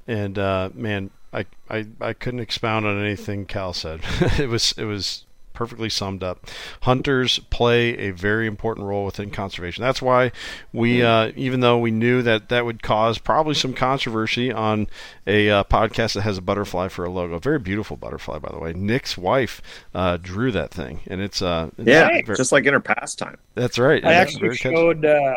and 0.06 0.38
uh, 0.38 0.68
man, 0.74 1.10
I, 1.32 1.46
I 1.70 1.86
I 1.98 2.12
couldn't 2.12 2.40
expound 2.40 2.84
on 2.84 3.02
anything 3.02 3.46
Cal 3.46 3.72
said. 3.72 4.00
it 4.38 4.50
was 4.50 4.74
it 4.76 4.84
was 4.84 5.24
perfectly 5.60 5.90
summed 5.90 6.22
up. 6.22 6.46
Hunters 6.80 7.38
play 7.50 7.90
a 7.98 8.12
very 8.12 8.46
important 8.46 8.86
role 8.86 9.04
within 9.04 9.30
conservation. 9.30 9.82
That's 9.84 10.00
why 10.00 10.32
we, 10.72 11.02
uh, 11.02 11.32
even 11.36 11.60
though 11.60 11.76
we 11.76 11.90
knew 11.90 12.22
that 12.22 12.48
that 12.48 12.64
would 12.64 12.82
cause 12.82 13.18
probably 13.18 13.52
some 13.52 13.74
controversy 13.74 14.50
on 14.50 14.86
a 15.26 15.50
uh, 15.50 15.64
podcast 15.64 16.14
that 16.14 16.22
has 16.22 16.38
a 16.38 16.40
butterfly 16.40 16.88
for 16.88 17.04
a 17.04 17.10
logo, 17.10 17.34
a 17.34 17.40
very 17.40 17.58
beautiful 17.58 17.98
butterfly, 17.98 18.38
by 18.38 18.48
the 18.50 18.58
way. 18.58 18.72
Nick's 18.72 19.18
wife 19.18 19.60
uh, 19.94 20.16
drew 20.16 20.50
that 20.50 20.70
thing, 20.70 21.00
and 21.08 21.20
it's 21.20 21.42
uh, 21.42 21.68
it's 21.76 21.86
yeah, 21.86 22.08
very- 22.08 22.22
just 22.38 22.52
like 22.52 22.64
in 22.64 22.72
her 22.72 22.80
pastime. 22.80 23.36
that's 23.54 23.78
right. 23.78 24.02
I 24.02 24.12
Yeah, 24.12 24.16
actually 24.18 24.56
showed 24.56 25.04
uh, 25.04 25.34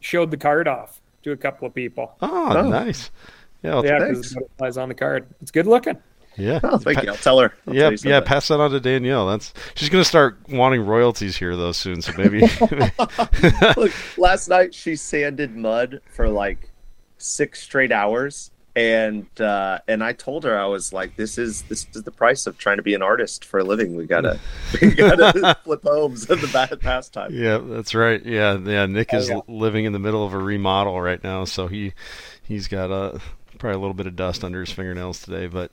showed 0.00 0.32
the 0.32 0.36
card 0.36 0.66
off 0.66 1.00
to 1.22 1.30
a 1.30 1.36
couple 1.36 1.68
of 1.68 1.74
people. 1.76 2.16
Oh, 2.20 2.56
Oh. 2.56 2.68
nice. 2.68 3.12
Yeah, 3.62 3.74
well, 3.74 3.84
yeah, 3.86 3.98
because 4.00 4.30
the 4.30 4.40
butterfly's 4.40 4.76
on 4.78 4.88
the 4.88 4.94
card. 4.96 5.28
It's 5.42 5.52
good 5.52 5.68
looking. 5.68 5.96
Yeah. 6.36 6.60
Oh, 6.64 6.78
thank 6.78 6.98
Pa- 6.98 7.04
you. 7.04 7.10
I'll 7.10 7.16
tell 7.16 7.38
her. 7.40 7.52
I'll 7.66 7.74
yeah, 7.74 7.90
tell 7.90 8.10
yeah. 8.12 8.20
Pass 8.20 8.48
that 8.48 8.60
on 8.60 8.70
to 8.70 8.80
Danielle. 8.80 9.26
That's 9.28 9.52
she's 9.74 9.88
gonna 9.88 10.04
start 10.04 10.38
wanting 10.48 10.82
royalties 10.86 11.36
here 11.36 11.56
though 11.56 11.72
soon. 11.72 12.00
So 12.02 12.12
maybe. 12.16 12.40
Look, 13.76 13.92
last 14.18 14.48
night 14.48 14.74
she 14.74 14.96
sanded 14.96 15.56
mud 15.56 16.00
for 16.14 16.28
like 16.28 16.70
six 17.18 17.62
straight 17.62 17.92
hours, 17.92 18.50
and 18.76 19.26
uh, 19.40 19.78
and 19.88 20.02
I 20.02 20.12
told 20.12 20.44
her 20.44 20.58
I 20.58 20.66
was 20.66 20.92
like, 20.92 21.16
"This 21.16 21.38
is 21.38 21.62
this 21.62 21.86
is 21.94 22.02
the 22.04 22.10
price 22.12 22.46
of 22.46 22.56
trying 22.58 22.76
to 22.78 22.82
be 22.82 22.94
an 22.94 23.02
artist 23.02 23.44
for 23.44 23.60
a 23.60 23.64
living. 23.64 23.96
We 23.96 24.06
gotta 24.06 24.38
we 24.80 24.90
gotta 24.92 25.56
flip 25.64 25.82
homes 25.82 26.28
in 26.30 26.40
the 26.40 26.48
bad 26.48 26.80
pastime." 26.80 27.30
yeah, 27.34 27.58
that's 27.58 27.94
right. 27.94 28.24
Yeah, 28.24 28.56
yeah. 28.58 28.86
Nick 28.86 29.12
is 29.12 29.30
Oh, 29.30 29.34
yeah. 29.36 29.54
living 29.54 29.84
in 29.84 29.92
the 29.92 29.98
middle 29.98 30.24
of 30.24 30.32
a 30.32 30.38
remodel 30.38 31.00
right 31.00 31.22
now, 31.22 31.44
so 31.44 31.66
he 31.66 31.92
he's 32.42 32.68
got 32.68 32.90
a 32.90 33.20
probably 33.60 33.76
a 33.76 33.80
little 33.80 33.94
bit 33.94 34.06
of 34.06 34.16
dust 34.16 34.42
under 34.42 34.60
his 34.60 34.72
fingernails 34.72 35.20
today. 35.20 35.46
But 35.46 35.70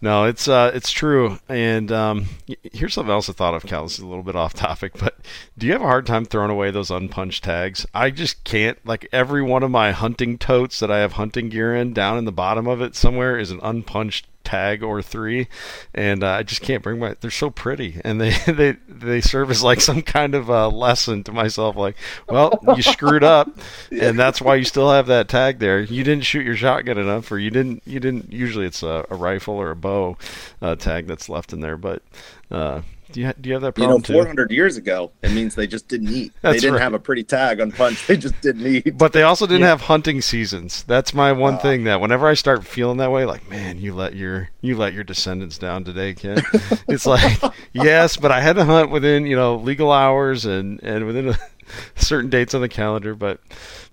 no, 0.00 0.24
it's 0.24 0.48
uh 0.48 0.72
it's 0.74 0.90
true. 0.90 1.38
And 1.48 1.92
um, 1.92 2.26
here's 2.72 2.94
something 2.94 3.12
else 3.12 3.28
I 3.28 3.32
thought 3.32 3.54
of, 3.54 3.66
Cal. 3.66 3.84
This 3.84 3.94
is 3.94 4.00
a 4.00 4.06
little 4.06 4.24
bit 4.24 4.34
off 4.34 4.54
topic, 4.54 4.94
but 4.98 5.16
do 5.56 5.66
you 5.66 5.72
have 5.72 5.82
a 5.82 5.86
hard 5.86 6.06
time 6.06 6.24
throwing 6.24 6.50
away 6.50 6.70
those 6.70 6.90
unpunched 6.90 7.44
tags? 7.44 7.86
I 7.94 8.10
just 8.10 8.42
can't. 8.42 8.84
Like 8.84 9.08
every 9.12 9.42
one 9.42 9.62
of 9.62 9.70
my 9.70 9.92
hunting 9.92 10.38
totes 10.38 10.80
that 10.80 10.90
I 10.90 10.98
have 10.98 11.12
hunting 11.12 11.50
gear 11.50 11.74
in, 11.76 11.92
down 11.92 12.18
in 12.18 12.24
the 12.24 12.32
bottom 12.32 12.66
of 12.66 12.80
it 12.80 12.96
somewhere 12.96 13.38
is 13.38 13.50
an 13.50 13.60
unpunched 13.62 14.26
tag 14.48 14.82
or 14.82 15.02
three, 15.02 15.46
and 15.94 16.24
uh, 16.24 16.30
I 16.30 16.42
just 16.42 16.62
can't 16.62 16.82
bring 16.82 16.98
my. 16.98 17.14
They're 17.20 17.30
so 17.30 17.50
pretty, 17.50 18.00
and 18.02 18.18
they 18.18 18.30
they 18.46 18.72
they 18.88 19.20
serve 19.20 19.50
as 19.50 19.62
like 19.62 19.82
some 19.82 20.00
kind 20.00 20.34
of 20.34 20.50
uh, 20.50 20.68
lesson 20.68 21.22
to 21.24 21.32
myself. 21.32 21.76
Like, 21.76 21.96
well, 22.28 22.58
you 22.74 22.82
screwed 22.82 23.24
up, 23.24 23.50
and 23.90 24.18
that's 24.18 24.40
why 24.40 24.54
you 24.54 24.64
still 24.64 24.90
have 24.90 25.06
that 25.08 25.28
tag 25.28 25.58
there. 25.58 25.80
You 25.80 26.02
didn't 26.02 26.24
shoot 26.24 26.46
your 26.46 26.56
shotgun 26.56 26.96
enough, 26.96 27.30
or 27.30 27.38
you 27.38 27.50
didn't 27.50 27.82
you 27.84 28.00
didn't. 28.00 28.32
Usually, 28.32 28.64
it's 28.64 28.82
a, 28.82 29.04
a 29.10 29.14
rifle 29.14 29.54
or 29.54 29.70
a 29.70 29.76
bow 29.76 30.16
uh, 30.62 30.76
tag 30.76 31.06
that's 31.06 31.28
left 31.28 31.52
in 31.52 31.60
there, 31.60 31.76
but. 31.76 32.02
Uh, 32.50 32.80
do 33.12 33.20
you, 33.20 33.26
ha- 33.26 33.34
do 33.40 33.48
you 33.48 33.54
have 33.54 33.62
that 33.62 33.68
You 33.78 33.84
problem 33.84 33.98
know, 34.00 34.04
too? 34.04 34.12
400 34.14 34.50
years 34.50 34.76
ago, 34.76 35.10
it 35.22 35.32
means 35.32 35.54
they 35.54 35.66
just 35.66 35.88
didn't 35.88 36.08
eat. 36.10 36.32
they 36.42 36.54
didn't 36.54 36.74
right. 36.74 36.82
have 36.82 36.94
a 36.94 36.98
pretty 36.98 37.24
tag 37.24 37.60
on 37.60 37.72
punch. 37.72 38.06
They 38.06 38.16
just 38.16 38.40
didn't 38.40 38.66
eat. 38.66 38.96
But 38.98 39.12
they 39.12 39.22
also 39.22 39.46
didn't 39.46 39.62
Yeah. 39.62 39.68
have 39.68 39.82
hunting 39.82 40.20
seasons. 40.20 40.82
That's 40.84 41.14
my 41.14 41.32
one 41.32 41.54
Ah. 41.54 41.58
thing 41.58 41.84
that 41.84 42.00
whenever 42.00 42.26
I 42.26 42.34
start 42.34 42.66
feeling 42.66 42.98
that 42.98 43.10
way, 43.10 43.24
like, 43.24 43.48
man, 43.48 43.78
you 43.78 43.94
let 43.94 44.14
your 44.14 44.50
you 44.60 44.76
let 44.76 44.92
your 44.94 45.04
descendants 45.04 45.58
down 45.58 45.84
today, 45.84 46.14
kid. 46.14 46.42
it's 46.88 47.06
like, 47.06 47.40
yes, 47.72 48.16
but 48.16 48.30
I 48.30 48.40
had 48.40 48.56
to 48.56 48.64
hunt 48.64 48.90
within 48.90 49.26
you 49.26 49.36
know 49.36 49.56
legal 49.56 49.90
hours 49.92 50.44
and 50.44 50.82
and 50.82 51.06
within 51.06 51.28
a, 51.30 51.38
certain 51.96 52.30
dates 52.30 52.54
on 52.54 52.60
the 52.60 52.68
calendar. 52.68 53.14
But 53.14 53.40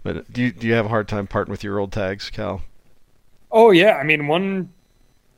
but 0.03 0.31
do 0.31 0.41
you 0.43 0.51
do 0.51 0.67
you 0.67 0.73
have 0.73 0.85
a 0.85 0.89
hard 0.89 1.07
time 1.07 1.27
parting 1.27 1.51
with 1.51 1.63
your 1.63 1.79
old 1.79 1.91
tags, 1.91 2.29
Cal? 2.29 2.61
Oh 3.51 3.71
yeah, 3.71 3.93
I 3.95 4.03
mean 4.03 4.27
one, 4.27 4.73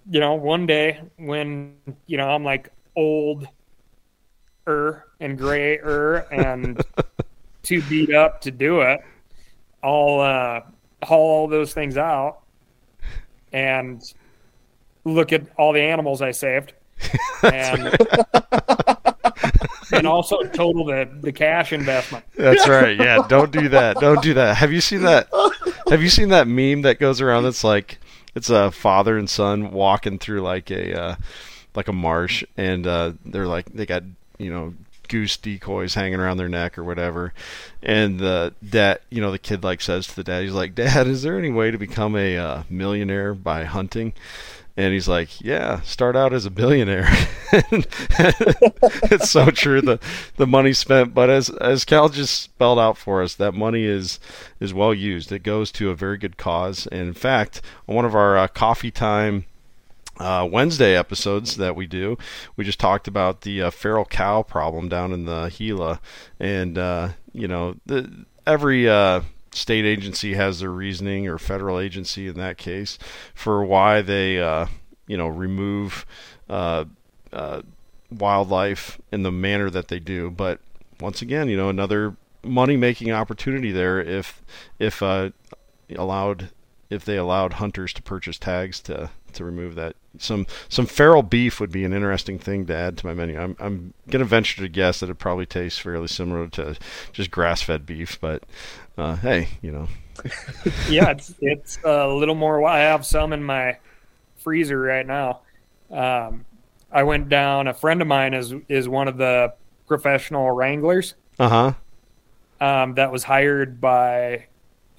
you 0.10 0.20
know, 0.20 0.34
one 0.36 0.66
day 0.66 1.00
when 1.18 1.76
you 2.08 2.18
know 2.18 2.28
I'm 2.30 2.44
like 2.44 2.72
old, 2.96 3.48
er 4.68 5.06
and 5.20 5.38
gray 5.38 5.78
er 5.78 6.28
and 6.32 6.84
too 7.64 7.82
beat 7.84 8.14
up 8.14 8.42
to 8.42 8.52
do 8.52 8.82
it, 8.82 9.02
I'll 9.84 10.20
uh, 10.20 10.62
haul 11.04 11.30
all 11.30 11.48
those 11.48 11.74
things 11.74 11.98
out 11.98 12.40
and 13.54 14.02
look 15.04 15.32
at 15.32 15.44
all 15.58 15.74
the 15.74 15.82
animals 15.82 16.22
I 16.22 16.32
saved, 16.32 16.74
and 17.44 17.98
and 19.92 20.08
also 20.08 20.42
total 20.44 20.86
the 20.86 21.10
the 21.22 21.32
cash 21.32 21.74
investment. 21.74 22.26
That's 22.36 22.68
right. 22.68 22.98
Yeah, 22.98 23.26
don't 23.28 23.52
do 23.52 23.70
that. 23.70 23.98
Don't 24.00 24.22
do 24.22 24.34
that. 24.36 24.58
Have 24.58 24.72
you 24.72 24.82
seen 24.82 25.04
that? 25.04 25.30
Have 25.90 26.02
you 26.02 26.10
seen 26.10 26.30
that 26.30 26.48
meme 26.48 26.82
that 26.82 27.00
goes 27.00 27.22
around? 27.22 27.44
That's 27.44 27.64
like 27.64 28.00
it's 28.36 28.50
a 28.50 28.72
father 28.72 29.18
and 29.18 29.30
son 29.30 29.72
walking 29.72 30.20
through 30.20 30.42
like 30.42 30.70
a 30.72 31.00
uh, 31.00 31.16
like 31.76 31.88
a 31.88 31.94
marsh, 31.94 32.44
and 32.56 32.86
uh, 32.86 33.14
they're 33.26 33.48
like 33.48 33.72
they 33.74 33.86
got 33.86 34.04
you 34.38 34.52
know 34.52 34.74
goose 35.08 35.38
decoys 35.38 35.94
hanging 35.94 36.20
around 36.20 36.38
their 36.38 36.50
neck 36.50 36.78
or 36.78 36.84
whatever, 36.84 37.34
and 37.82 38.20
the 38.20 38.54
dad, 38.68 39.00
you 39.10 39.22
know, 39.22 39.32
the 39.32 39.40
kid 39.40 39.64
like 39.64 39.82
says 39.82 40.08
to 40.08 40.16
the 40.16 40.24
dad, 40.24 40.44
he's 40.44 40.54
like, 40.54 40.76
"Dad, 40.76 41.08
is 41.08 41.24
there 41.24 41.38
any 41.38 41.50
way 41.50 41.72
to 41.72 41.78
become 41.78 42.16
a 42.16 42.38
uh, 42.38 42.64
millionaire 42.70 43.34
by 43.34 43.64
hunting?" 43.64 44.14
And 44.76 44.94
he's 44.94 45.08
like, 45.08 45.42
"Yeah, 45.42 45.82
start 45.82 46.16
out 46.16 46.34
as 46.34 46.46
a 46.46 46.52
billionaire." 46.52 47.08
it's 49.10 49.30
so 49.32 49.50
true. 49.50 49.82
The 49.82 50.00
the 50.36 50.46
money 50.46 50.74
spent, 50.74 51.14
but 51.16 51.30
as 51.30 51.50
as 51.50 51.84
Cal 51.84 52.10
just 52.10 52.42
spelled 52.42 52.78
out 52.78 52.98
for 52.98 53.24
us, 53.24 53.34
that 53.36 53.54
money 53.54 53.86
is 53.86 54.20
is 54.60 54.74
well 54.74 54.94
used. 54.94 55.32
It 55.32 55.44
goes 55.44 55.72
to 55.74 55.90
a 55.90 55.96
very 55.96 56.18
good 56.18 56.38
cause. 56.38 56.86
And 56.88 57.02
in 57.02 57.14
fact, 57.14 57.62
on 57.88 57.96
one 57.96 58.06
of 58.06 58.14
our 58.14 58.38
uh, 58.38 58.48
coffee 58.48 58.92
time 58.92 59.46
uh, 60.20 60.48
Wednesday 60.50 60.96
episodes 60.96 61.58
that 61.58 61.76
we 61.76 61.86
do, 61.88 62.18
we 62.56 62.64
just 62.64 62.80
talked 62.80 63.08
about 63.08 63.42
the 63.42 63.62
uh, 63.62 63.72
feral 63.72 64.06
cow 64.06 64.44
problem 64.44 64.90
down 64.90 65.12
in 65.12 65.26
the 65.26 65.54
Gila, 65.56 66.00
and 66.40 66.78
uh, 66.78 67.10
you 67.34 67.48
know 67.48 67.76
the 67.86 68.26
every 68.46 68.90
uh, 68.90 69.22
state 69.52 69.86
agency 69.86 70.34
has 70.34 70.60
their 70.60 70.72
reasoning, 70.72 71.28
or 71.28 71.38
federal 71.38 71.80
agency 71.80 72.28
in 72.28 72.36
that 72.36 72.58
case, 72.58 72.98
for 73.34 73.64
why 73.64 74.02
they 74.02 74.42
uh, 74.42 74.68
you 75.08 75.18
know 75.18 75.28
remove 75.28 76.06
uh, 76.50 76.86
wildlife 78.12 79.00
in 79.12 79.24
the 79.24 79.32
manner 79.32 79.70
that 79.70 79.88
they 79.90 80.00
do. 80.00 80.32
But 80.32 80.60
once 81.00 81.22
again, 81.22 81.50
you 81.50 81.58
know 81.58 81.70
another 81.70 82.16
money 82.44 82.78
making 82.78 83.12
opportunity 83.12 83.72
there 83.72 84.00
if 84.00 84.42
if 84.80 85.02
allowed 85.96 86.50
if 86.90 87.04
they 87.06 87.18
allowed 87.18 87.54
hunters 87.54 87.94
to 87.94 88.02
purchase 88.02 88.40
tags 88.40 88.80
to 88.80 89.10
to 89.34 89.46
remove 89.46 89.76
that 89.76 89.96
some 90.20 90.46
some 90.70 90.86
feral 90.86 91.24
beef 91.24 91.60
would 91.60 91.72
be 91.72 91.84
an 91.84 91.94
interesting 91.94 92.40
thing 92.40 92.66
to 92.68 92.76
add 92.76 92.98
to 92.98 93.06
my 93.06 93.14
menu. 93.14 93.40
I'm 93.40 93.56
I'm 93.60 93.94
gonna 94.10 94.26
venture 94.26 94.62
to 94.62 94.70
guess 94.70 95.00
that 95.00 95.10
it 95.10 95.16
probably 95.16 95.46
tastes 95.46 95.80
fairly 95.80 96.08
similar 96.08 96.48
to 96.50 96.76
just 97.14 97.32
grass 97.32 97.62
fed 97.62 97.86
beef, 97.86 98.20
but 98.20 98.44
uh, 98.98 99.16
hey, 99.18 99.50
you 99.62 99.72
know, 99.72 99.88
yeah, 100.90 101.10
it's 101.12 101.34
it's 101.42 101.80
a 101.84 102.08
little 102.08 102.36
more. 102.36 102.66
I 102.66 102.80
have 102.80 103.06
some 103.06 103.34
in 103.34 103.44
my 103.44 103.78
freezer 104.38 104.80
right 104.80 105.06
now. 105.06 105.42
Um, 105.92 106.46
I 106.92 107.04
went 107.04 107.30
down. 107.30 107.68
A 107.68 107.74
friend 107.74 108.02
of 108.02 108.08
mine 108.08 108.34
is 108.34 108.54
is 108.68 108.88
one 108.88 109.08
of 109.08 109.18
the 109.18 109.54
professional 109.88 110.52
wranglers 110.52 111.16
uh 111.40 111.74
huh, 112.60 112.66
um, 112.66 112.96
that 112.96 113.12
was 113.12 113.24
hired 113.24 113.80
by 113.80 114.48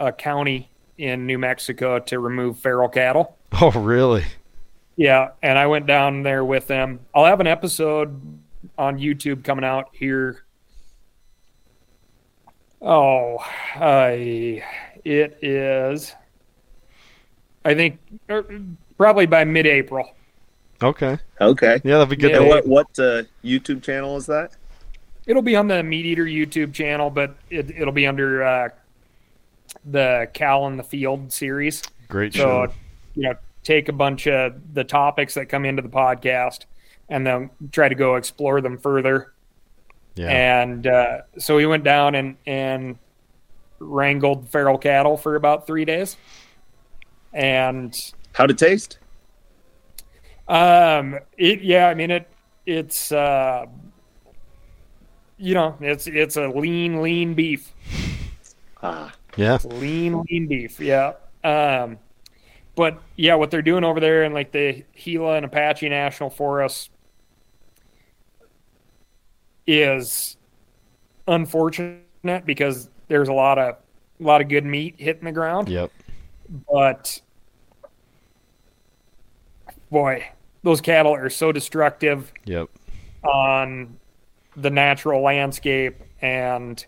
a 0.01 0.13
county 0.13 0.71
in 0.97 1.27
New 1.27 1.39
Mexico 1.39 1.99
to 1.99 2.19
remove 2.19 2.59
feral 2.59 2.89
cattle. 2.89 3.37
oh 3.61 3.71
really? 3.73 4.25
Yeah, 4.99 5.31
and 5.43 5.59
I 5.59 5.67
went 5.67 5.87
down 5.87 6.23
there 6.23 6.45
with 6.45 6.67
them. 6.67 7.01
I'll 7.15 7.25
have 7.25 7.41
an 7.41 7.47
episode 7.47 8.21
on 8.77 8.99
YouTube 8.99 9.45
coming 9.45 9.65
out 9.65 9.89
here 9.93 10.45
Oh, 12.81 13.39
I 13.75 14.63
it 15.05 15.39
is. 15.43 16.15
I 17.65 17.75
think 17.75 17.99
er, 18.31 18.47
probably 18.97 19.27
by 19.27 19.45
mid-April. 19.45 20.15
Okay. 20.83 21.19
Okay. 21.41 21.81
Yeah, 21.83 21.99
that'd 21.99 22.09
be 22.09 22.17
good. 22.17 22.31
Yeah. 22.31 22.39
And 22.39 22.49
what 22.49 22.67
what 22.67 22.87
uh, 22.99 23.25
YouTube 23.45 23.83
channel 23.83 24.17
is 24.17 24.27
that? 24.27 24.53
It'll 25.27 25.43
be 25.43 25.57
on 25.57 25.67
the 25.67 25.75
MeatEater 25.75 26.19
YouTube 26.19 26.73
channel, 26.73 27.11
but 27.11 27.35
it, 27.51 27.71
it'll 27.71 27.93
be 27.93 28.07
under 28.07 28.45
uh, 28.45 28.69
the 29.85 30.31
Cal 30.33 30.69
in 30.69 30.77
the 30.77 30.85
Field 30.85 31.33
series. 31.33 31.83
Great 32.09 32.33
So, 32.33 32.39
show. 32.39 32.73
you 33.17 33.23
know, 33.25 33.35
take 33.69 33.91
a 33.91 33.93
bunch 33.93 34.27
of 34.27 34.75
the 34.75 34.83
topics 34.83 35.35
that 35.35 35.47
come 35.47 35.67
into 35.67 35.83
the 35.83 35.91
podcast 35.91 36.65
and 37.11 37.27
then 37.27 37.51
try 37.71 37.87
to 37.87 37.95
go 37.95 38.17
explore 38.17 38.63
them 38.63 38.79
further. 38.79 39.35
Yeah. 40.15 40.63
And 40.63 40.87
uh, 40.87 41.19
so 41.39 41.57
we 41.57 41.67
went 41.67 41.85
down 41.85 42.15
and, 42.15 42.37
and 42.47 42.97
wrangled 43.79 44.49
feral 44.49 44.79
cattle 44.79 45.19
for 45.19 45.37
about 45.37 45.67
three 45.67 45.85
days. 45.85 46.17
And 47.35 47.95
How 48.33 48.47
to 48.47 48.55
taste? 48.55 48.99
um, 50.49 51.19
it, 51.37 51.61
yeah, 51.61 51.89
I 51.89 51.95
mean, 51.95 52.11
it, 52.11 52.27
it's, 52.65 53.13
uh, 53.13 53.67
you 55.37 55.53
know, 55.53 55.77
it's, 55.81 56.07
it's 56.07 56.37
a 56.37 56.49
lean, 56.49 57.03
lean 57.03 57.35
beef. 57.35 57.71
Ah, 58.83 59.13
yeah. 59.37 59.59
lean 59.65 60.23
lean 60.31 60.47
beef 60.47 60.81
yeah 60.81 61.13
um 61.45 61.99
but 62.79 63.03
yeah 63.17 63.35
what 63.35 63.51
they're 63.51 63.61
doing 63.61 63.83
over 63.83 63.99
there 63.99 64.23
in 64.23 64.33
like 64.33 64.53
the 64.53 64.85
gila 64.97 65.35
and 65.35 65.45
apache 65.45 65.89
national 65.89 66.31
Forest 66.31 66.91
is 69.67 70.37
unfortunate 71.27 72.47
because 72.47 72.89
there's 73.09 73.29
a 73.29 73.33
lot 73.33 73.59
of 73.59 73.75
a 74.21 74.23
lot 74.23 74.41
of 74.41 74.49
good 74.49 74.65
meat 74.65 74.95
hitting 74.97 75.25
the 75.25 75.33
ground 75.33 75.69
Yep. 75.69 75.91
but 76.73 77.21
boy 79.91 80.25
those 80.63 80.81
cattle 80.81 81.15
are 81.15 81.31
so 81.31 81.51
destructive 81.51 82.33
Yep. 82.45 82.69
on 83.25 83.99
the 84.57 84.71
natural 84.71 85.21
landscape 85.21 85.97
and 86.23 86.87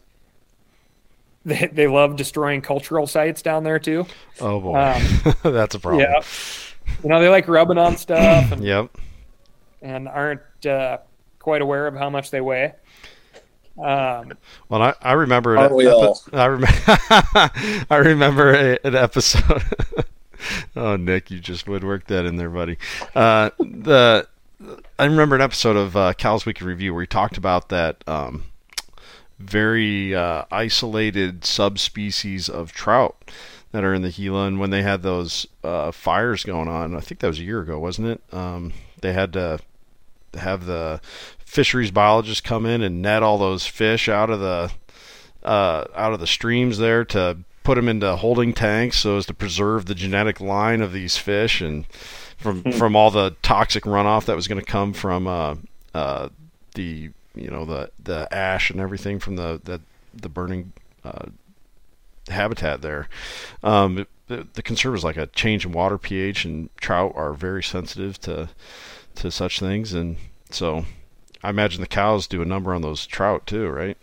they, 1.45 1.67
they 1.73 1.87
love 1.87 2.17
destroying 2.17 2.61
cultural 2.61 3.07
sites 3.07 3.43
down 3.43 3.65
there 3.65 3.79
too. 3.79 4.07
Oh 4.41 4.61
boy. 4.61 4.77
Um, 4.79 5.35
That's 5.53 5.75
a 5.75 5.79
problem. 5.81 6.03
Yeah. 6.03 6.23
You 7.03 7.09
know, 7.09 7.21
they 7.21 7.29
like 7.29 7.49
rubbing 7.49 7.79
on 7.79 7.97
stuff 7.97 8.53
and, 8.53 8.63
Yep. 8.65 8.91
and 9.83 10.09
aren't 10.09 10.67
uh, 10.67 10.99
quite 11.39 11.63
aware 11.63 11.87
of 11.87 11.95
how 11.95 12.11
much 12.11 12.31
they 12.31 12.41
weigh. 12.41 12.75
Um, 13.79 14.33
Well, 14.69 14.83
I, 14.83 14.95
I 15.01 15.13
remember. 15.13 15.57
Aren't 15.57 15.75
we 15.75 15.87
all? 15.89 16.21
I 16.33 16.45
remember. 16.47 16.77
I 17.91 17.97
remember 17.97 18.53
a, 18.53 18.79
an 18.87 18.95
episode. 18.95 19.63
oh, 20.77 20.97
Nick, 20.97 21.31
you 21.31 21.39
just 21.39 21.65
woodworked 21.67 22.07
that 22.07 22.27
in 22.27 22.37
there, 22.37 22.51
buddy. 22.51 22.77
Uh, 23.15 23.51
the 23.59 24.27
I 24.99 25.05
remember 25.05 25.37
an 25.37 25.41
episode 25.41 25.77
of 25.77 25.97
uh, 25.97 26.13
Cal's 26.13 26.45
Week 26.45 26.61
in 26.61 26.67
Review 26.67 26.93
where 26.93 27.03
he 27.03 27.07
talked 27.07 27.39
about 27.39 27.71
that 27.71 28.05
um, 28.07 28.45
very 29.41 30.15
uh, 30.15 30.45
isolated 30.51 31.45
subspecies 31.45 32.49
of 32.49 32.73
trout 32.73 33.31
that 33.73 33.85
are 33.85 33.95
in 33.95 34.03
the 34.03 34.11
Gila, 34.11 34.47
and 34.47 34.61
when 34.61 34.71
they 34.71 34.83
had 34.83 35.03
those 35.03 35.47
uh, 35.63 35.93
fires 35.93 36.45
going 36.45 36.69
on, 36.69 36.97
I 36.97 37.01
think 37.01 37.21
that 37.21 37.29
was 37.29 37.39
a 37.39 37.45
year 37.45 37.61
ago, 37.61 37.79
wasn't 37.79 38.09
it? 38.09 38.35
Um, 38.35 38.73
they 39.01 39.13
had 39.13 39.33
to 39.35 39.61
have 40.35 40.67
the 40.67 41.01
fisheries 41.39 41.91
biologists 41.91 42.41
come 42.41 42.67
in 42.67 42.83
and 42.83 43.03
net 43.03 43.23
all 43.23 43.39
those 43.39 43.67
fish 43.67 44.09
out 44.09 44.31
of 44.31 44.41
the 44.41 44.71
uh, 45.43 45.85
out 45.95 46.13
of 46.13 46.21
the 46.21 46.27
streams 46.27 46.79
there 46.79 47.05
to 47.05 47.39
put 47.65 47.75
them 47.75 47.89
into 47.89 48.17
holding 48.17 48.53
tanks 48.53 48.99
so 48.99 49.17
as 49.17 49.27
to 49.27 49.35
preserve 49.35 49.87
the 49.87 49.95
genetic 49.95 50.41
line 50.41 50.81
of 50.81 50.93
these 50.93 51.17
fish 51.17 51.61
and 51.61 51.87
from 52.37 52.63
from 52.73 52.95
all 52.95 53.11
the 53.11 53.35
toxic 53.43 53.85
runoff 53.85 54.27
that 54.27 54.37
was 54.37 54.49
going 54.49 54.61
to 54.61 54.71
come 54.71 54.93
from 54.93 55.27
uh, 55.27 55.57
uh, 55.95 56.29
the 56.75 57.11
you 57.35 57.51
know 57.51 57.65
the 57.65 57.91
the 58.03 58.33
ash 58.35 58.71
and 58.71 58.81
everything 58.81 59.19
from 59.19 59.37
the 59.37 59.61
the, 59.63 59.81
the 60.15 60.29
burning 60.29 60.73
uh, 61.05 61.27
habitat 62.29 62.83
there. 62.83 63.09
Um, 63.63 64.07
the, 64.29 64.47
the 64.55 64.63
concern 64.63 64.93
was 64.93 65.05
like 65.05 65.17
a 65.17 65.27
change 65.29 65.65
in 65.67 65.73
water 65.73 65.99
pH, 65.99 66.45
and 66.45 66.69
trout 66.77 67.13
are 67.17 67.33
very 67.33 67.63
sensitive 67.63 68.21
to 68.23 68.49
to 69.17 69.31
such 69.31 69.59
things, 69.61 69.93
and 69.93 70.17
so 70.51 70.85
I 71.43 71.51
imagine 71.51 71.81
the 71.81 71.87
cows 71.89 72.27
do 72.27 72.43
a 72.43 72.45
number 72.45 72.75
on 72.75 72.83
those 72.83 73.07
trout 73.07 73.47
too, 73.47 73.69
right? 73.69 73.97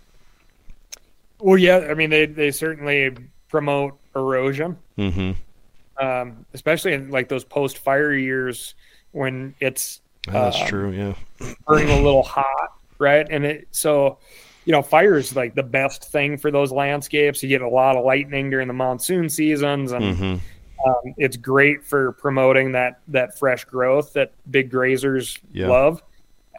well, 1.39 1.57
yeah, 1.57 1.87
I 1.89 1.93
mean, 1.93 2.09
they, 2.09 2.25
they 2.25 2.51
certainly 2.51 3.15
promote 3.49 3.97
erosion, 4.15 4.77
Mm-hmm. 4.97 5.33
um, 6.03 6.45
especially 6.53 6.93
in 6.93 7.09
like 7.11 7.29
those 7.29 7.43
post 7.43 7.77
fire 7.77 8.13
years 8.13 8.73
when 9.11 9.53
it's 9.59 10.01
that's 10.27 10.59
Um, 10.61 10.67
true. 10.67 10.91
Yeah. 10.91 11.13
burning 11.67 11.89
a 11.89 12.01
little 12.01 12.23
hot, 12.23 12.66
right? 12.99 13.25
And 13.29 13.45
it 13.45 13.67
so 13.71 14.19
you 14.65 14.73
know, 14.73 14.81
fire 14.81 15.15
is 15.15 15.33
like 15.33 15.55
the 15.55 15.63
best 15.63 16.11
thing 16.11 16.37
for 16.37 16.51
those 16.51 16.73
landscapes. 16.73 17.41
You 17.41 17.47
get 17.47 17.61
a 17.61 17.69
lot 17.69 17.95
of 17.95 18.03
lightning 18.03 18.49
during 18.49 18.67
the 18.67 18.73
monsoon 18.73 19.29
seasons, 19.29 19.93
and 19.93 20.03
Mm-hmm. 20.03 20.89
um, 20.89 21.13
it's 21.15 21.37
great 21.37 21.85
for 21.85 22.11
promoting 22.13 22.73
that 22.73 22.99
that 23.07 23.39
fresh 23.39 23.63
growth 23.63 24.11
that 24.13 24.33
big 24.51 24.69
grazers 24.69 25.39
Yeah. 25.53 25.69
love. 25.69 26.03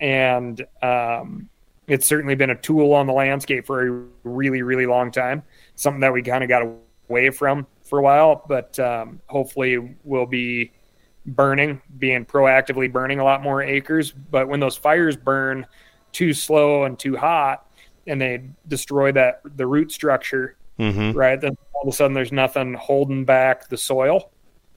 And 0.01 0.65
um, 0.83 1.51
it's 1.87 2.07
certainly 2.07 2.35
been 2.35 2.51
a 2.51 2.55
tool 2.57 2.95
on 2.95 3.07
the 3.07 3.13
landscape 3.13 3.67
for 3.67 3.87
a 3.87 4.05
really, 4.25 4.63
really 4.63 4.87
long 4.87 5.11
time. 5.11 5.43
Something 5.75 6.01
that 6.01 6.13
we 6.13 6.23
kind 6.23 6.43
of 6.43 6.49
got 6.49 6.63
away 7.11 7.29
from 7.31 7.67
for 7.83 7.99
a 7.99 8.03
while, 8.03 8.43
but 8.49 8.79
um, 8.79 9.21
hopefully 9.27 9.97
will 10.05 10.27
be 10.27 10.73
burning, 11.27 11.81
being 11.99 12.25
proactively 12.25 12.91
burning 12.91 13.19
a 13.21 13.25
lot 13.25 13.43
more 13.43 13.63
acres. 13.63 14.13
But 14.13 14.49
when 14.49 14.61
those 14.61 14.77
fires 14.77 15.17
burn 15.17 15.67
too 16.13 16.33
slow 16.33 16.85
and 16.85 16.99
too 16.99 17.17
hot, 17.17 17.67
and 18.07 18.21
they 18.21 18.43
destroy 18.69 19.13
that 19.13 19.41
the 19.57 19.67
root 19.67 19.93
structure, 19.93 20.57
Mm-hmm. 20.79 21.17
right? 21.19 21.41
Then 21.41 21.57
all 21.75 21.83
of 21.83 21.89
a 21.89 21.93
sudden 21.93 22.15
there's 22.15 22.31
nothing 22.33 22.75
holding 22.75 23.25
back 23.25 23.69
the 23.69 23.77
soil, 23.77 24.31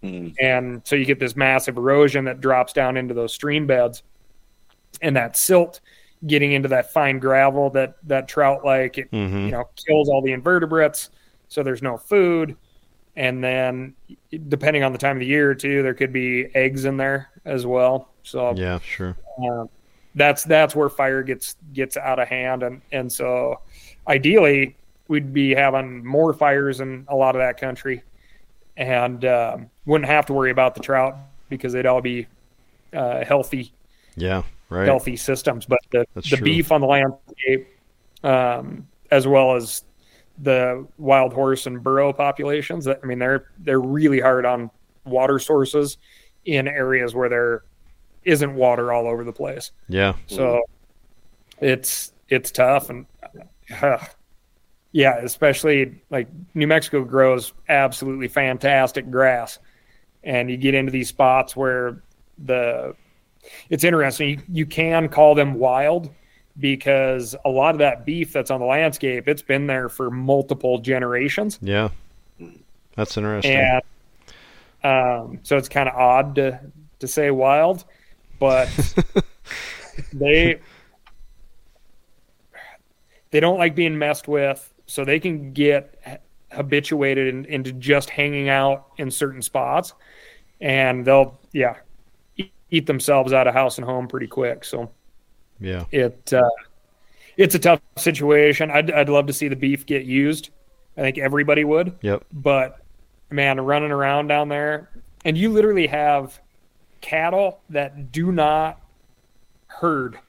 Mm. 0.03 0.33
and 0.41 0.81
so 0.83 0.95
you 0.95 1.05
get 1.05 1.19
this 1.19 1.35
massive 1.35 1.77
erosion 1.77 2.25
that 2.25 2.41
drops 2.41 2.73
down 2.73 2.97
into 2.97 3.13
those 3.13 3.33
stream 3.33 3.67
beds, 3.67 4.01
and 4.99 5.15
that 5.15 5.37
silt 5.37 5.79
getting 6.25 6.53
into 6.53 6.67
that 6.69 6.91
fine 6.91 7.19
gravel 7.19 7.69
that 7.71 7.97
that 8.07 8.27
trout 8.27 8.65
like 8.65 8.97
it 8.97 9.11
Mm-hmm. 9.11 9.37
you 9.45 9.51
know 9.51 9.69
kills 9.87 10.09
all 10.09 10.21
the 10.23 10.31
invertebrates 10.31 11.09
so 11.49 11.61
there's 11.63 11.81
no 11.83 11.97
food 11.97 12.55
and 13.15 13.43
then 13.43 13.93
depending 14.47 14.83
on 14.83 14.91
the 14.91 14.97
time 14.99 15.17
of 15.17 15.19
the 15.19 15.25
year 15.25 15.53
too 15.55 15.81
there 15.83 15.93
could 15.95 16.13
be 16.13 16.47
eggs 16.55 16.85
in 16.85 16.97
there 16.97 17.29
as 17.45 17.65
well 17.65 18.09
so 18.23 18.53
Yeah, 18.55 18.79
sure. 18.79 19.15
um, 19.47 19.67
that's 20.15 20.43
that's 20.43 20.75
where 20.75 20.89
fire 20.89 21.23
gets 21.23 21.55
gets 21.73 21.95
out 21.97 22.19
of 22.19 22.27
hand 22.27 22.63
and 22.63 22.81
and 22.91 23.11
so 23.11 23.59
ideally 24.07 24.75
we'd 25.07 25.33
be 25.33 25.53
having 25.53 26.05
more 26.05 26.33
fires 26.33 26.79
in 26.81 27.05
a 27.09 27.15
lot 27.15 27.35
of 27.35 27.39
that 27.39 27.57
country 27.59 28.01
and 28.77 29.25
um, 29.25 29.69
wouldn't 29.85 30.09
have 30.09 30.25
to 30.25 30.33
worry 30.33 30.51
about 30.51 30.73
the 30.75 30.81
trout 30.81 31.17
because 31.49 31.73
they'd 31.73 31.85
all 31.85 32.01
be 32.01 32.25
uh, 32.93 33.23
healthy 33.25 33.73
Yeah, 34.15 34.43
right. 34.69 34.87
healthy 34.87 35.17
systems. 35.17 35.65
But 35.65 35.79
the, 35.91 36.05
That's 36.13 36.29
the 36.29 36.37
true. 36.37 36.45
beef 36.45 36.71
on 36.71 36.79
the 36.81 36.87
landscape, 36.87 37.67
um, 38.23 38.87
as 39.11 39.27
well 39.27 39.55
as 39.55 39.83
the 40.39 40.87
wild 40.97 41.33
horse 41.33 41.65
and 41.67 41.83
burro 41.83 42.13
populations, 42.13 42.87
I 42.87 42.95
mean, 43.03 43.19
they're 43.19 43.49
they're 43.59 43.81
really 43.81 44.21
hard 44.21 44.45
on 44.45 44.71
water 45.05 45.39
sources 45.39 45.97
in 46.45 46.67
areas 46.67 47.13
where 47.13 47.27
there 47.27 47.63
isn't 48.23 48.53
water 48.55 48.91
all 48.91 49.07
over 49.07 49.23
the 49.23 49.33
place. 49.33 49.71
Yeah. 49.89 50.13
So 50.27 50.61
it's 51.59 52.13
it's 52.29 52.51
tough 52.51 52.89
and 52.89 53.05
uh, 53.81 53.97
yeah, 54.91 55.17
especially 55.19 56.01
like 56.09 56.27
New 56.53 56.67
Mexico 56.67 57.03
grows 57.03 57.53
absolutely 57.69 58.27
fantastic 58.27 59.09
grass, 59.09 59.59
and 60.23 60.49
you 60.49 60.57
get 60.57 60.73
into 60.73 60.91
these 60.91 61.07
spots 61.09 61.55
where 61.55 62.01
the 62.37 62.95
it's 63.69 63.83
interesting. 63.83 64.29
You, 64.29 64.41
you 64.51 64.65
can 64.65 65.07
call 65.09 65.33
them 65.35 65.53
wild 65.55 66.11
because 66.59 67.35
a 67.45 67.49
lot 67.49 67.73
of 67.73 67.79
that 67.79 68.05
beef 68.05 68.33
that's 68.33 68.51
on 68.51 68.59
the 68.59 68.65
landscape, 68.65 69.27
it's 69.27 69.41
been 69.41 69.67
there 69.67 69.87
for 69.87 70.11
multiple 70.11 70.79
generations, 70.79 71.57
Yeah. 71.61 71.89
That's 72.95 73.15
interesting. 73.15 73.55
and 73.55 73.81
um, 74.83 75.39
so 75.43 75.57
it's 75.57 75.69
kind 75.69 75.87
of 75.87 75.95
odd 75.95 76.35
to 76.35 76.59
to 76.99 77.07
say 77.07 77.31
wild, 77.31 77.85
but 78.41 78.67
they 80.13 80.59
they 83.29 83.39
don't 83.39 83.59
like 83.59 83.75
being 83.75 83.97
messed 83.97 84.27
with, 84.27 84.73
so 84.87 85.05
they 85.05 85.19
can 85.19 85.53
get 85.53 86.23
habituated 86.51 87.27
in, 87.27 87.45
into 87.45 87.71
just 87.71 88.09
hanging 88.09 88.49
out 88.49 88.87
in 88.97 89.11
certain 89.11 89.43
spots, 89.43 89.93
and 90.59 91.05
they'll 91.05 91.39
yeah 91.53 91.75
eat, 92.35 92.51
eat 92.71 92.87
themselves 92.87 93.31
out 93.31 93.47
of 93.47 93.53
house 93.53 93.77
and 93.77 93.85
home 93.85 94.07
pretty 94.07 94.27
quick. 94.27 94.65
So 94.65 94.89
yeah. 95.59 95.85
it 95.91 96.33
uh, 96.33 96.49
it's 97.37 97.53
a 97.53 97.59
tough 97.59 97.79
situation. 97.95 98.71
I'd 98.71 98.89
I'd 98.89 99.07
love 99.07 99.27
to 99.27 99.33
see 99.33 99.49
the 99.49 99.55
beef 99.55 99.85
get 99.85 100.05
used. 100.05 100.49
I 100.97 101.01
think 101.01 101.19
everybody 101.19 101.63
would. 101.63 101.95
Yep. 102.01 102.25
But 102.33 102.79
man, 103.29 103.61
running 103.61 103.91
around 103.91 104.29
down 104.29 104.49
there, 104.49 104.89
and 105.25 105.37
you 105.37 105.51
literally 105.51 105.85
have 105.85 106.41
cattle 107.01 107.59
that 107.69 108.11
do 108.11 108.31
not 108.31 108.79
herd. 109.67 110.19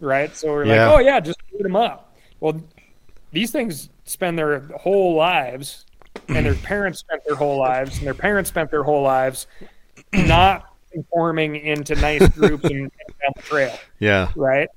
Right? 0.00 0.34
So 0.36 0.48
we're 0.48 0.66
Yeah. 0.66 0.88
like, 0.88 0.96
oh 0.96 1.00
yeah, 1.00 1.20
just 1.20 1.40
feed 1.50 1.64
them 1.64 1.76
up. 1.76 2.16
Well, 2.40 2.60
these 3.32 3.50
things 3.50 3.88
spend 4.04 4.38
their 4.38 4.60
whole 4.76 5.14
lives, 5.14 5.86
and 6.28 6.44
their 6.44 6.54
parents 6.62 7.00
spent 7.00 7.22
their 7.26 7.36
whole 7.36 7.58
lives, 7.58 7.98
and 7.98 8.06
their 8.06 8.14
parents 8.14 8.48
spent 8.48 8.70
their 8.70 8.82
whole 8.82 9.02
lives 9.02 9.46
not 10.12 10.74
conforming 10.92 11.56
into 11.56 11.94
nice 11.96 12.26
groups 12.28 12.64
and, 12.64 12.82
and 12.82 12.90
down 13.20 13.32
the 13.36 13.42
trail, 13.42 13.78
Yeah. 13.98 14.30
right? 14.36 14.68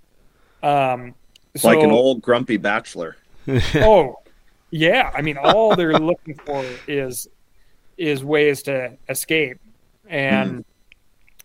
Um, 0.63 1.13
so, 1.55 1.67
like 1.69 1.83
an 1.83 1.91
old 1.91 2.21
grumpy 2.21 2.57
bachelor. 2.57 3.15
oh 3.75 4.15
yeah 4.71 5.09
i 5.15 5.21
mean 5.21 5.37
all 5.37 5.73
they're 5.73 5.97
looking 5.97 6.35
for 6.45 6.65
is 6.89 7.29
is 7.97 8.21
ways 8.25 8.61
to 8.63 8.91
escape 9.07 9.57
and 10.09 10.63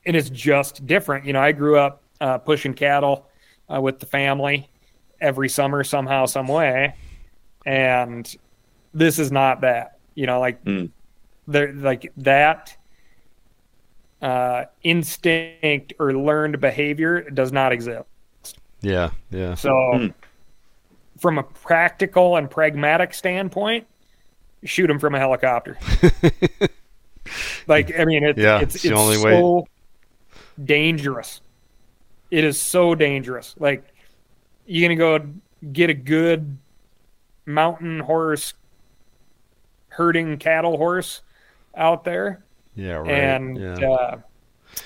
and 0.06 0.16
it's 0.16 0.30
just 0.30 0.86
different 0.86 1.24
you 1.24 1.32
know 1.32 1.40
i 1.40 1.52
grew 1.52 1.78
up 1.78 2.02
uh, 2.20 2.38
pushing 2.38 2.74
cattle 2.74 3.28
uh, 3.72 3.80
with 3.80 3.98
the 4.00 4.06
family 4.06 4.68
every 5.20 5.48
summer 5.48 5.82
somehow 5.84 6.26
some 6.26 6.48
way 6.48 6.94
and 7.66 8.36
this 8.94 9.18
is 9.18 9.30
not 9.32 9.60
that 9.60 9.98
you 10.14 10.26
know 10.26 10.40
like 10.40 10.62
Mm. 10.64 10.90
they're 11.48 11.72
like 11.72 12.12
that 12.18 12.76
uh, 14.20 14.64
instinct 14.82 15.94
or 15.98 16.12
learned 16.12 16.60
behavior 16.60 17.28
does 17.30 17.50
not 17.52 17.72
exist 17.72 18.04
Yeah. 18.80 19.10
Yeah. 19.30 19.54
so, 19.54 19.70
Hmm. 19.94 20.06
from 21.18 21.38
a 21.38 21.42
practical 21.42 22.36
and 22.36 22.48
pragmatic 22.50 23.14
standpoint, 23.14 23.86
shoot 24.64 24.86
them 24.86 24.98
from 25.00 25.14
a 25.16 25.18
helicopter. 25.18 25.76
like, 27.66 27.98
I 27.98 28.04
mean, 28.04 28.24
it, 28.24 28.38
Yeah, 28.38 28.60
it's 28.60 28.74
it's 28.76 28.84
it's 28.86 28.94
only 28.94 29.16
way. 29.22 29.32
so 29.32 29.66
dangerous. 30.64 31.40
It 32.30 32.44
is 32.44 32.60
so 32.60 32.94
dangerous. 32.94 33.54
Like, 33.58 33.84
you're 34.66 34.88
gonna 34.88 34.98
go 34.98 35.26
get 35.72 35.90
a 35.90 35.94
good 35.94 36.56
mountain 37.46 38.00
horse, 38.00 38.54
herding 39.88 40.38
cattle 40.38 40.76
horse 40.76 41.22
out 41.76 42.04
there, 42.04 42.44
Yeah. 42.74 42.94
Right. 42.94 43.10
and 43.10 43.56
yeah. 43.58 43.90
uh, 43.90 44.20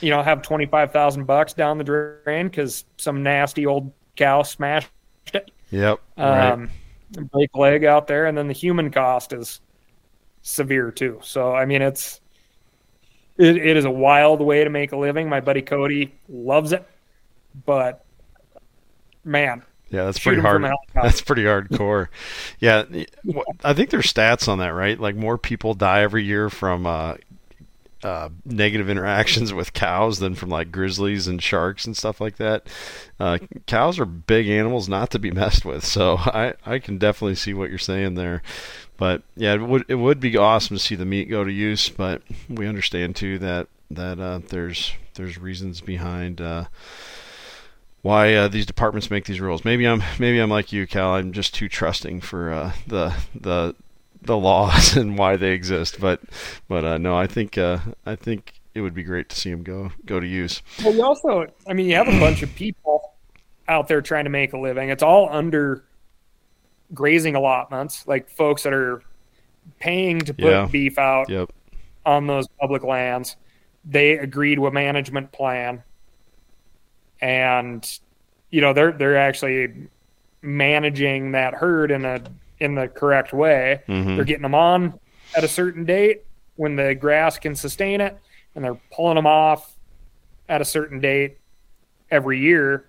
you 0.01 0.11
know 0.11 0.22
have 0.22 0.42
twenty 0.42 0.66
five 0.66 0.92
thousand 0.92 1.24
bucks 1.24 1.53
down 1.53 1.78
the 1.78 1.84
drain 1.84 2.49
because 2.49 2.84
some 2.97 3.22
nasty 3.22 3.66
old 3.66 3.92
cow 4.16 4.42
smashed 4.42 4.90
it. 5.32 5.51
yep. 5.70 6.01
right. 6.16 6.51
Um, 6.53 6.70
break 7.32 7.55
leg 7.57 7.84
out 7.84 8.07
there, 8.09 8.26
and 8.26 8.36
then 8.36 8.49
the 8.49 8.55
human 8.55 8.90
cost 8.90 9.32
is 9.32 9.61
severe 10.42 10.90
too. 10.90 11.20
So 11.22 11.55
I 11.55 11.64
mean, 11.64 11.82
it's 11.82 12.20
it, 13.39 13.57
it 13.57 13.76
is 13.76 13.84
a 13.84 13.91
wild 13.91 14.41
way 14.41 14.64
to 14.64 14.70
make 14.70 14.93
a 14.93 14.97
living. 14.97 15.28
My 15.28 15.41
buddy 15.41 15.62
Cody 15.62 16.14
loves 16.28 16.72
it, 16.72 16.87
but 17.64 18.05
man, 19.24 19.62
Yeah, 19.91 20.05
that's 20.05 20.18
pretty 20.18 20.41
hard. 20.41 20.57
from 20.57 20.64
a 20.64 20.68
helicopter. 20.68 21.01
That's 21.03 21.20
pretty 21.20 21.43
hardcore. 21.45 22.09
yeah, 22.61 22.84
I 23.64 23.74
think 23.74 23.91
there's 23.91 24.12
stats 24.12 24.49
on 24.49 24.59
that, 24.59 24.68
right? 24.74 24.99
Like 24.99 25.16
more 25.16 25.39
people 25.39 25.74
die 25.74 26.01
every 26.03 26.24
year 26.24 26.49
from 26.51 26.87
uh, 26.87 27.14
uh, 28.03 28.28
negative 28.45 28.89
interactions 28.89 29.53
with 29.53 29.72
cows 29.72 30.18
than 30.18 30.34
from 30.34 30.49
like 30.49 30.70
grizzlies 30.70 31.26
and 31.26 31.43
sharks 31.43 31.87
and 31.87 31.97
stuff 31.97 32.20
like 32.20 32.37
that. 32.37 32.66
Uh, 33.18 33.39
cows 33.66 33.99
are 33.99 34.05
big 34.05 34.49
animals 34.49 34.89
not 34.89 35.11
to 35.11 35.18
be 35.18 35.30
messed 35.30 35.64
with, 35.64 35.84
so 35.84 36.16
I, 36.18 36.55
I 36.64 36.78
can 36.78 36.99
definitely 36.99 37.34
see 37.37 37.55
what 37.55 37.70
you're 37.70 37.78
saying 37.78 38.14
there. 38.14 38.43
But 38.97 39.22
yeah, 39.36 39.55
it 39.55 39.62
would 39.62 39.84
it 39.88 39.97
would 39.97 40.20
be 40.20 40.36
awesome 40.36 40.76
to 40.76 40.82
see 40.82 40.94
the 40.94 41.05
meat 41.05 41.28
go 41.28 41.44
to 41.44 41.53
use, 41.53 41.88
but 41.88 42.22
we 42.49 42.66
understand 42.66 43.16
too 43.16 43.38
that 43.38 43.68
that 43.90 44.18
uh, 44.18 44.40
there's 44.49 44.92
there's 45.14 45.38
reasons 45.38 45.80
behind. 45.80 46.40
Uh, 46.40 46.64
why 48.07 48.34
uh, 48.34 48.47
these 48.47 48.66
departments 48.66 49.11
make 49.11 49.24
these 49.24 49.40
rules. 49.40 49.64
Maybe 49.64 49.84
I'm 49.84 50.01
maybe 50.20 50.38
I'm 50.38 50.51
like 50.51 50.72
you, 50.72 50.86
Cal. 50.86 51.14
I'm 51.14 51.32
just 51.32 51.55
too 51.55 51.68
trusting 51.68 52.20
for 52.20 52.53
uh, 52.53 52.72
the 52.86 53.16
the 53.34 53.74
the 54.22 54.36
laws 54.38 54.97
and 54.97 55.18
why 55.18 55.36
they 55.36 55.51
exist. 55.51 56.01
But 56.01 56.20
but 56.68 56.84
uh, 56.84 56.99
no, 56.99 57.16
I 57.16 57.26
think 57.26 57.59
uh, 57.59 57.78
I 58.07 58.14
think 58.14 58.61
it 58.74 58.80
would 58.80 58.94
be 58.94 59.03
great 59.03 59.28
to 59.30 59.36
see 59.36 59.51
them 59.51 59.64
go 59.64 59.90
go 60.05 60.20
to 60.20 60.26
use. 60.26 60.62
Well, 60.84 60.94
you 60.94 61.05
also, 61.05 61.47
I 61.66 61.72
mean, 61.72 61.86
you 61.86 61.97
have 61.97 62.09
a 62.09 62.20
bunch 62.20 62.42
of 62.42 62.55
people 62.55 63.14
out 63.68 63.88
there 63.88 64.01
trying 64.01 64.24
to 64.24 64.30
make 64.30 64.53
a 64.53 64.59
living. 64.59 64.90
It's 64.90 65.03
all 65.03 65.28
under 65.30 65.82
grazing 66.95 67.34
allotments, 67.34 68.07
like 68.07 68.28
folks 68.30 68.62
that 68.62 68.72
are 68.72 69.03
paying 69.80 70.18
to 70.20 70.32
put 70.34 70.51
Yeah. 70.51 70.66
beef 70.70 70.99
out 70.99 71.28
Yep. 71.28 71.51
on 72.05 72.26
those 72.26 72.47
public 72.61 72.82
lands. 72.84 73.37
They 73.84 74.12
agreed 74.18 74.59
with 74.59 74.72
management 74.72 75.32
plan, 75.32 75.82
and 77.20 77.99
you 78.51 78.61
know 78.61 78.72
they're 78.72 78.93
they're 78.93 79.16
actually 79.16 79.89
managing 80.43 81.32
that 81.32 81.55
herd 81.55 81.91
in 81.91 82.05
a 82.05 82.20
in 82.61 82.74
the 82.74 82.89
correct 82.89 83.32
way. 83.32 83.80
Mhm. 83.89 84.16
They're 84.16 84.24
getting 84.24 84.43
them 84.43 84.55
on 84.55 84.99
at 85.37 85.45
a 85.45 85.49
certain 85.49 85.84
date 85.84 86.22
when 86.57 86.76
the 86.76 86.95
grass 86.95 87.39
can 87.39 87.55
sustain 87.55 88.01
it, 88.01 88.16
and 88.55 88.64
they're 88.64 88.78
pulling 88.93 89.16
them 89.16 89.26
off 89.26 89.74
at 90.49 90.61
a 90.61 90.64
certain 90.64 91.01
date 91.01 91.39
every 92.11 92.39
year. 92.39 92.87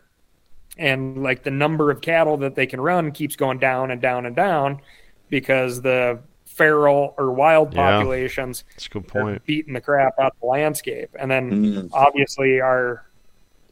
And 0.77 1.23
like 1.23 1.43
the 1.43 1.51
number 1.51 1.89
of 1.91 2.01
cattle 2.01 2.37
that 2.37 2.55
they 2.55 2.67
can 2.67 2.79
run 2.81 3.11
keeps 3.11 3.35
going 3.35 3.59
down 3.59 3.91
and 3.91 4.01
down 4.01 4.25
and 4.25 4.35
down 4.35 4.81
because 5.29 5.81
the 5.81 6.19
feral 6.45 7.13
or 7.17 7.31
wild 7.31 7.73
Yeah. 7.73 7.99
populations 7.99 8.63
That's 8.75 8.87
a 8.87 8.89
good 8.89 9.05
are 9.15 9.21
point. 9.21 9.45
beating 9.45 9.73
the 9.73 9.81
crap 9.81 10.13
out 10.19 10.33
of 10.33 10.39
the 10.41 10.47
landscape. 10.47 11.09
And 11.19 11.29
then 11.31 11.51
Mm. 11.51 11.89
obviously 11.93 12.61
our 12.61 13.05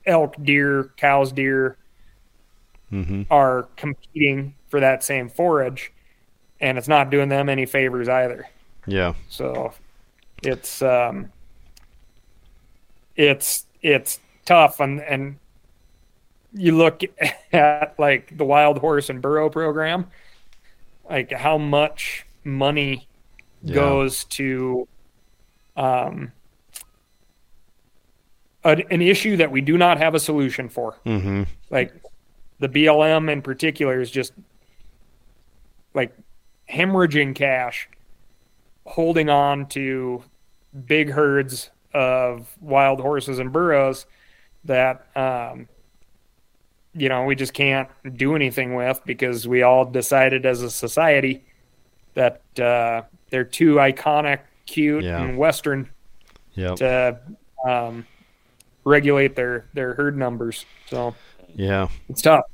elk, 0.05 0.35
deer, 0.43 0.91
cows, 0.97 1.31
deer 1.31 1.77
hmm 2.89 3.23
are 3.31 3.63
competing 3.75 4.55
for 4.69 4.79
that 4.79 5.03
same 5.03 5.29
forage, 5.29 5.91
and 6.59 6.77
it's 6.77 6.87
not 6.87 7.09
doing 7.09 7.29
them 7.29 7.49
any 7.49 7.65
favors 7.65 8.07
either. 8.07 8.47
Yeah. 8.87 9.13
So 9.29 9.73
it's 10.43 10.81
um, 10.81 11.31
it's 13.15 13.65
it's 13.81 14.19
tough, 14.45 14.79
and 14.79 15.01
and 15.01 15.37
you 16.57 16.75
look 16.77 17.01
at 17.53 17.95
like 17.99 18.37
the 18.37 18.45
wild 18.45 18.77
horse 18.79 19.09
and 19.09 19.21
burro 19.21 19.49
program, 19.49 20.07
like 21.09 21.31
how 21.31 21.57
much 21.57 22.25
money 22.43 23.07
Yeah. 23.61 23.75
goes 23.75 24.23
to 24.25 24.87
um, 25.75 26.31
an, 28.63 28.83
an 28.89 29.01
issue 29.01 29.37
that 29.37 29.51
we 29.51 29.61
do 29.61 29.77
not 29.77 29.97
have 29.97 30.15
a 30.15 30.19
solution 30.19 30.69
for. 30.69 30.93
hmm 31.03 31.43
Like 31.69 31.93
the 32.59 32.69
BLM 32.69 33.29
in 33.31 33.41
particular 33.41 33.99
is 33.99 34.09
just 34.09 34.33
like 35.93 36.15
hemorrhaging 36.69 37.35
cash, 37.35 37.89
holding 38.85 39.29
on 39.29 39.67
to 39.69 40.23
big 40.85 41.09
herds 41.11 41.69
of 41.93 42.55
wild 42.59 42.99
horses 42.99 43.39
and 43.39 43.51
burros 43.51 44.05
that 44.65 45.07
um, 45.15 45.67
you 46.95 47.09
know 47.09 47.25
we 47.25 47.35
just 47.35 47.53
can't 47.53 47.89
do 48.15 48.35
anything 48.35 48.73
with 48.75 49.01
because 49.05 49.47
we 49.47 49.61
all 49.63 49.85
decided 49.85 50.45
as 50.45 50.61
a 50.61 50.69
society 50.71 51.43
that 52.13 52.41
uh, 52.59 53.01
they're 53.29 53.43
too 53.43 53.75
iconic, 53.75 54.39
cute, 54.65 55.03
Yeah. 55.03 55.21
and 55.21 55.37
western 55.37 55.89
Yep. 56.53 56.75
to 56.77 57.19
um, 57.67 58.05
regulate 58.85 59.35
their 59.35 59.65
their 59.73 59.93
herd 59.95 60.17
numbers. 60.17 60.65
So 60.87 61.15
Yeah. 61.53 61.89
it's 62.07 62.21
tough. 62.21 62.45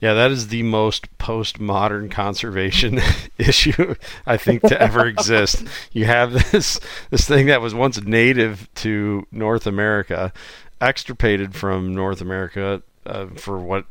Yeah, 0.00 0.14
that 0.14 0.30
is 0.30 0.46
the 0.48 0.62
most 0.62 1.16
postmodern 1.18 2.08
conservation 2.10 3.00
issue 3.38 3.94
I 4.26 4.36
think 4.36 4.62
to 4.62 4.80
ever 4.80 5.06
exist. 5.14 5.64
You 5.92 6.04
have 6.04 6.32
this 6.52 6.78
this 7.10 7.26
thing 7.26 7.46
that 7.46 7.60
was 7.60 7.74
once 7.74 8.00
native 8.00 8.72
to 8.76 9.26
North 9.32 9.66
America, 9.66 10.32
extirpated 10.80 11.56
from 11.56 11.92
North 11.94 12.20
America 12.20 12.82
uh, 13.08 13.26
for 13.36 13.58
what? 13.58 13.86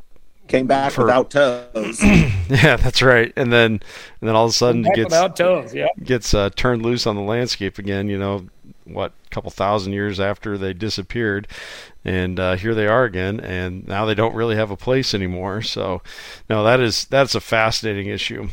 Came 0.46 0.66
back 0.66 0.92
For- 0.92 1.04
without 1.04 1.30
toes. 1.30 2.00
Yeah, 2.48 2.76
that's 2.76 3.02
right. 3.02 3.30
And 3.36 3.52
then 3.52 3.72
and 3.72 3.82
then 4.28 4.34
all 4.34 4.46
of 4.46 4.50
a 4.50 4.54
sudden 4.54 4.86
it 4.86 4.94
gets 4.94 5.04
without 5.10 5.36
toes, 5.36 5.74
yeah. 5.74 5.88
gets 6.02 6.32
uh, 6.32 6.48
turned 6.56 6.80
loose 6.82 7.06
on 7.06 7.14
the 7.14 7.20
landscape 7.20 7.76
again. 7.78 8.08
You 8.08 8.16
know, 8.18 8.46
what 8.84 9.12
a 9.26 9.28
couple 9.28 9.50
thousand 9.50 9.92
years 9.92 10.18
after 10.18 10.56
they 10.56 10.72
disappeared, 10.72 11.46
and 12.06 12.40
uh, 12.40 12.56
here 12.56 12.74
they 12.74 12.86
are 12.86 13.04
again, 13.04 13.38
and 13.40 13.86
now 13.86 14.06
they 14.06 14.14
don't 14.14 14.34
really 14.34 14.56
have 14.56 14.70
a 14.70 14.78
place 14.78 15.12
anymore. 15.12 15.60
So, 15.60 16.00
no, 16.48 16.64
that 16.64 16.80
is 16.80 17.04
that's 17.04 17.34
a 17.34 17.40
fascinating 17.42 18.06
issue, 18.06 18.48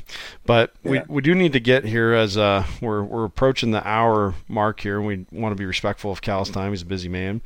but 0.46 0.74
we, 0.84 0.98
Yeah. 0.98 1.04
we 1.08 1.22
do 1.22 1.34
need 1.34 1.54
to 1.54 1.62
get 1.62 1.86
here 1.86 2.12
as 2.12 2.36
uh, 2.38 2.66
we're 2.82 3.02
we're 3.02 3.24
approaching 3.24 3.72
the 3.72 3.88
hour 3.88 4.34
mark 4.50 4.82
here, 4.82 4.98
and 4.98 5.08
we 5.08 5.26
want 5.32 5.54
to 5.54 5.58
be 5.58 5.66
respectful 5.66 6.12
of 6.12 6.20
Cal's 6.22 6.50
time. 6.50 6.72
He's 6.74 6.82
a 6.82 6.86
busy 6.86 7.08
man. 7.08 7.40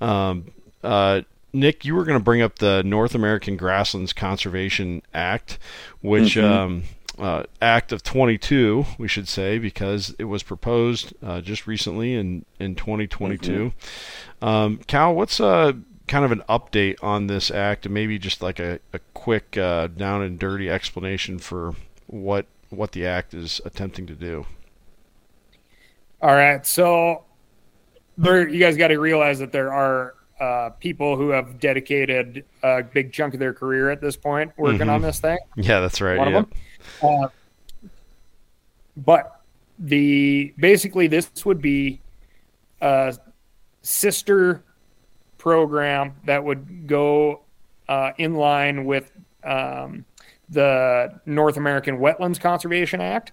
Um, 0.00 0.46
uh, 0.82 1.20
Nick, 1.52 1.84
you 1.84 1.94
were 1.94 2.04
going 2.04 2.18
to 2.18 2.24
bring 2.24 2.42
up 2.42 2.58
the 2.58 2.82
North 2.84 3.14
American 3.14 3.56
Grasslands 3.56 4.12
Conservation 4.12 5.02
Act, 5.12 5.58
which 6.00 6.34
Mhm. 6.36 6.44
um, 6.44 6.82
uh, 7.18 7.42
Act 7.60 7.92
of 7.92 8.02
22, 8.02 8.86
we 8.98 9.08
should 9.08 9.28
say, 9.28 9.58
because 9.58 10.14
it 10.18 10.24
was 10.24 10.42
proposed 10.42 11.12
uh, 11.22 11.40
just 11.40 11.66
recently 11.66 12.14
in 12.14 12.44
in 12.58 12.74
2022. 12.74 13.72
Um, 14.40 14.78
Cal, 14.86 15.14
what's 15.14 15.40
uh, 15.40 15.72
kind 16.08 16.24
of 16.24 16.32
an 16.32 16.42
update 16.48 16.96
on 17.02 17.26
this 17.26 17.50
act, 17.50 17.84
and 17.84 17.94
maybe 17.94 18.18
just 18.18 18.42
like 18.42 18.58
a, 18.58 18.78
a 18.92 19.00
quick 19.12 19.56
uh, 19.58 19.88
down 19.88 20.22
and 20.22 20.38
dirty 20.38 20.70
explanation 20.70 21.38
for 21.38 21.74
what 22.06 22.46
what 22.70 22.92
the 22.92 23.04
act 23.04 23.34
is 23.34 23.60
attempting 23.64 24.06
to 24.06 24.14
do? 24.14 24.46
All 26.22 26.34
right, 26.34 26.64
so 26.66 27.24
there, 28.18 28.46
you 28.48 28.60
guys 28.60 28.76
got 28.76 28.88
to 28.88 28.98
realize 28.98 29.38
that 29.40 29.52
there 29.52 29.72
are 29.72 30.14
uh, 30.40 30.70
people 30.80 31.16
who 31.16 31.28
have 31.28 31.60
dedicated 31.60 32.44
a 32.62 32.82
big 32.82 33.12
chunk 33.12 33.34
of 33.34 33.40
their 33.40 33.52
career 33.52 33.90
at 33.90 34.00
this 34.00 34.16
point 34.16 34.50
working 34.56 34.86
Mhm. 34.86 34.94
on 34.94 35.02
this 35.02 35.20
thing. 35.20 35.38
Yeah, 35.54 35.80
that's 35.80 36.00
right. 36.00 36.18
One 36.18 36.30
yeah. 36.30 36.38
of 36.38 36.50
them. 36.50 36.58
Uh, 37.22 37.28
but 38.96 39.40
the 39.78 40.52
basically 40.58 41.06
this 41.06 41.44
would 41.44 41.60
be 41.60 42.00
a 42.80 43.16
sister 43.82 44.62
program 45.38 46.14
that 46.24 46.42
would 46.44 46.86
go 46.86 47.40
uh, 47.88 48.12
in 48.18 48.34
line 48.34 48.84
with 48.84 49.10
um, 49.44 50.04
the 50.48 51.20
North 51.26 51.56
American 51.56 51.98
Wetlands 51.98 52.40
Conservation 52.40 53.00
Act. 53.00 53.32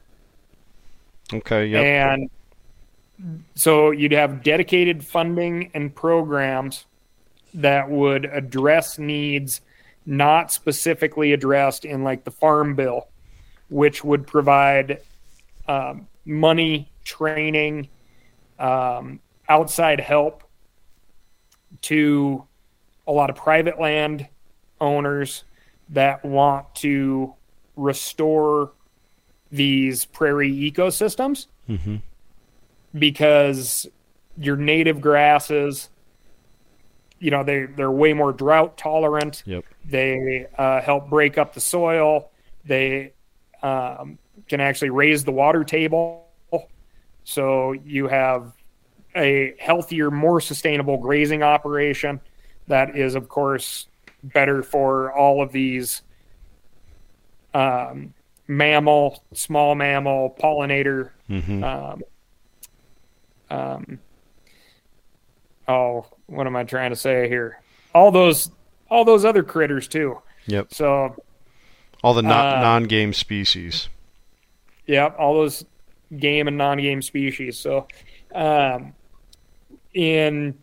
Okay. 1.34 1.68
Yep. 1.68 1.84
And 1.84 2.30
so 3.55 3.91
you'd 3.91 4.14
have 4.14 4.43
dedicated 4.43 5.03
funding 5.05 5.70
and 5.74 5.93
programs 5.93 6.86
that 7.53 7.89
would 7.89 8.25
address 8.25 8.97
needs 8.97 9.61
not 10.05 10.51
specifically 10.51 11.33
addressed 11.33 11.85
in 11.85 12.03
like 12.03 12.23
the 12.23 12.31
farm 12.31 12.75
bill, 12.75 13.07
which 13.69 14.03
would 14.03 14.25
provide 14.25 15.01
um, 15.67 16.07
money, 16.25 16.91
training, 17.03 17.89
um, 18.59 19.19
outside 19.49 19.99
help 19.99 20.43
to 21.81 22.43
a 23.05 23.11
lot 23.11 23.29
of 23.29 23.35
private 23.35 23.79
land 23.79 24.27
owners 24.79 25.43
that 25.89 26.23
want 26.23 26.73
to 26.75 27.33
restore 27.75 28.71
these 29.51 30.05
prairie 30.05 30.53
ecosystems. 30.53 31.47
Hmm 31.67 31.97
because 32.97 33.87
your 34.37 34.55
native 34.55 35.01
grasses, 35.01 35.89
you 37.20 37.32
know, 37.32 37.43
they 37.43 37.65
they're 37.65 37.91
way 37.91 38.13
more 38.13 38.32
drought 38.32 38.78
tolerant. 38.78 39.43
Yep. 39.45 39.65
They 39.86 40.47
uh, 40.57 40.82
help 40.82 41.09
break 41.09 41.38
up 41.38 41.53
the 41.53 41.61
soil. 41.61 42.32
They 42.65 43.13
um, 43.61 44.18
can 44.47 44.59
actually 44.59 44.89
raise 44.89 45.24
the 45.24 45.32
water 45.32 45.63
table, 45.63 46.28
so 47.24 47.72
you 47.72 48.07
have 48.07 48.53
a 49.15 49.55
healthier, 49.59 50.11
more 50.11 50.39
sustainable 50.41 50.97
grazing 50.97 51.43
operation. 51.43 52.20
That 52.68 52.95
is, 52.95 53.15
of 53.15 53.30
course, 53.30 53.88
better 54.24 54.61
for 54.61 55.11
all 55.13 55.41
of 55.41 55.51
these 55.51 56.01
um, 57.53 58.13
mammal, 58.47 59.24
small 59.34 59.76
mammal, 59.76 60.36
pollinator 60.39 61.11
hmm 61.28 61.63
um, 61.63 62.01
um, 63.49 63.99
oh, 65.68 66.05
what 66.28 66.47
am 66.47 66.55
I 66.55 66.63
trying 66.63 66.91
to 66.91 66.95
say 66.95 67.28
here? 67.28 67.61
All 67.93 68.11
those, 68.11 68.51
all 68.89 69.05
those 69.05 69.26
other 69.26 69.43
critters 69.43 69.88
too. 69.88 70.22
Yep. 70.47 70.74
So, 70.74 71.15
All 72.03 72.13
the 72.13 72.22
non 72.22 72.57
uh, 72.57 72.61
non-game 72.61 73.13
species. 73.13 73.89
yeah, 74.86 75.07
all 75.18 75.34
those 75.36 75.65
game 76.18 76.47
and 76.47 76.57
non-game 76.57 77.01
species. 77.01 77.57
So, 77.59 77.88
um, 78.34 78.93
in 79.93 80.57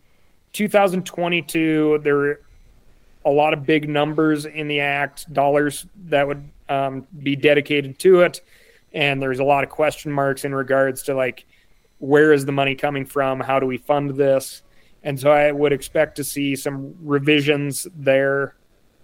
2022, 0.53 1.99
there 2.03 2.15
were 2.15 2.41
a 3.25 3.29
lot 3.29 3.53
of 3.53 3.65
big 3.65 3.89
numbers 3.89 4.45
in 4.45 4.67
the 4.67 4.79
act, 4.79 5.31
dollars 5.33 5.85
that 6.05 6.27
would 6.27 6.47
um, 6.69 7.05
be 7.21 7.35
dedicated 7.35 7.99
to 7.99 8.21
it, 8.21 8.41
and 8.93 9.21
there's 9.21 9.39
a 9.39 9.43
lot 9.43 9.63
of 9.63 9.69
question 9.69 10.11
marks 10.11 10.45
in 10.45 10.53
regards 10.55 11.03
to 11.03 11.13
like 11.13 11.45
where 11.99 12.33
is 12.33 12.45
the 12.45 12.51
money 12.51 12.75
coming 12.75 13.05
from? 13.05 13.39
How 13.39 13.59
do 13.59 13.65
we 13.65 13.77
fund 13.77 14.11
this? 14.11 14.61
And 15.05 15.19
so 15.19 15.31
I 15.31 15.51
would 15.51 15.71
expect 15.71 16.15
to 16.17 16.23
see 16.23 16.55
some 16.55 16.95
revisions 16.99 17.87
there 17.95 18.55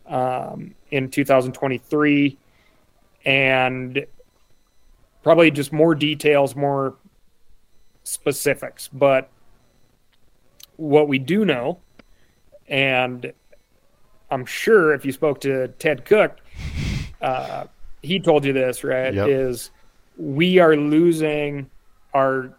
um, 0.08 0.74
in 0.90 1.10
2023, 1.10 2.38
and 3.24 4.06
probably 5.22 5.52
just 5.52 5.72
more 5.72 5.94
details, 5.94 6.56
more 6.56 6.96
specifics. 8.04 8.88
But 8.88 9.30
what 10.78 11.08
we 11.08 11.20
do 11.20 11.46
know, 11.46 11.80
and 12.68 13.32
I'm 14.32 14.46
sure 14.48 14.96
if 14.96 15.06
you 15.06 15.12
spoke 15.12 15.40
to 15.42 15.68
Ted 15.68 16.04
Cook, 16.04 16.40
uh, 17.22 17.66
he 18.02 18.20
told 18.20 18.44
you 18.44 18.54
this, 18.54 18.84
right? 18.84 19.14
Yep. 19.14 19.28
Is 19.28 19.70
we 20.18 20.58
are 20.58 20.76
losing 20.76 21.70
our 22.16 22.58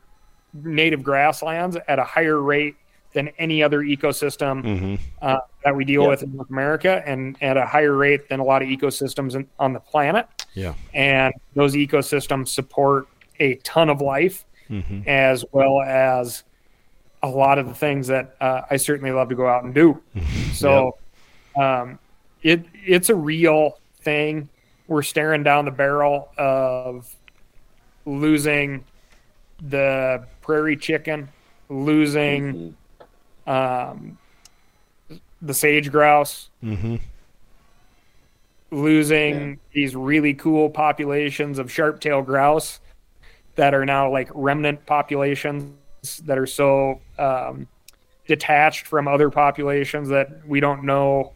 native 0.54 1.02
grasslands 1.02 1.76
at 1.88 1.98
a 1.98 2.04
higher 2.04 2.40
rate 2.40 2.76
than 3.12 3.28
any 3.38 3.62
other 3.62 3.80
ecosystem 3.82 4.62
hmm 4.62 4.94
uh, 5.20 5.38
that 5.64 5.74
we 5.76 5.84
deal 5.84 6.02
Yep. 6.02 6.10
with 6.10 6.22
in 6.24 6.36
North 6.36 6.50
America, 6.50 7.02
and 7.06 7.36
at 7.42 7.56
a 7.56 7.64
higher 7.66 7.94
rate 7.96 8.28
than 8.28 8.40
a 8.40 8.44
lot 8.44 8.62
of 8.62 8.68
ecosystems 8.68 9.34
in, 9.36 9.46
on 9.58 9.72
the 9.72 9.80
planet. 9.80 10.26
Yeah. 10.54 10.74
And 10.92 11.32
those 11.54 11.74
ecosystems 11.74 12.48
support 12.48 13.06
a 13.38 13.54
ton 13.56 13.88
of 13.90 14.00
life, 14.00 14.44
hmm 14.68 15.02
as 15.06 15.44
well 15.52 15.80
as 15.82 16.44
a 17.22 17.28
lot 17.28 17.58
of 17.58 17.68
the 17.68 17.74
things 17.74 18.08
that 18.08 18.34
uh, 18.40 18.62
I 18.70 18.76
certainly 18.76 19.12
love 19.12 19.28
to 19.28 19.34
go 19.36 19.46
out 19.48 19.64
and 19.64 19.72
do. 19.74 20.00
So, 20.54 20.96
um, 21.56 21.98
it 22.42 22.64
it's 22.84 23.08
a 23.10 23.14
real 23.14 23.78
thing. 24.00 24.48
We're 24.88 25.02
staring 25.02 25.42
down 25.44 25.64
the 25.64 25.70
barrel 25.70 26.28
of 26.36 27.14
losing 28.04 28.84
the 29.68 30.26
prairie 30.40 30.76
chicken, 30.76 31.28
losing 31.68 32.42
Mhm. 32.54 32.74
Um, 33.46 34.18
the 35.40 35.54
sage 35.54 35.90
grouse, 35.90 36.50
hmm 36.60 36.96
losing 38.70 39.50
Yeah. 39.50 39.54
these 39.74 39.94
really 39.94 40.32
cool 40.34 40.70
populations 40.70 41.58
of 41.58 41.70
sharp-tailed 41.70 42.24
grouse 42.24 42.80
that 43.56 43.74
are 43.74 43.84
now 43.84 44.10
like 44.10 44.30
remnant 44.34 44.86
populations 44.86 45.74
that 46.24 46.38
are 46.38 46.46
so 46.46 46.98
um, 47.18 47.66
detached 48.26 48.86
from 48.86 49.06
other 49.06 49.28
populations 49.28 50.08
that 50.08 50.28
we 50.46 50.58
don't 50.58 50.84
know 50.84 51.34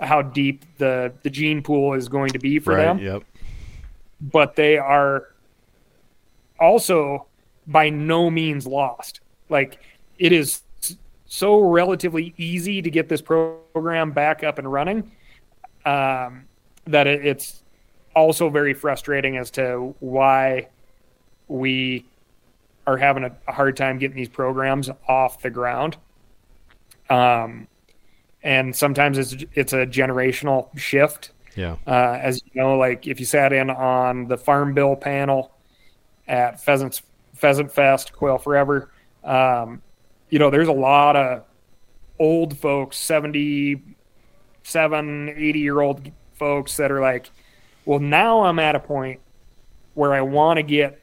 how 0.00 0.22
deep 0.22 0.64
the 0.78 1.12
the 1.22 1.28
gene 1.28 1.62
pool 1.62 1.92
is 1.92 2.08
going 2.08 2.30
to 2.30 2.38
be 2.38 2.58
for 2.58 2.74
Right. 2.74 2.84
them. 2.84 2.98
Yep. 2.98 3.22
but 4.22 4.56
they 4.56 4.78
are 4.78 5.26
also 6.58 7.26
by 7.66 7.90
no 7.90 8.30
means 8.30 8.66
lost. 8.66 9.20
Like 9.50 9.78
it 10.18 10.32
is 10.32 10.62
so 11.32 11.60
relatively 11.60 12.34
easy 12.38 12.82
to 12.82 12.90
get 12.90 13.08
this 13.08 13.22
program 13.22 14.10
back 14.10 14.42
up 14.42 14.58
and 14.58 14.70
running 14.70 15.12
um, 15.86 16.44
that 16.86 17.06
it, 17.06 17.24
it's 17.24 17.62
also 18.16 18.50
very 18.50 18.74
frustrating 18.74 19.36
as 19.36 19.48
to 19.52 19.94
why 20.00 20.66
we 21.46 22.04
are 22.84 22.96
having 22.96 23.22
a, 23.22 23.30
a 23.46 23.52
hard 23.52 23.76
time 23.76 23.96
getting 23.96 24.16
these 24.16 24.28
programs 24.28 24.90
off 25.06 25.40
the 25.40 25.50
ground. 25.50 25.96
Um, 27.08 27.68
and 28.42 28.74
sometimes 28.74 29.16
it's 29.16 29.36
it's 29.54 29.72
a 29.72 29.86
generational 29.86 30.76
shift 30.76 31.30
Yeah. 31.54 31.76
uh, 31.86 32.18
as 32.20 32.42
you 32.44 32.60
know, 32.60 32.76
like 32.76 33.06
if 33.06 33.20
you 33.20 33.26
sat 33.26 33.52
in 33.52 33.70
on 33.70 34.26
the 34.26 34.36
Farm 34.36 34.74
Bill 34.74 34.96
panel 34.96 35.52
at 36.26 36.60
Pheasants 36.60 37.02
Pheasant 37.34 37.70
Fest, 37.70 38.12
Quail 38.12 38.38
Forever, 38.38 38.90
um, 39.22 39.80
you 40.30 40.38
know, 40.38 40.50
there's 40.50 40.68
a 40.68 40.72
lot 40.72 41.16
of 41.16 41.44
old 42.18 42.56
folks, 42.58 42.96
77, 44.64 45.28
80 45.36 45.58
year 45.58 45.80
old 45.80 46.10
folks 46.34 46.76
that 46.76 46.90
are 46.90 47.00
like, 47.00 47.30
well, 47.84 47.98
now 47.98 48.44
I'm 48.44 48.58
at 48.58 48.74
a 48.74 48.80
point 48.80 49.20
where 49.94 50.12
I 50.14 50.20
want 50.20 50.58
to 50.58 50.62
get 50.62 51.00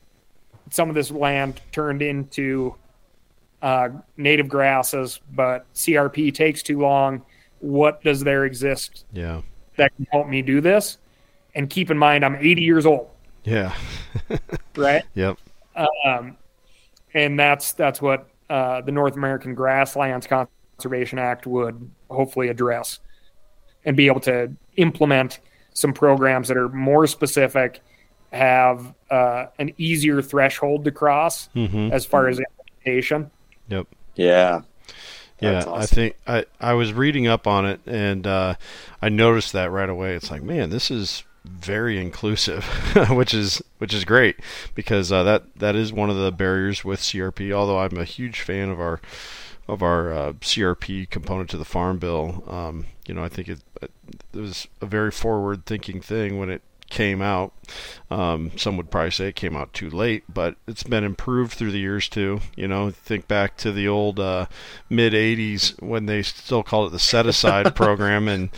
some 0.69 0.89
of 0.89 0.95
this 0.95 1.11
land 1.11 1.59
turned 1.71 2.01
into 2.01 2.75
uh, 3.61 3.89
native 4.17 4.47
grasses, 4.47 5.19
but 5.33 5.65
CRP 5.73 6.33
takes 6.33 6.61
too 6.63 6.79
long. 6.79 7.23
What 7.59 8.03
does 8.03 8.23
there 8.23 8.45
exist 8.45 9.05
Yeah. 9.13 9.41
that 9.77 9.95
can 9.95 10.07
help 10.11 10.27
me 10.27 10.41
do 10.41 10.61
this. 10.61 10.97
And 11.55 11.69
keep 11.69 11.89
in 11.89 11.97
mind, 11.97 12.23
I'm 12.23 12.35
80 12.35 12.61
years 12.61 12.85
old, 12.85 13.09
Yeah. 13.43 13.73
right? 14.75 15.03
Yep. 15.15 15.37
Um, 16.05 16.37
and 17.13 17.39
that's 17.39 17.71
that's 17.73 18.01
what 18.01 18.27
uh, 18.49 18.81
the 18.81 18.91
North 18.91 19.15
American 19.15 19.53
Grasslands 19.55 20.27
Conservation 20.27 21.19
Act 21.19 21.45
would 21.47 21.89
hopefully 22.09 22.49
address 22.49 22.99
and 23.85 23.95
be 23.97 24.07
able 24.07 24.19
to 24.21 24.51
implement 24.75 25.39
some 25.73 25.93
programs 25.93 26.47
that 26.47 26.57
are 26.57 26.69
more 26.69 27.07
specific, 27.07 27.81
have 28.33 28.93
uh, 29.09 29.45
an 29.59 29.71
easier 29.77 30.21
threshold 30.21 30.83
to 30.85 30.91
cross 30.91 31.49
Mm-hmm. 31.55 31.91
as 31.93 32.05
far 32.05 32.27
as 32.27 32.39
implementation. 32.39 33.31
Yep. 33.69 33.87
Yeah. 34.15 34.61
Yeah, 35.39 35.51
That's 35.51 35.67
I 35.67 35.85
think 35.85 36.15
I 36.25 36.45
I 36.59 36.73
was 36.73 36.93
reading 36.93 37.27
up 37.27 37.45
on 37.45 37.67
it 37.67 37.79
and 37.85 38.25
uh, 38.25 38.55
I 39.03 39.09
noticed 39.09 39.53
that 39.53 39.69
right 39.69 39.87
away. 39.89 40.15
It's 40.15 40.31
like, 40.31 40.41
man, 40.41 40.71
this 40.71 40.89
is 40.89 41.23
very 41.45 41.99
inclusive, 41.99 42.63
which 43.09 43.33
is 43.33 43.61
which 43.77 43.93
is 43.93 44.05
great 44.05 44.37
because 44.75 45.11
uh, 45.11 45.23
that 45.23 45.43
that 45.57 45.75
is 45.75 45.93
one 45.93 46.09
of 46.09 46.17
the 46.17 46.31
barriers 46.31 46.83
with 46.83 46.99
CRP. 46.99 47.51
Although 47.51 47.79
I'm 47.79 47.97
a 47.97 48.03
huge 48.03 48.41
fan 48.41 48.69
of 48.69 48.79
our 48.79 48.99
of 49.67 49.81
our 49.81 50.13
uh, 50.13 50.33
CRP 50.33 51.09
component 51.09 51.49
to 51.49 51.57
the 51.57 51.65
Farm 51.65 51.97
Bill, 51.99 52.43
um, 52.47 52.85
you 53.05 53.13
know, 53.13 53.23
I 53.23 53.29
think 53.29 53.49
it, 53.49 53.59
it 53.81 53.91
was 54.33 54.67
a 54.81 54.85
very 54.85 55.11
forward-thinking 55.11 55.99
thing 55.99 56.39
when 56.39 56.49
it 56.49 56.61
came 56.89 57.21
out. 57.21 57.53
Um, 58.09 58.51
some 58.57 58.77
would 58.77 58.89
probably 58.89 59.11
say 59.11 59.27
it 59.27 59.35
came 59.35 59.55
out 59.55 59.73
too 59.73 59.89
late, 59.89 60.23
but 60.33 60.55
it's 60.67 60.83
been 60.83 61.03
improved 61.03 61.53
through 61.53 61.71
the 61.71 61.79
years 61.79 62.07
too. 62.07 62.39
You 62.55 62.67
know, 62.67 62.91
think 62.91 63.27
back 63.27 63.57
to 63.57 63.71
the 63.71 63.87
old 63.87 64.19
uh, 64.19 64.47
mid 64.89 65.13
'80s 65.13 65.81
when 65.81 66.05
they 66.05 66.21
still 66.21 66.63
called 66.63 66.89
it 66.89 66.91
the 66.91 66.99
set 66.99 67.25
aside 67.25 67.75
program, 67.75 68.27
and 68.27 68.49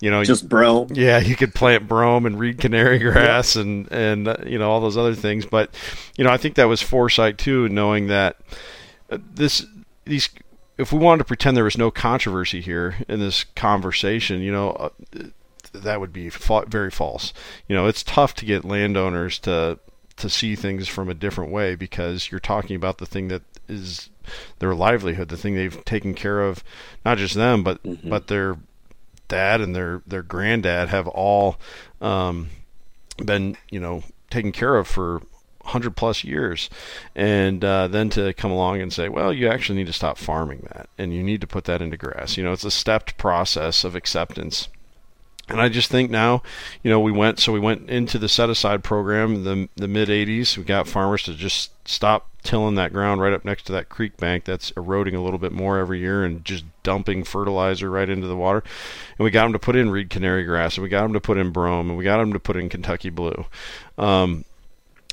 you 0.00 0.10
know, 0.10 0.22
Just 0.24 0.48
bro. 0.48 0.86
yeah, 0.92 1.18
you 1.18 1.34
could 1.36 1.54
plant 1.54 1.88
brome 1.88 2.24
and 2.26 2.38
reed 2.38 2.58
canary 2.58 2.98
grass 2.98 3.56
and 3.56 3.90
and 3.92 4.28
uh, 4.28 4.36
you 4.46 4.58
know 4.58 4.70
all 4.70 4.80
those 4.80 4.96
other 4.96 5.14
things. 5.14 5.44
But 5.46 5.74
you 6.16 6.24
know, 6.24 6.30
I 6.30 6.36
think 6.36 6.54
that 6.54 6.68
was 6.68 6.80
foresight 6.82 7.38
too, 7.38 7.68
knowing 7.68 8.06
that 8.08 8.36
uh, 9.10 9.18
this 9.34 9.66
these 10.04 10.28
if 10.76 10.92
we 10.92 10.98
wanted 11.00 11.18
to 11.18 11.24
pretend 11.24 11.56
there 11.56 11.64
was 11.64 11.76
no 11.78 11.90
controversy 11.90 12.60
here 12.60 12.96
in 13.08 13.18
this 13.18 13.44
conversation, 13.56 14.40
you 14.40 14.52
know, 14.52 14.70
uh, 14.70 14.88
that 15.72 16.00
would 16.00 16.12
be 16.12 16.30
fa- 16.30 16.64
very 16.68 16.90
false. 16.90 17.32
You 17.66 17.74
know, 17.74 17.86
it's 17.86 18.02
tough 18.04 18.34
to 18.36 18.44
get 18.46 18.64
landowners 18.64 19.38
to 19.40 19.78
to 20.16 20.28
see 20.28 20.54
things 20.56 20.88
from 20.88 21.08
a 21.08 21.14
different 21.14 21.50
way 21.52 21.74
because 21.76 22.30
you're 22.30 22.40
talking 22.40 22.74
about 22.76 22.98
the 22.98 23.06
thing 23.06 23.28
that 23.28 23.42
is 23.68 24.08
their 24.58 24.74
livelihood, 24.74 25.28
the 25.28 25.36
thing 25.36 25.54
they've 25.54 25.84
taken 25.84 26.12
care 26.14 26.40
of, 26.42 26.62
not 27.04 27.18
just 27.18 27.34
them, 27.34 27.62
but 27.62 27.82
Mhm. 27.82 28.08
but 28.08 28.26
their 28.28 28.56
dad 29.28 29.60
and 29.60 29.74
their 29.74 30.02
their 30.06 30.22
granddad 30.22 30.88
have 30.88 31.06
all 31.06 31.58
um, 32.00 32.50
been 33.24 33.56
you 33.70 33.80
know 33.80 34.02
taken 34.30 34.52
care 34.52 34.76
of 34.76 34.88
for 34.88 35.22
100 35.60 35.96
plus 35.96 36.24
years. 36.24 36.70
And 37.14 37.62
uh, 37.64 37.88
then 37.88 38.08
to 38.10 38.32
come 38.34 38.50
along 38.50 38.80
and 38.80 38.92
say 38.92 39.08
well 39.08 39.32
you 39.32 39.48
actually 39.48 39.78
need 39.78 39.86
to 39.86 39.92
stop 39.92 40.18
farming 40.18 40.66
that 40.72 40.88
and 40.98 41.14
you 41.14 41.22
need 41.22 41.40
to 41.42 41.46
put 41.46 41.64
that 41.64 41.82
into 41.82 41.96
grass. 41.96 42.36
You 42.36 42.44
know 42.44 42.52
it's 42.52 42.64
a 42.64 42.70
stepped 42.70 43.16
process 43.16 43.84
of 43.84 43.94
acceptance 43.94 44.68
and 45.48 45.60
I 45.60 45.68
just 45.68 45.90
think 45.90 46.10
now, 46.10 46.42
you 46.82 46.90
know, 46.90 47.00
we 47.00 47.12
went 47.12 47.38
so 47.38 47.52
we 47.52 47.60
went 47.60 47.88
into 47.88 48.18
the 48.18 48.28
set 48.28 48.50
aside 48.50 48.84
program 48.84 49.34
in 49.34 49.44
the 49.44 49.68
the 49.76 49.88
mid 49.88 50.08
'80s. 50.08 50.56
We 50.56 50.64
got 50.64 50.88
farmers 50.88 51.22
to 51.24 51.34
just 51.34 51.70
stop 51.88 52.28
tilling 52.42 52.76
that 52.76 52.92
ground 52.92 53.20
right 53.20 53.32
up 53.32 53.44
next 53.44 53.64
to 53.64 53.72
that 53.72 53.88
creek 53.88 54.16
bank 54.16 54.44
that's 54.44 54.70
eroding 54.72 55.14
a 55.14 55.22
little 55.22 55.38
bit 55.38 55.52
more 55.52 55.78
every 55.78 55.98
year 55.98 56.24
and 56.24 56.44
just 56.44 56.64
dumping 56.82 57.24
fertilizer 57.24 57.90
right 57.90 58.08
into 58.08 58.26
the 58.26 58.36
water. 58.36 58.62
And 59.18 59.24
we 59.24 59.30
got 59.30 59.44
them 59.44 59.52
to 59.52 59.58
put 59.58 59.76
in 59.76 59.90
reed 59.90 60.10
canary 60.10 60.44
grass, 60.44 60.76
and 60.76 60.82
we 60.82 60.88
got 60.88 61.02
them 61.02 61.12
to 61.12 61.20
put 61.20 61.38
in 61.38 61.50
brome, 61.50 61.88
and 61.88 61.98
we 61.98 62.04
got 62.04 62.18
them 62.18 62.32
to 62.32 62.38
put 62.38 62.56
in 62.56 62.68
Kentucky 62.68 63.10
blue. 63.10 63.44
Um, 63.96 64.44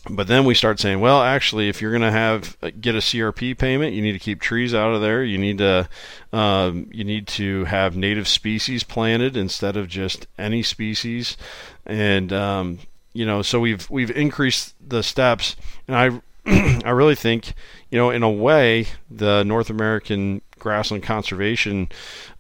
but 0.09 0.27
then 0.27 0.45
we 0.45 0.53
start 0.53 0.79
saying, 0.79 0.99
well, 0.99 1.21
actually, 1.21 1.67
if 1.67 1.81
you're 1.81 1.91
going 1.91 2.01
to 2.01 2.11
have 2.11 2.57
uh, 2.61 2.69
get 2.79 2.95
a 2.95 2.99
CRP 2.99 3.57
payment, 3.57 3.93
you 3.93 4.01
need 4.01 4.13
to 4.13 4.19
keep 4.19 4.39
trees 4.39 4.73
out 4.73 4.93
of 4.93 5.01
there. 5.01 5.23
You 5.23 5.37
need 5.37 5.57
to 5.57 5.89
um, 6.31 6.89
you 6.91 7.03
need 7.03 7.27
to 7.27 7.65
have 7.65 7.95
native 7.95 8.27
species 8.27 8.83
planted 8.83 9.35
instead 9.35 9.75
of 9.75 9.87
just 9.87 10.27
any 10.37 10.61
species, 10.61 11.37
and 11.85 12.31
um, 12.31 12.79
you 13.13 13.25
know, 13.25 13.41
so 13.41 13.59
we've 13.59 13.89
we've 13.89 14.11
increased 14.11 14.75
the 14.85 15.01
steps, 15.01 15.55
and 15.87 15.95
I 15.95 16.21
I 16.85 16.91
really 16.91 17.15
think 17.15 17.53
you 17.89 17.97
know, 17.97 18.09
in 18.09 18.23
a 18.23 18.31
way, 18.31 18.87
the 19.09 19.43
North 19.43 19.69
American 19.69 20.41
Grassland 20.59 21.03
Conservation 21.03 21.89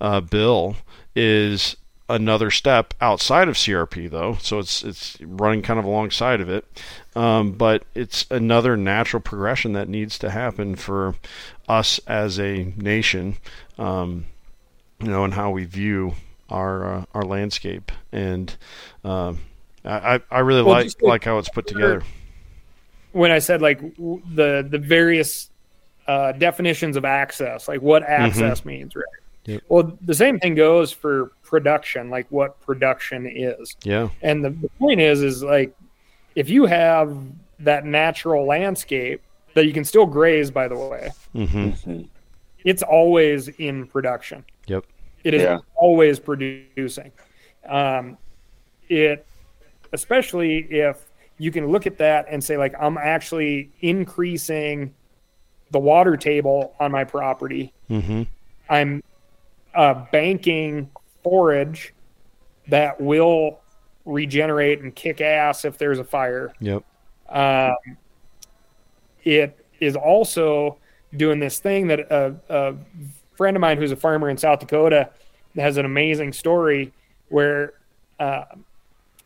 uh, 0.01 0.21
Bill 0.21 0.75
is 1.15 1.77
another 2.09 2.51
step 2.51 2.93
outside 3.01 3.47
of 3.47 3.55
CRP 3.55 4.09
though. 4.09 4.37
So 4.41 4.59
it's 4.59 4.83
it's 4.83 5.17
running 5.21 5.61
kind 5.61 5.79
of 5.79 5.85
alongside 5.85 6.41
of 6.41 6.49
it 6.49 6.65
um, 7.15 7.51
but 7.51 7.83
it's 7.93 8.25
another 8.29 8.75
natural 8.75 9.21
progression 9.21 9.73
that 9.73 9.87
needs 9.87 10.19
to 10.19 10.29
happen 10.29 10.75
for 10.75 11.15
us 11.67 11.99
as 12.07 12.39
a 12.39 12.73
nation 12.75 13.37
um, 13.77 14.25
you 14.99 15.07
know 15.07 15.23
and 15.23 15.33
how 15.33 15.51
we 15.51 15.65
view 15.65 16.13
our 16.49 16.93
uh, 16.93 17.05
our 17.13 17.23
landscape 17.23 17.91
and 18.11 18.55
um, 19.03 19.39
I, 19.83 20.21
I 20.31 20.39
really 20.39 20.63
Well, 20.63 20.75
like 20.75 21.01
like 21.01 21.23
how 21.23 21.37
it's 21.37 21.49
put 21.49 21.67
together 21.67 22.03
when 23.15 23.31
I 23.31 23.39
said 23.39 23.61
like 23.61 23.79
the 23.79 24.67
the 24.69 24.77
various 24.77 25.49
uh, 26.07 26.33
definitions 26.33 26.97
of 26.97 27.05
access, 27.05 27.67
like 27.67 27.81
what 27.81 28.03
access 28.03 28.65
means, 28.65 28.95
right? 28.95 29.05
Yep. 29.45 29.63
Well, 29.69 29.97
the 30.01 30.13
same 30.13 30.39
thing 30.39 30.55
goes 30.55 30.91
for 30.91 31.31
production, 31.43 32.09
like 32.09 32.27
what 32.29 32.59
production 32.61 33.25
is. 33.27 33.75
yeah 33.83 34.09
And 34.21 34.43
the, 34.43 34.49
the 34.49 34.69
point 34.79 34.99
is, 34.99 35.21
is 35.21 35.43
like 35.43 35.75
if 36.35 36.49
you 36.49 36.65
have 36.65 37.17
that 37.59 37.85
natural 37.85 38.45
landscape 38.45 39.21
that 39.53 39.65
you 39.65 39.73
can 39.73 39.85
still 39.85 40.05
graze, 40.05 40.51
by 40.51 40.67
the 40.67 40.75
way, 40.75 41.09
hmm 41.33 41.45
Mhm. 41.45 42.07
it's 42.65 42.83
always 42.83 43.47
in 43.47 43.87
production. 43.87 44.43
Yep. 44.67 44.85
It 45.23 45.33
is 45.33 45.43
Yeah. 45.43 45.59
always 45.75 46.19
producing. 46.19 47.11
Um, 47.67 48.17
it, 48.89 49.25
especially 49.93 50.57
if 50.69 50.97
you 51.37 51.51
can 51.51 51.67
look 51.67 51.87
at 51.87 51.97
that 51.97 52.27
and 52.29 52.43
say, 52.43 52.57
like, 52.57 52.73
I'm 52.79 52.97
actually 52.97 53.69
increasing 53.81 54.93
the 55.71 55.79
water 55.79 56.15
table 56.17 56.75
on 56.79 56.91
my 56.91 57.03
property. 57.03 57.73
hmm 57.87 58.23
I'm 58.69 59.01
uh, 59.73 60.05
banking 60.11 60.89
forage 61.23 61.93
that 62.67 62.99
will 62.99 63.59
regenerate 64.05 64.81
and 64.81 64.95
kick 64.95 65.19
ass 65.21 65.65
if 65.65 65.77
there's 65.77 65.99
a 65.99 66.03
fire. 66.03 66.53
yep 66.59 66.83
Um, 67.29 67.75
it 69.23 69.57
is 69.79 69.95
also 69.95 70.77
doing 71.15 71.39
this 71.39 71.59
thing 71.59 71.87
that 71.87 71.99
a, 71.99 72.35
a 72.49 72.75
friend 73.35 73.57
of 73.57 73.61
mine 73.61 73.77
who's 73.77 73.91
a 73.91 73.95
farmer 73.95 74.29
in 74.29 74.37
South 74.37 74.59
Dakota 74.59 75.09
has 75.55 75.77
an 75.77 75.85
amazing 75.85 76.33
story 76.33 76.93
where, 77.29 77.73
uh, 78.19 78.43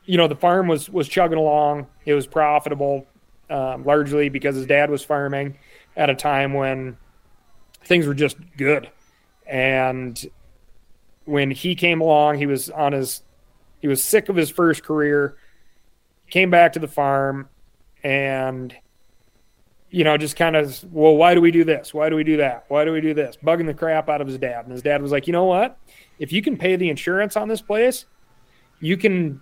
you 0.05 0.17
know, 0.17 0.27
the 0.27 0.35
farm 0.35 0.67
was 0.67 0.89
was 0.89 1.07
chugging 1.07 1.37
along. 1.37 1.87
It 2.05 2.13
was 2.13 2.25
profitable, 2.25 3.05
um, 3.49 3.83
largely 3.83 4.29
because 4.29 4.55
his 4.55 4.65
dad 4.65 4.89
was 4.89 5.03
farming 5.03 5.57
at 5.95 6.09
a 6.09 6.15
time 6.15 6.53
when 6.53 6.97
things 7.83 8.07
were 8.07 8.13
just 8.13 8.37
good. 8.57 8.89
And 9.45 10.23
when 11.25 11.51
he 11.51 11.75
came 11.75 12.01
along, 12.01 12.37
he 12.37 12.45
was 12.45 12.69
on 12.69 12.93
his 12.93 13.21
he 13.79 13.87
was 13.87 14.03
sick 14.03 14.29
of 14.29 14.35
his 14.35 14.49
first 14.49 14.83
career. 14.83 15.37
Came 16.29 16.49
back 16.51 16.73
to 16.73 16.79
the 16.79 16.87
farm 16.87 17.49
and 18.03 18.73
you 19.89 20.03
know 20.03 20.15
just 20.17 20.35
kind 20.35 20.55
of 20.55 20.83
well 20.93 21.15
why 21.15 21.33
do 21.33 21.41
we 21.41 21.49
do 21.51 21.63
this 21.65 21.93
why 21.93 22.07
do 22.09 22.15
we 22.15 22.23
do 22.23 22.37
that 22.37 22.63
why 22.69 22.85
do 22.85 22.91
we 22.93 23.01
do 23.01 23.13
this 23.13 23.35
bugging 23.43 23.65
the 23.65 23.73
crap 23.73 24.07
out 24.07 24.21
of 24.21 24.27
his 24.27 24.37
dad 24.37 24.63
and 24.63 24.71
his 24.71 24.81
dad 24.83 25.01
was 25.01 25.11
like 25.11 25.25
you 25.27 25.33
know 25.33 25.43
what 25.45 25.77
if 26.19 26.31
you 26.31 26.41
can 26.41 26.55
pay 26.55 26.75
the 26.77 26.89
insurance 26.89 27.35
on 27.35 27.47
this 27.49 27.61
place 27.61 28.05
you 28.79 28.95
can 28.95 29.41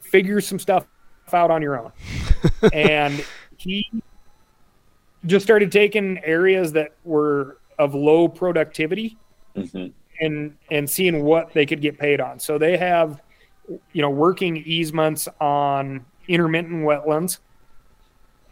figure 0.00 0.40
some 0.40 0.58
stuff 0.58 0.86
out 1.32 1.50
on 1.50 1.60
your 1.62 1.78
own 1.78 1.92
and 2.72 3.24
he 3.58 3.86
just 5.26 5.44
started 5.44 5.70
taking 5.70 6.18
areas 6.24 6.72
that 6.72 6.92
were 7.04 7.58
of 7.78 7.94
low 7.94 8.26
productivity 8.28 9.16
Mhm. 9.56 9.92
and 10.20 10.56
and 10.70 10.88
seeing 10.90 11.22
what 11.22 11.52
they 11.52 11.66
could 11.66 11.80
get 11.82 11.98
paid 11.98 12.20
on. 12.20 12.38
So 12.40 12.56
they 12.58 12.76
have, 12.78 13.20
you 13.92 14.02
know, 14.02 14.10
working 14.10 14.56
easements 14.56 15.28
on 15.40 16.04
intermittent 16.28 16.84
wetlands 16.84 17.38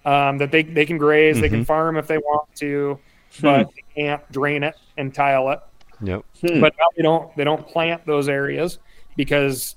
um, 0.04 0.38
that 0.38 0.50
they 0.50 0.62
they 0.62 0.86
can 0.86 0.98
graze, 0.98 1.40
they 1.40 1.48
can 1.48 1.62
Mhm. 1.62 1.66
farm 1.66 1.96
if 1.96 2.06
they 2.06 2.18
want 2.18 2.48
to, 2.56 2.98
but 3.42 3.68
they 3.74 4.02
can't 4.02 4.32
drain 4.32 4.62
it 4.62 4.74
and 4.96 5.14
tile 5.14 5.50
it. 5.50 5.60
yep 6.02 6.24
Hmm. 6.40 6.60
But 6.60 6.74
now 6.78 6.86
they 6.96 7.02
don't 7.02 7.36
they 7.36 7.44
don't 7.44 7.66
plant 7.66 8.06
those 8.06 8.28
areas 8.28 8.78
because 9.16 9.76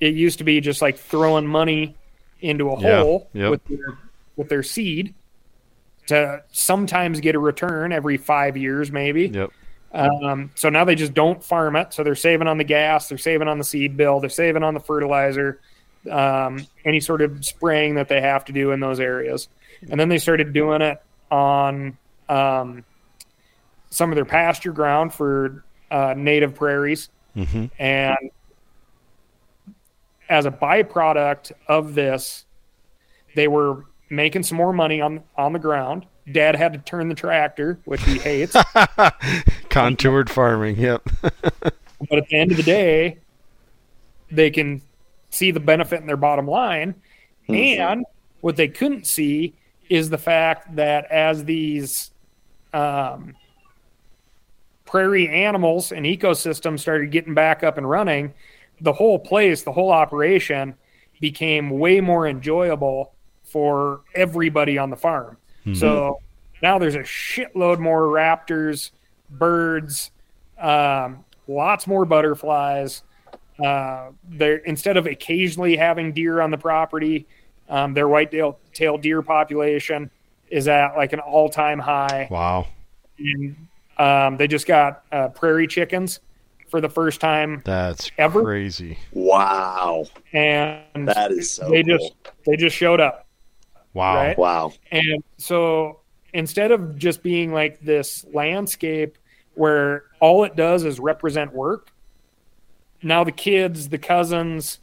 it 0.00 0.14
used 0.14 0.38
to 0.38 0.44
be 0.44 0.60
just 0.60 0.82
like 0.82 0.98
throwing 0.98 1.46
money 1.46 1.96
into 2.40 2.68
a 2.70 2.80
Yeah, 2.80 3.00
hole 3.00 3.30
yep. 3.32 3.50
with 3.50 3.64
their 3.64 3.98
with 4.36 4.48
their 4.50 4.62
seed 4.62 5.14
to 6.08 6.42
sometimes 6.52 7.20
get 7.20 7.34
a 7.34 7.38
return 7.38 7.92
every 7.92 8.18
five 8.18 8.56
years 8.58 8.92
maybe. 8.92 9.28
yep 9.28 9.50
Um, 9.96 10.50
so 10.54 10.68
now 10.68 10.84
they 10.84 10.94
just 10.94 11.14
don't 11.14 11.42
farm 11.42 11.74
it. 11.76 11.92
So 11.92 12.04
they're 12.04 12.14
saving 12.14 12.48
on 12.48 12.58
the 12.58 12.64
gas, 12.64 13.08
they're 13.08 13.18
saving 13.18 13.48
on 13.48 13.58
the 13.58 13.64
seed 13.64 13.96
bill, 13.96 14.20
they're 14.20 14.28
saving 14.28 14.62
on 14.62 14.74
the 14.74 14.80
fertilizer, 14.80 15.60
um, 16.10 16.66
any 16.84 17.00
sort 17.00 17.22
of 17.22 17.44
spraying 17.44 17.94
that 17.94 18.08
they 18.08 18.20
have 18.20 18.44
to 18.46 18.52
do 18.52 18.72
in 18.72 18.80
those 18.80 19.00
areas. 19.00 19.48
And 19.90 19.98
then 19.98 20.08
they 20.08 20.18
started 20.18 20.52
doing 20.52 20.82
it 20.82 21.02
on 21.30 21.96
um, 22.28 22.84
some 23.90 24.10
of 24.10 24.16
their 24.16 24.24
pasture 24.24 24.72
ground 24.72 25.14
for 25.14 25.64
uh, 25.90 26.14
native 26.16 26.54
prairies, 26.54 27.08
hmm 27.34 27.66
and 27.78 28.16
as 30.28 30.44
a 30.44 30.50
byproduct 30.50 31.52
of 31.68 31.94
this, 31.94 32.44
they 33.36 33.46
were 33.46 33.84
making 34.10 34.42
some 34.42 34.58
more 34.58 34.72
money 34.72 35.00
on 35.00 35.22
on 35.36 35.52
the 35.52 35.58
ground. 35.58 36.06
Dad 36.30 36.56
had 36.56 36.72
to 36.72 36.78
turn 36.80 37.08
the 37.08 37.14
tractor, 37.14 37.78
which 37.84 38.02
he 38.02 38.18
hates. 38.18 38.56
Contoured 39.68 40.30
farming. 40.30 40.76
Yep. 40.76 41.08
But 42.10 42.18
at 42.18 42.28
the 42.28 42.36
end 42.38 42.50
of 42.50 42.58
the 42.58 42.62
day, 42.62 43.18
they 44.30 44.50
can 44.50 44.82
see 45.30 45.50
the 45.50 45.60
benefit 45.60 46.00
in 46.00 46.06
their 46.06 46.18
bottom 46.18 46.46
line. 46.46 46.94
And 47.48 48.04
what 48.42 48.56
they 48.56 48.68
couldn't 48.68 49.06
see 49.06 49.54
is 49.88 50.10
the 50.10 50.18
fact 50.18 50.76
that 50.76 51.06
as 51.10 51.44
these 51.44 52.10
um, 52.74 53.34
prairie 54.84 55.28
animals 55.28 55.90
and 55.90 56.04
ecosystems 56.04 56.80
started 56.80 57.10
getting 57.10 57.34
back 57.34 57.62
up 57.62 57.78
and 57.78 57.88
running, 57.88 58.34
the 58.80 58.92
whole 58.92 59.18
place, 59.18 59.62
the 59.62 59.72
whole 59.72 59.90
operation 59.90 60.74
became 61.20 61.70
way 61.70 62.00
more 62.00 62.26
enjoyable 62.26 63.14
for 63.44 64.02
everybody 64.14 64.76
on 64.76 64.90
the 64.90 64.96
farm. 64.96 65.38
So 65.74 66.20
now 66.62 66.78
there's 66.78 66.94
a 66.94 67.00
shitload 67.00 67.78
more 67.80 68.02
raptors, 68.02 68.90
birds, 69.30 70.10
um, 70.58 71.24
lots 71.48 71.86
more 71.86 72.04
butterflies. 72.04 73.02
Uh, 73.62 74.10
there 74.28 74.56
instead 74.58 74.96
of 74.96 75.06
occasionally 75.06 75.76
having 75.76 76.12
deer 76.12 76.40
on 76.40 76.50
the 76.50 76.58
property, 76.58 77.26
um, 77.68 77.94
their 77.94 78.06
white-tailed 78.06 78.56
tail 78.74 78.96
deer 78.98 79.22
population 79.22 80.10
is 80.50 80.68
at 80.68 80.96
like 80.96 81.12
an 81.12 81.20
all-time 81.20 81.78
high. 81.78 82.28
Wow. 82.30 82.66
And, 83.18 83.56
um, 83.98 84.36
they 84.36 84.46
just 84.46 84.66
got 84.66 85.02
uh, 85.10 85.28
prairie 85.28 85.66
chickens 85.66 86.20
for 86.68 86.80
the 86.80 86.88
first 86.88 87.20
time, 87.20 87.62
That's 87.64 88.10
Ever? 88.18 88.42
crazy. 88.42 88.98
Wow, 89.12 90.04
and 90.32 91.08
that 91.08 91.30
is 91.32 91.50
so 91.52 91.70
they 91.70 91.82
cool. 91.82 91.96
just 91.96 92.14
they 92.44 92.56
just 92.56 92.76
showed 92.76 93.00
up. 93.00 93.25
Wow. 93.96 94.14
Right? 94.16 94.38
wow. 94.38 94.72
And 94.92 95.24
so 95.38 96.00
instead 96.34 96.70
of 96.70 96.98
just 96.98 97.22
being 97.22 97.50
like 97.54 97.80
this 97.80 98.26
landscape 98.30 99.16
where 99.54 100.04
all 100.20 100.44
it 100.44 100.54
does 100.54 100.84
is 100.84 101.00
represent 101.00 101.54
work, 101.54 101.90
now 103.02 103.24
the 103.24 103.32
kids, 103.32 103.88
the 103.88 103.96
cousins, 103.96 104.80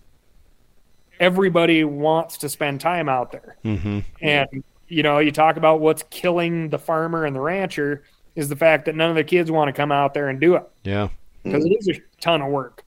everybody 1.20 1.84
wants 1.84 2.38
to 2.40 2.50
spend 2.50 2.82
time 2.82 3.08
out 3.08 3.32
there. 3.32 3.56
hmm 3.62 4.00
And 4.20 4.64
you 4.88 5.04
know, 5.04 5.20
you 5.20 5.32
talk 5.32 5.58
about 5.58 5.80
what's 5.80 6.04
killing 6.10 6.70
the 6.70 6.80
farmer 6.80 7.26
and 7.26 7.36
the 7.36 7.40
rancher 7.40 8.04
is 8.36 8.50
the 8.50 8.56
fact 8.56 8.86
that 8.86 8.96
none 8.96 9.12
of 9.12 9.16
the 9.16 9.24
kids 9.24 9.52
want 9.52 9.68
to 9.70 9.74
come 9.74 9.92
out 9.92 10.16
there 10.16 10.30
and 10.30 10.40
do 10.40 10.56
it 10.56 10.64
Yeah. 10.84 11.10
because 11.44 11.64
it 11.66 11.70
is 11.70 11.88
a 11.88 12.02
ton 12.20 12.42
of 12.42 12.50
work. 12.52 12.84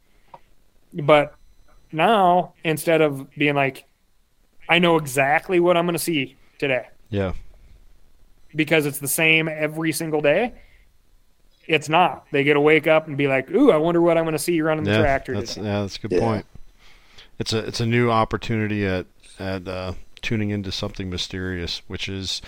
But 0.92 1.34
now 1.92 2.54
instead 2.64 3.00
of 3.00 3.30
being 3.30 3.54
like, 3.54 3.84
I 4.68 4.78
know 4.78 4.96
exactly 4.96 5.60
what 5.60 5.76
I'm 5.76 5.86
going 5.86 5.94
to 5.96 6.02
see 6.02 6.36
today 6.58 6.86
Yeah. 7.10 7.32
because 8.54 8.86
it's 8.86 8.98
the 8.98 9.08
same 9.08 9.48
every 9.48 9.92
single 9.92 10.20
day. 10.20 10.52
It's 11.66 11.88
not. 11.88 12.26
They 12.30 12.44
get 12.44 12.54
to 12.54 12.60
wake 12.60 12.86
up 12.86 13.08
and 13.08 13.16
be 13.16 13.26
like, 13.26 13.50
"Ooh, 13.50 13.72
I 13.72 13.76
wonder 13.76 14.00
what 14.00 14.16
I'm 14.16 14.24
going 14.24 14.34
to 14.34 14.38
see 14.38 14.60
running 14.60 14.84
the 14.84 14.92
Yeah. 14.92 15.00
tractor." 15.00 15.34
That's 15.34 15.54
today." 15.54 15.66
yeah. 15.66 15.80
That's 15.82 15.96
a 15.96 16.00
good 16.00 16.12
Yeah. 16.12 16.20
point. 16.20 16.46
It's 17.38 17.52
a 17.52 17.58
it's 17.58 17.80
a 17.80 17.86
new 17.86 18.10
opportunity 18.10 18.86
at 18.86 19.06
at 19.38 19.66
uh, 19.66 19.92
tuning 20.22 20.50
into 20.50 20.70
something 20.72 21.10
mysterious, 21.10 21.82
which 21.88 22.08
is, 22.08 22.40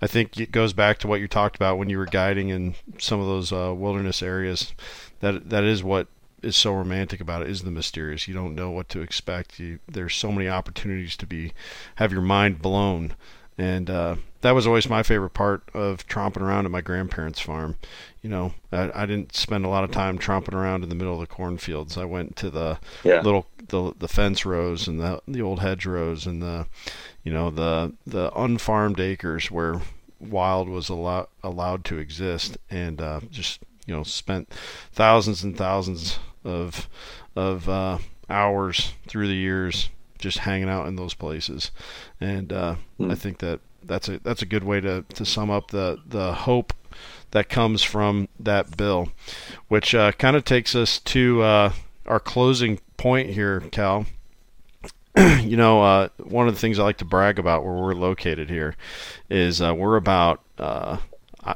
I 0.00 0.06
think 0.06 0.38
it 0.38 0.52
goes 0.52 0.72
back 0.72 0.98
to 0.98 1.08
what 1.08 1.20
you 1.20 1.26
talked 1.28 1.56
about 1.56 1.76
when 1.78 1.88
you 1.90 1.98
were 1.98 2.06
guiding 2.06 2.50
in 2.50 2.74
some 2.98 3.18
of 3.20 3.26
those 3.26 3.50
uh, 3.52 3.74
wilderness 3.74 4.22
areas. 4.22 4.74
That 5.20 5.48
that 5.50 5.64
is 5.64 5.82
what 5.82 6.06
is 6.42 6.56
so 6.56 6.72
romantic 6.74 7.20
about 7.20 7.42
it 7.42 7.48
is 7.50 7.62
the 7.62 7.70
mysterious. 7.70 8.28
You 8.28 8.34
don't 8.34 8.54
know 8.54 8.70
what 8.70 8.88
to 8.90 9.00
expect. 9.00 9.58
You, 9.58 9.78
there's 9.88 10.14
so 10.14 10.30
many 10.32 10.48
opportunities 10.48 11.16
to 11.18 11.26
be 11.26 11.52
have 11.96 12.12
your 12.12 12.22
mind 12.22 12.60
blown, 12.62 13.14
and 13.58 13.88
uh, 13.88 14.16
that 14.42 14.52
was 14.54 14.66
always 14.66 14.88
my 14.88 15.02
favorite 15.02 15.30
part 15.34 15.62
of 15.74 16.06
tromping 16.06 16.42
around 16.42 16.66
at 16.66 16.70
my 16.70 16.80
grandparents' 16.82 17.40
farm. 17.40 17.76
You 18.22 18.30
know, 18.30 18.54
I, 18.70 18.90
I 19.02 19.06
didn't 19.06 19.34
spend 19.34 19.64
a 19.64 19.68
lot 19.68 19.84
of 19.84 19.90
time 19.90 20.18
tromping 20.18 20.52
around 20.54 20.82
in 20.82 20.88
the 20.88 20.94
middle 20.94 21.14
of 21.14 21.20
the 21.20 21.26
cornfields. 21.26 21.96
I 21.96 22.04
went 22.04 22.36
to 22.36 22.50
the 22.50 22.78
Yeah. 23.02 23.20
little 23.22 23.46
the 23.68 23.92
the 23.98 24.08
fence 24.08 24.44
rows 24.44 24.86
and 24.86 25.00
the 25.00 25.20
the 25.26 25.42
old 25.42 25.60
hedge 25.60 25.86
rows 25.86 26.26
and 26.26 26.42
the 26.42 26.66
you 27.24 27.32
know 27.32 27.50
the 27.50 27.94
the 28.06 28.30
unfarmed 28.38 29.00
acres 29.00 29.50
where 29.50 29.80
wild 30.20 30.68
was 30.68 30.88
allowed 30.88 31.26
allowed 31.42 31.84
to 31.84 31.98
exist 31.98 32.56
and 32.70 33.00
uh, 33.00 33.20
just 33.30 33.60
you 33.86 33.94
know 33.94 34.02
spent 34.02 34.52
thousands 34.92 35.42
and 35.42 35.56
thousands 35.56 36.18
of 36.44 36.88
of 37.34 37.68
uh, 37.68 37.98
hours 38.28 38.92
through 39.06 39.28
the 39.28 39.34
years 39.34 39.90
just 40.18 40.38
hanging 40.38 40.68
out 40.68 40.86
in 40.86 40.96
those 40.96 41.14
places 41.14 41.70
and 42.20 42.52
uh, 42.52 42.76
Hmm. 42.98 43.10
I 43.10 43.14
think 43.14 43.38
that 43.38 43.60
that's 43.84 44.08
a 44.08 44.18
that's 44.20 44.42
a 44.42 44.46
good 44.46 44.64
way 44.64 44.80
to, 44.80 45.04
to 45.14 45.24
sum 45.24 45.50
up 45.50 45.70
the 45.70 45.98
the 46.06 46.32
hope 46.32 46.72
that 47.32 47.48
comes 47.48 47.82
from 47.82 48.28
that 48.40 48.76
bill 48.76 49.10
which 49.68 49.94
uh, 49.94 50.12
kind 50.12 50.36
of 50.36 50.44
takes 50.44 50.74
us 50.74 50.98
to 51.00 51.42
uh, 51.42 51.72
our 52.06 52.20
closing 52.20 52.80
point 52.96 53.30
here, 53.30 53.60
Cal. 53.72 54.06
you 55.16 55.56
know, 55.56 55.82
uh, 55.82 56.08
one 56.18 56.46
of 56.48 56.54
the 56.54 56.60
things 56.60 56.78
I 56.78 56.84
like 56.84 56.98
to 56.98 57.04
brag 57.04 57.38
about 57.38 57.64
where 57.64 57.74
we're 57.74 57.94
located 57.94 58.50
here 58.50 58.76
is 59.30 59.60
uh, 59.62 59.74
we're 59.74 59.96
about, 59.96 60.42
uh, 60.58 60.98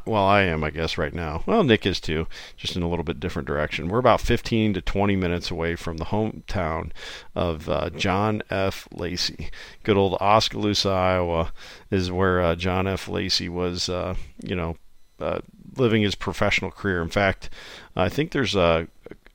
well, 0.04 0.24
I 0.24 0.42
am, 0.42 0.62
I 0.62 0.70
guess, 0.70 0.96
right 0.98 1.12
now. 1.12 1.42
Well, 1.46 1.64
Nick 1.64 1.84
is 1.84 2.00
too, 2.00 2.26
just 2.56 2.76
in 2.76 2.82
a 2.82 2.88
little 2.88 3.04
bit 3.04 3.20
different 3.20 3.48
direction. 3.48 3.88
We're 3.88 3.98
about 3.98 4.20
15 4.20 4.74
to 4.74 4.80
20 4.80 5.16
minutes 5.16 5.50
away 5.50 5.76
from 5.76 5.96
the 5.96 6.06
hometown 6.06 6.90
of 7.34 7.68
uh, 7.68 7.90
John 7.90 8.42
F. 8.50 8.88
Lacey. 8.92 9.50
Good 9.82 9.96
old 9.96 10.14
Oskaloosa, 10.14 10.90
Iowa, 10.90 11.52
is 11.90 12.10
where 12.10 12.40
uh, 12.40 12.54
John 12.54 12.86
F. 12.86 13.08
Lacey 13.08 13.48
was, 13.48 13.88
uh, 13.88 14.14
you 14.42 14.54
know, 14.54 14.76
uh, 15.18 15.40
living 15.76 16.02
his 16.02 16.14
professional 16.14 16.70
career. 16.70 17.02
In 17.02 17.08
fact, 17.08 17.50
I 17.96 18.08
think 18.08 18.32
there's 18.32 18.54
a, 18.54 18.88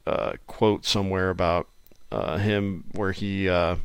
a 0.06 0.38
quote 0.48 0.86
somewhere 0.86 1.30
about 1.30 1.68
uh, 2.12 2.38
him 2.38 2.86
where 2.94 3.12
he 3.12 3.50
uh, 3.50 3.76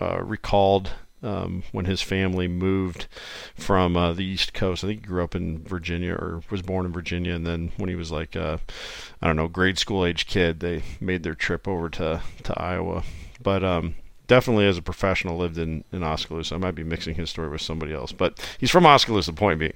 recalled 0.00 0.90
um, 1.24 1.62
when 1.72 1.86
his 1.86 2.02
family 2.02 2.48
moved 2.48 3.06
from 3.56 3.96
uh, 3.96 4.12
the 4.12 4.24
East 4.24 4.54
Coast. 4.54 4.84
I 4.84 4.88
think 4.88 5.00
he 5.00 5.06
grew 5.06 5.24
up 5.24 5.34
in 5.34 5.62
Virginia 5.62 6.12
or 6.14 6.42
was 6.50 6.62
born 6.62 6.86
in 6.86 6.92
Virginia, 6.92 7.34
and 7.34 7.46
then 7.46 7.72
when 7.76 7.88
he 7.88 7.96
was 7.96 8.12
like, 8.12 8.36
uh, 8.36 8.58
I 9.20 9.26
don't 9.26 9.36
know, 9.36 9.48
grade 9.48 9.78
school 9.78 10.04
age 10.04 10.26
kid, 10.26 10.60
they 10.60 10.82
made 11.00 11.22
their 11.22 11.34
trip 11.34 11.66
over 11.66 11.88
to 11.90 12.22
to 12.44 12.60
Iowa. 12.60 13.02
But 13.42 13.64
um, 13.64 13.94
definitely, 14.26 14.66
as 14.66 14.78
a 14.78 14.82
professional, 14.82 15.36
lived 15.36 15.58
in 15.58 15.84
in 15.92 16.02
Oskaloosa. 16.02 16.54
I 16.54 16.58
might 16.58 16.74
be 16.74 16.84
mixing 16.84 17.14
his 17.14 17.30
story 17.30 17.48
with 17.48 17.60
somebody 17.60 17.92
else, 17.92 18.12
but 18.12 18.38
he's 18.58 18.70
from 18.70 18.86
Oskaloosa. 18.86 19.32
The 19.32 19.36
point 19.36 19.58
being, 19.58 19.74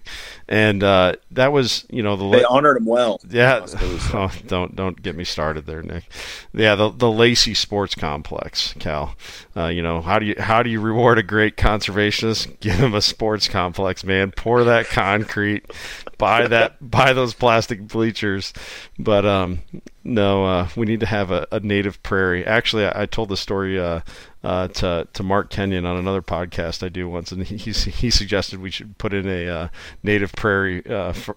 and 0.49 0.83
uh, 0.83 1.15
that 1.31 1.53
was 1.53 1.87
you 1.91 2.03
know 2.03 2.17
the 2.17 2.29
They 2.29 2.45
honored 2.45 2.77
him 2.77 2.87
well. 2.87 3.21
yeah. 3.29 3.67
Oh, 4.15 4.33
don't 4.47 4.75
don't 4.75 5.03
get 5.03 5.17
me 5.17 5.25
started 5.25 5.67
there, 5.67 5.83
Nick. 5.83 6.05
Yeah, 6.53 6.75
the 6.75 6.91
the 6.91 7.11
Lacey 7.11 7.55
Sports 7.55 7.95
Complex, 7.95 8.75
Cal. 8.79 9.15
Uh, 9.57 9.67
you 9.67 9.83
know 9.83 10.01
how 10.01 10.19
do 10.19 10.27
you 10.27 10.35
how 10.39 10.63
do 10.63 10.71
you 10.71 10.81
reward 10.81 11.19
a 11.19 11.23
great 11.23 11.57
conservationist? 11.57 12.59
Give 12.61 12.75
him 12.75 12.95
a 12.95 13.03
sports 13.03 13.49
complex, 13.49 14.05
man. 14.05 14.31
Pour 14.31 14.65
that 14.65 14.87
concrete, 14.87 15.71
buy 16.17 16.47
that 16.47 16.77
buy 16.81 17.13
those 17.13 17.35
plastic 17.35 17.87
bleachers. 17.87 18.53
But 18.99 19.27
um, 19.27 19.61
no, 20.09 20.45
uh, 20.45 20.69
we 20.77 20.87
need 20.87 21.01
to 21.01 21.07
have 21.07 21.31
a, 21.31 21.47
a 21.53 21.61
native 21.61 22.03
prairie. 22.03 22.45
Actually, 22.45 22.87
I, 22.87 23.03
I 23.03 23.07
told 23.07 23.29
the 23.29 23.37
story. 23.37 23.79
Uh, 23.79 24.01
uh, 24.45 24.69
to 24.69 25.07
to 25.13 25.23
Mark 25.25 25.51
Kenyon 25.51 25.85
on 25.85 25.97
another 25.97 26.23
podcast 26.23 26.85
I 26.85 26.89
do 26.89 27.09
once, 27.09 27.33
and 27.33 27.43
he 27.43 27.57
he, 27.73 28.09
suggested 28.09 28.61
we 28.61 28.71
should 28.71 28.97
put 28.97 29.13
in 29.13 29.29
a 29.29 29.49
uh, 29.49 29.69
native 30.05 30.31
prairie 30.33 30.87
uh, 30.87 31.13
for, 31.13 31.37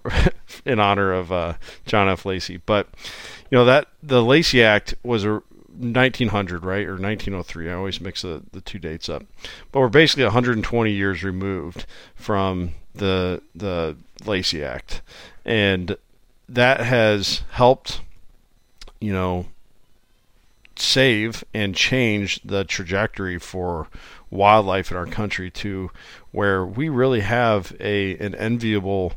in 0.66 0.80
honor 0.80 1.12
of 1.12 1.32
uh, 1.32 1.56
John 1.88 2.08
F. 2.08 2.26
Lacey. 2.28 2.58
But 2.58 2.88
you 3.50 3.58
know 3.58 3.66
that 3.66 3.88
the 4.04 4.24
Lacey 4.24 4.64
Act 4.64 4.94
was 5.04 5.26
a 5.26 5.42
1900, 5.78 6.64
right, 6.64 6.86
or 6.86 6.92
1903. 6.92 7.70
I 7.70 7.74
always 7.74 8.00
mix 8.00 8.22
the, 8.22 8.44
the 8.52 8.62
two 8.62 8.78
dates 8.78 9.10
up. 9.10 9.24
But 9.72 9.80
we're 9.80 9.90
basically 9.90 10.26
120 10.26 10.92
years 10.92 11.24
removed 11.24 11.86
from 12.16 12.72
the 12.94 13.42
the 13.56 13.98
Lacey 14.26 14.64
Act, 14.64 15.02
and 15.44 15.98
that 16.48 16.82
has 16.82 17.44
helped, 17.52 18.02
you 19.02 19.12
know, 19.12 19.48
save 20.78 21.44
and 21.54 21.76
change 21.76 22.40
the 22.44 22.64
trajectory 22.64 23.38
for 23.38 23.88
wildlife 24.30 24.90
in 24.90 24.98
our 24.98 25.06
country 25.06 25.52
to 25.52 25.92
where 26.32 26.66
we 26.66 26.88
really 26.88 27.20
have 27.20 27.76
a 27.80 28.18
an 28.18 28.34
enviable 28.36 29.14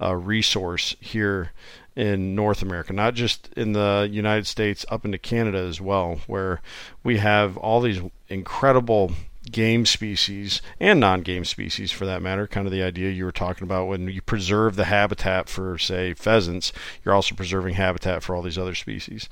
uh, 0.00 0.14
resource 0.14 0.94
here 1.00 1.52
in 1.96 2.34
North 2.34 2.62
America, 2.62 2.92
not 2.92 3.14
just 3.14 3.48
in 3.56 3.72
the 3.72 4.08
United 4.10 4.46
States, 4.46 4.86
up 4.88 5.04
into 5.04 5.18
Canada 5.18 5.58
as 5.58 5.80
well, 5.80 6.20
where 6.26 6.60
we 7.02 7.18
have 7.18 7.56
all 7.56 7.80
these 7.80 8.00
incredible 8.28 9.12
game 9.50 9.86
species 9.86 10.62
and 10.78 11.00
non-game 11.00 11.44
species 11.44 11.90
for 11.90 12.06
that 12.06 12.22
matter 12.22 12.46
kind 12.46 12.66
of 12.66 12.72
the 12.72 12.82
idea 12.82 13.10
you 13.10 13.24
were 13.24 13.32
talking 13.32 13.64
about 13.64 13.86
when 13.86 14.08
you 14.08 14.22
preserve 14.22 14.76
the 14.76 14.84
habitat 14.84 15.48
for 15.48 15.78
say 15.78 16.14
pheasants 16.14 16.72
you're 17.04 17.14
also 17.14 17.34
preserving 17.34 17.74
habitat 17.74 18.22
for 18.22 18.34
all 18.34 18.42
these 18.42 18.58
other 18.58 18.74
species 18.74 19.28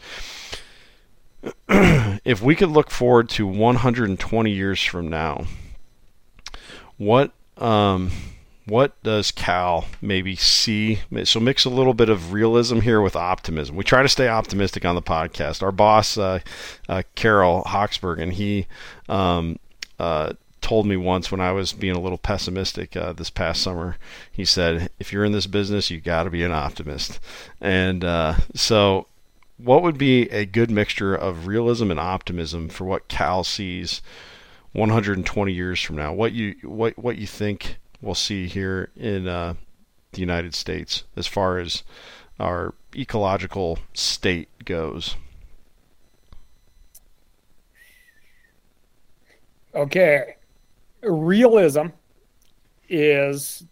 if 1.68 2.42
we 2.42 2.56
could 2.56 2.70
look 2.70 2.90
forward 2.90 3.28
to 3.28 3.46
120 3.46 4.50
years 4.50 4.82
from 4.82 5.08
now 5.08 5.44
what 6.96 7.32
um, 7.58 8.10
what 8.68 9.02
does 9.02 9.30
Cal 9.30 9.86
maybe 10.02 10.36
see? 10.36 11.00
So 11.24 11.40
mix 11.40 11.64
a 11.64 11.70
little 11.70 11.94
bit 11.94 12.08
of 12.08 12.32
realism 12.32 12.80
here 12.80 13.00
with 13.00 13.16
optimism. 13.16 13.76
We 13.76 13.84
try 13.84 14.02
to 14.02 14.08
stay 14.08 14.28
optimistic 14.28 14.84
on 14.84 14.94
the 14.94 15.02
podcast. 15.02 15.62
Our 15.62 15.72
boss, 15.72 16.18
uh, 16.18 16.40
uh, 16.88 17.02
Carol 17.14 17.62
Hawksberg, 17.64 18.20
and 18.20 18.32
he 18.32 18.66
um, 19.08 19.58
uh, 19.98 20.32
told 20.60 20.86
me 20.86 20.96
once 20.96 21.30
when 21.30 21.40
I 21.40 21.52
was 21.52 21.72
being 21.72 21.96
a 21.96 22.00
little 22.00 22.18
pessimistic 22.18 22.96
uh, 22.96 23.12
this 23.12 23.30
past 23.30 23.62
summer. 23.62 23.96
He 24.30 24.44
said, 24.44 24.90
"If 24.98 25.12
you're 25.12 25.24
in 25.24 25.32
this 25.32 25.46
business, 25.46 25.90
you 25.90 26.00
got 26.00 26.24
to 26.24 26.30
be 26.30 26.42
an 26.42 26.52
optimist." 26.52 27.20
And 27.60 28.04
uh, 28.04 28.36
so, 28.54 29.06
what 29.56 29.82
would 29.82 29.98
be 29.98 30.22
a 30.30 30.44
good 30.44 30.70
mixture 30.70 31.14
of 31.14 31.46
realism 31.46 31.90
and 31.90 32.00
optimism 32.00 32.68
for 32.68 32.84
what 32.84 33.08
Cal 33.08 33.44
sees 33.44 34.02
120 34.72 35.52
years 35.52 35.80
from 35.80 35.96
now? 35.96 36.12
What 36.12 36.32
you 36.32 36.56
what 36.62 36.98
what 36.98 37.18
you 37.18 37.26
think 37.26 37.78
we'll 38.00 38.14
see 38.14 38.46
here 38.46 38.90
in 38.96 39.26
uh, 39.26 39.54
the 40.12 40.20
United 40.20 40.54
States 40.54 41.04
as 41.16 41.26
far 41.26 41.58
as 41.58 41.82
our 42.38 42.74
ecological 42.94 43.78
state 43.94 44.48
goes? 44.64 45.16
Okay, 49.74 50.36
realism 51.02 51.88
is 52.88 53.64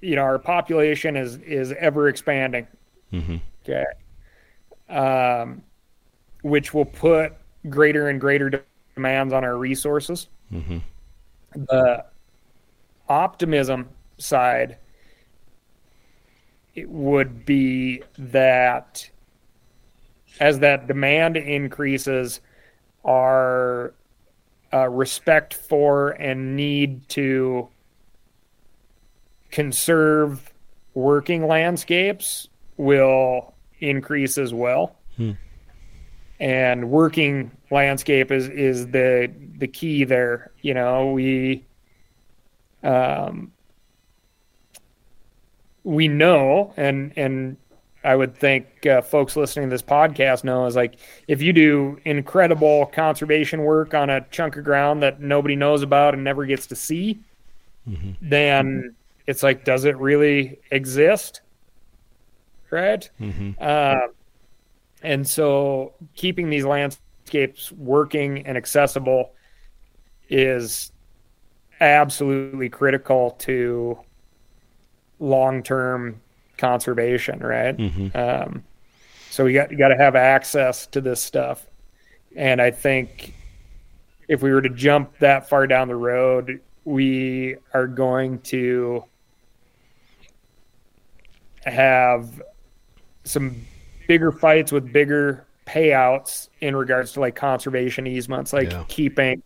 you 0.00 0.16
know 0.16 0.22
our 0.22 0.38
population 0.38 1.16
is 1.16 1.36
is 1.38 1.72
ever 1.78 2.08
expanding. 2.08 2.66
Mm-hmm. 3.12 3.36
Okay, 3.62 3.84
um, 4.88 5.62
which 6.42 6.74
will 6.74 6.84
put 6.84 7.32
greater 7.68 8.08
and 8.08 8.20
greater 8.20 8.64
demands 8.94 9.32
on 9.32 9.44
our 9.44 9.56
resources. 9.56 10.28
Mm-hmm. 10.52 10.78
The 11.54 12.04
optimism 13.08 13.88
side 14.18 14.78
it 16.74 16.88
would 16.88 17.44
be 17.44 18.02
that 18.18 19.08
as 20.40 20.58
that 20.58 20.86
demand 20.88 21.36
increases, 21.36 22.40
our 23.04 23.94
uh, 24.74 24.88
respect 24.88 25.54
for 25.54 26.10
and 26.10 26.56
need 26.56 27.08
to 27.08 27.68
conserve 29.50 30.52
working 30.94 31.46
landscapes 31.46 32.48
will 32.76 33.54
increase 33.78 34.36
as 34.36 34.52
well. 34.52 34.96
Hmm. 35.16 35.32
And 36.40 36.90
working 36.90 37.52
landscape 37.70 38.32
is 38.32 38.48
is 38.48 38.88
the 38.88 39.32
the 39.58 39.68
key 39.68 40.02
there. 40.02 40.50
You 40.62 40.74
know, 40.74 41.12
we 41.12 41.64
um, 42.82 43.52
we 45.84 46.08
know, 46.08 46.74
and 46.76 47.12
and 47.16 47.56
I 48.04 48.14
would 48.14 48.36
think 48.36 48.86
uh, 48.86 49.00
folks 49.00 49.34
listening 49.34 49.70
to 49.70 49.74
this 49.74 49.82
podcast 49.82 50.44
know 50.44 50.66
is 50.66 50.76
like 50.76 50.96
if 51.26 51.40
you 51.40 51.52
do 51.52 51.98
incredible 52.04 52.86
conservation 52.86 53.62
work 53.62 53.94
on 53.94 54.10
a 54.10 54.20
chunk 54.30 54.56
of 54.56 54.64
ground 54.64 55.02
that 55.02 55.20
nobody 55.20 55.56
knows 55.56 55.82
about 55.82 56.14
and 56.14 56.22
never 56.22 56.44
gets 56.44 56.66
to 56.66 56.76
see, 56.76 57.20
mm-hmm. 57.88 58.10
then 58.20 58.94
it's 59.26 59.42
like, 59.42 59.64
does 59.64 59.84
it 59.84 59.96
really 59.96 60.58
exist? 60.70 61.40
Right? 62.70 63.08
Mm-hmm. 63.18 63.52
Uh, 63.58 64.08
and 65.02 65.26
so 65.26 65.94
keeping 66.14 66.50
these 66.50 66.64
landscapes 66.64 67.72
working 67.72 68.46
and 68.46 68.56
accessible 68.56 69.32
is 70.28 70.92
absolutely 71.80 72.68
critical 72.68 73.32
to 73.32 73.98
long 75.20 75.62
term 75.62 76.20
conservation, 76.56 77.38
right? 77.40 77.76
Mm-hmm. 77.76 78.16
Um, 78.16 78.64
so 79.30 79.44
we 79.44 79.52
got 79.52 79.70
you 79.70 79.76
got 79.78 79.88
to 79.88 79.96
have 79.96 80.14
access 80.16 80.86
to 80.88 81.00
this 81.00 81.20
stuff, 81.20 81.66
and 82.36 82.60
I 82.62 82.70
think 82.70 83.34
if 84.28 84.42
we 84.42 84.52
were 84.52 84.62
to 84.62 84.70
jump 84.70 85.18
that 85.18 85.48
far 85.48 85.66
down 85.66 85.88
the 85.88 85.96
road, 85.96 86.60
we 86.84 87.56
are 87.74 87.86
going 87.86 88.38
to 88.40 89.04
have 91.64 92.42
some 93.24 93.56
bigger 94.06 94.30
fights 94.32 94.70
with 94.70 94.92
bigger 94.92 95.46
payouts 95.66 96.48
in 96.60 96.76
regards 96.76 97.12
to 97.12 97.20
like 97.20 97.34
conservation 97.34 98.06
easements, 98.06 98.52
like 98.52 98.70
Yeah. 98.70 98.84
keeping 98.88 99.42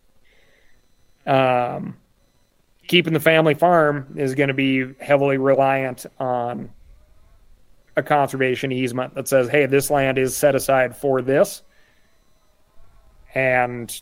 um, 1.25 1.95
keeping 2.87 3.13
the 3.13 3.19
family 3.19 3.53
farm 3.53 4.13
is 4.17 4.33
going 4.35 4.47
to 4.47 4.53
be 4.53 4.93
heavily 4.99 5.37
reliant 5.37 6.05
on 6.19 6.71
a 7.99 8.03
conservation 8.03 8.71
easement 8.71 9.13
that 9.15 9.27
says, 9.27 9.49
"Hey, 9.49 9.65
this 9.65 9.91
land 9.91 10.17
is 10.17 10.35
set 10.35 10.55
aside 10.55 10.95
for 10.95 11.21
this," 11.21 11.61
and 13.35 14.01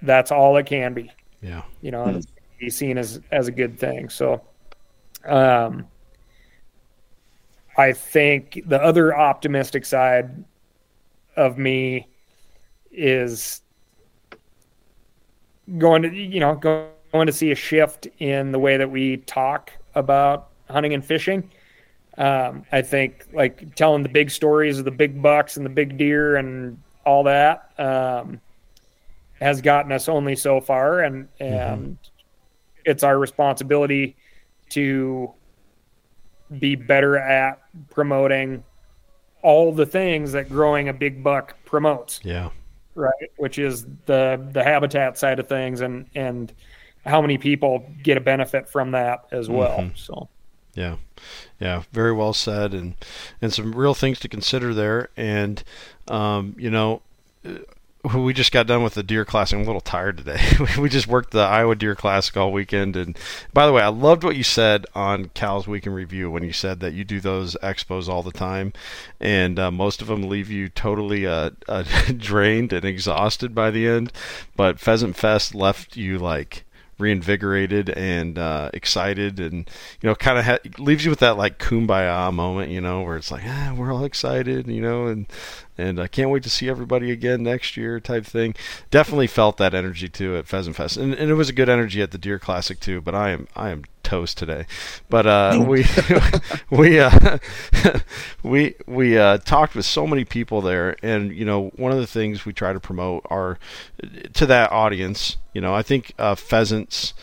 that's 0.00 0.30
all 0.30 0.56
it 0.56 0.66
can 0.66 0.94
be. 0.94 1.10
Yeah. 1.40 1.62
You 1.80 1.90
know, 1.90 2.04
and 2.04 2.16
it's 2.18 2.26
be 2.62 2.70
seen 2.70 2.96
as 2.96 3.20
as 3.32 3.48
a 3.48 3.52
good 3.52 3.78
thing. 3.78 4.08
So, 4.08 4.40
um, 5.24 5.86
I 7.76 7.92
think 7.92 8.62
the 8.66 8.80
other 8.80 9.16
optimistic 9.16 9.84
side 9.84 10.44
of 11.36 11.58
me 11.58 12.06
is 12.92 13.62
going 15.78 16.02
to 16.02 16.14
you 16.14 16.40
know 16.40 16.54
going 16.54 17.26
to 17.26 17.32
see 17.32 17.50
a 17.50 17.56
shift 17.56 18.06
in 18.18 18.52
the 18.52 18.58
way 18.58 18.76
that 18.76 18.90
we 18.90 19.18
talk 19.18 19.72
about 19.94 20.50
hunting 20.70 20.94
and 20.94 21.04
fishing. 21.04 21.50
Um, 22.18 22.64
I 22.72 22.82
think 22.82 23.26
like 23.32 23.74
telling 23.74 24.02
the 24.02 24.08
big 24.08 24.30
stories 24.30 24.78
of 24.78 24.84
the 24.84 24.90
big 24.90 25.22
bucks 25.22 25.56
and 25.56 25.64
the 25.64 25.70
big 25.70 25.96
deer 25.96 26.36
and 26.36 26.78
all 27.06 27.24
that 27.24 27.70
um, 27.78 28.40
has 29.40 29.60
gotten 29.62 29.90
us 29.92 30.08
only 30.08 30.36
so 30.36 30.60
far, 30.60 31.00
and 31.00 31.26
and 31.40 31.96
it's 32.84 33.02
our 33.02 33.18
responsibility 33.18 34.16
to 34.70 35.32
be 36.58 36.74
better 36.76 37.16
at 37.16 37.60
promoting 37.90 38.62
all 39.42 39.72
the 39.72 39.86
things 39.86 40.32
that 40.32 40.48
growing 40.48 40.88
a 40.88 40.92
big 40.92 41.22
buck 41.24 41.56
promotes 41.64 42.20
Yeah. 42.22 42.50
right 42.94 43.30
which 43.38 43.58
is 43.58 43.86
the 44.06 44.46
the 44.52 44.62
habitat 44.62 45.16
side 45.18 45.38
of 45.40 45.48
things 45.48 45.80
and 45.80 46.06
and 46.14 46.52
how 47.06 47.20
many 47.22 47.38
people 47.38 47.84
get 48.02 48.16
a 48.18 48.20
benefit 48.20 48.68
from 48.68 48.90
that 48.92 49.24
as 49.32 49.48
well 49.48 49.78
Mhm. 49.78 49.96
so 49.96 50.28
Yeah, 50.74 50.96
yeah, 51.60 51.82
very 51.92 52.12
well 52.12 52.32
said, 52.32 52.72
and 52.72 52.94
and 53.40 53.52
some 53.52 53.72
real 53.72 53.94
things 53.94 54.18
to 54.20 54.28
consider 54.28 54.72
there. 54.72 55.10
And 55.16 55.62
um, 56.08 56.54
you 56.58 56.70
know, 56.70 57.02
uh, 57.44 57.58
we 58.04 58.32
just 58.32 58.50
got 58.50 58.66
done 58.66 58.82
with 58.82 58.94
the 58.94 59.02
Deer 59.02 59.24
Classic. 59.24 59.56
I'm 59.56 59.62
a 59.62 59.66
little 59.66 59.80
tired 59.80 60.16
today. 60.16 60.40
we 60.78 60.88
just 60.88 61.06
worked 61.06 61.30
the 61.30 61.40
Iowa 61.40 61.76
Deer 61.76 61.94
Classic 61.94 62.36
all 62.36 62.52
weekend. 62.52 62.96
And 62.96 63.16
by 63.52 63.66
the 63.66 63.72
way, 63.72 63.82
I 63.82 63.88
loved 63.88 64.24
what 64.24 64.34
you 64.34 64.42
said 64.42 64.86
on 64.94 65.26
Cal's 65.34 65.68
Week 65.68 65.86
in 65.86 65.92
Review 65.92 66.28
when 66.30 66.42
you 66.42 66.52
said 66.52 66.80
that 66.80 66.94
you 66.94 67.04
do 67.04 67.20
those 67.20 67.54
expos 67.62 68.08
all 68.08 68.22
the 68.24 68.32
time, 68.32 68.72
and 69.20 69.58
uh, 69.58 69.70
most 69.70 70.02
of 70.02 70.08
them 70.08 70.28
leave 70.28 70.50
you 70.50 70.68
totally 70.68 71.26
uh, 71.26 71.50
uh, 71.68 71.84
drained 72.16 72.72
and 72.72 72.84
exhausted 72.84 73.54
by 73.54 73.70
the 73.70 73.86
end. 73.86 74.12
But 74.56 74.80
Pheasant 74.80 75.16
Fest 75.16 75.54
left 75.54 75.96
you 75.96 76.18
like 76.18 76.64
reinvigorated 77.02 77.90
and 77.90 78.38
uh, 78.38 78.70
excited, 78.72 79.38
and 79.38 79.68
you 80.00 80.08
know, 80.08 80.14
kind 80.14 80.38
of 80.38 80.44
ha- 80.44 80.58
leaves 80.78 81.04
you 81.04 81.10
with 81.10 81.18
that 81.18 81.36
like 81.36 81.58
kumbaya 81.58 82.32
moment, 82.32 82.70
you 82.70 82.80
know, 82.80 83.02
where 83.02 83.16
it's 83.16 83.30
like, 83.30 83.42
ah, 83.46 83.74
we're 83.76 83.92
all 83.92 84.04
excited, 84.04 84.66
you 84.68 84.80
know, 84.80 85.06
and 85.06 85.26
and 85.76 86.00
I 86.00 86.06
can't 86.06 86.30
wait 86.30 86.42
to 86.44 86.50
see 86.50 86.68
everybody 86.68 87.10
again 87.10 87.42
next 87.42 87.76
year, 87.76 88.00
type 88.00 88.24
thing. 88.24 88.54
Definitely 88.90 89.26
felt 89.26 89.56
that 89.58 89.74
energy 89.74 90.08
too 90.08 90.36
at 90.36 90.46
Pheasant 90.46 90.76
Fest, 90.76 90.96
and, 90.96 91.12
and 91.14 91.30
it 91.30 91.34
was 91.34 91.48
a 91.48 91.54
good 91.54 91.68
energy 91.68 92.00
at 92.00 92.12
the 92.12 92.18
Deer 92.18 92.38
Classic 92.38 92.78
too. 92.80 93.00
But 93.00 93.14
I 93.14 93.30
am 93.30 93.48
I 93.56 93.70
am 93.70 93.84
toast 94.12 94.36
today. 94.36 94.66
But 95.08 95.26
uh, 95.26 95.64
we 95.66 95.86
we 96.70 97.00
uh, 97.00 97.38
we 98.42 98.74
we 98.86 99.16
uh, 99.16 99.38
talked 99.38 99.74
with 99.74 99.86
so 99.86 100.06
many 100.06 100.24
people 100.24 100.60
there, 100.60 100.96
and 101.02 101.34
you 101.34 101.44
know, 101.44 101.68
one 101.76 101.92
of 101.92 101.98
the 101.98 102.06
things 102.06 102.44
we 102.44 102.52
try 102.52 102.72
to 102.72 102.80
promote 102.80 103.26
are 103.30 103.58
to 104.34 104.46
that 104.46 104.70
audience. 104.70 105.38
You 105.54 105.60
know, 105.60 105.74
I 105.74 105.82
think 105.82 106.12
uh, 106.18 106.34
pheasants, 106.34 107.14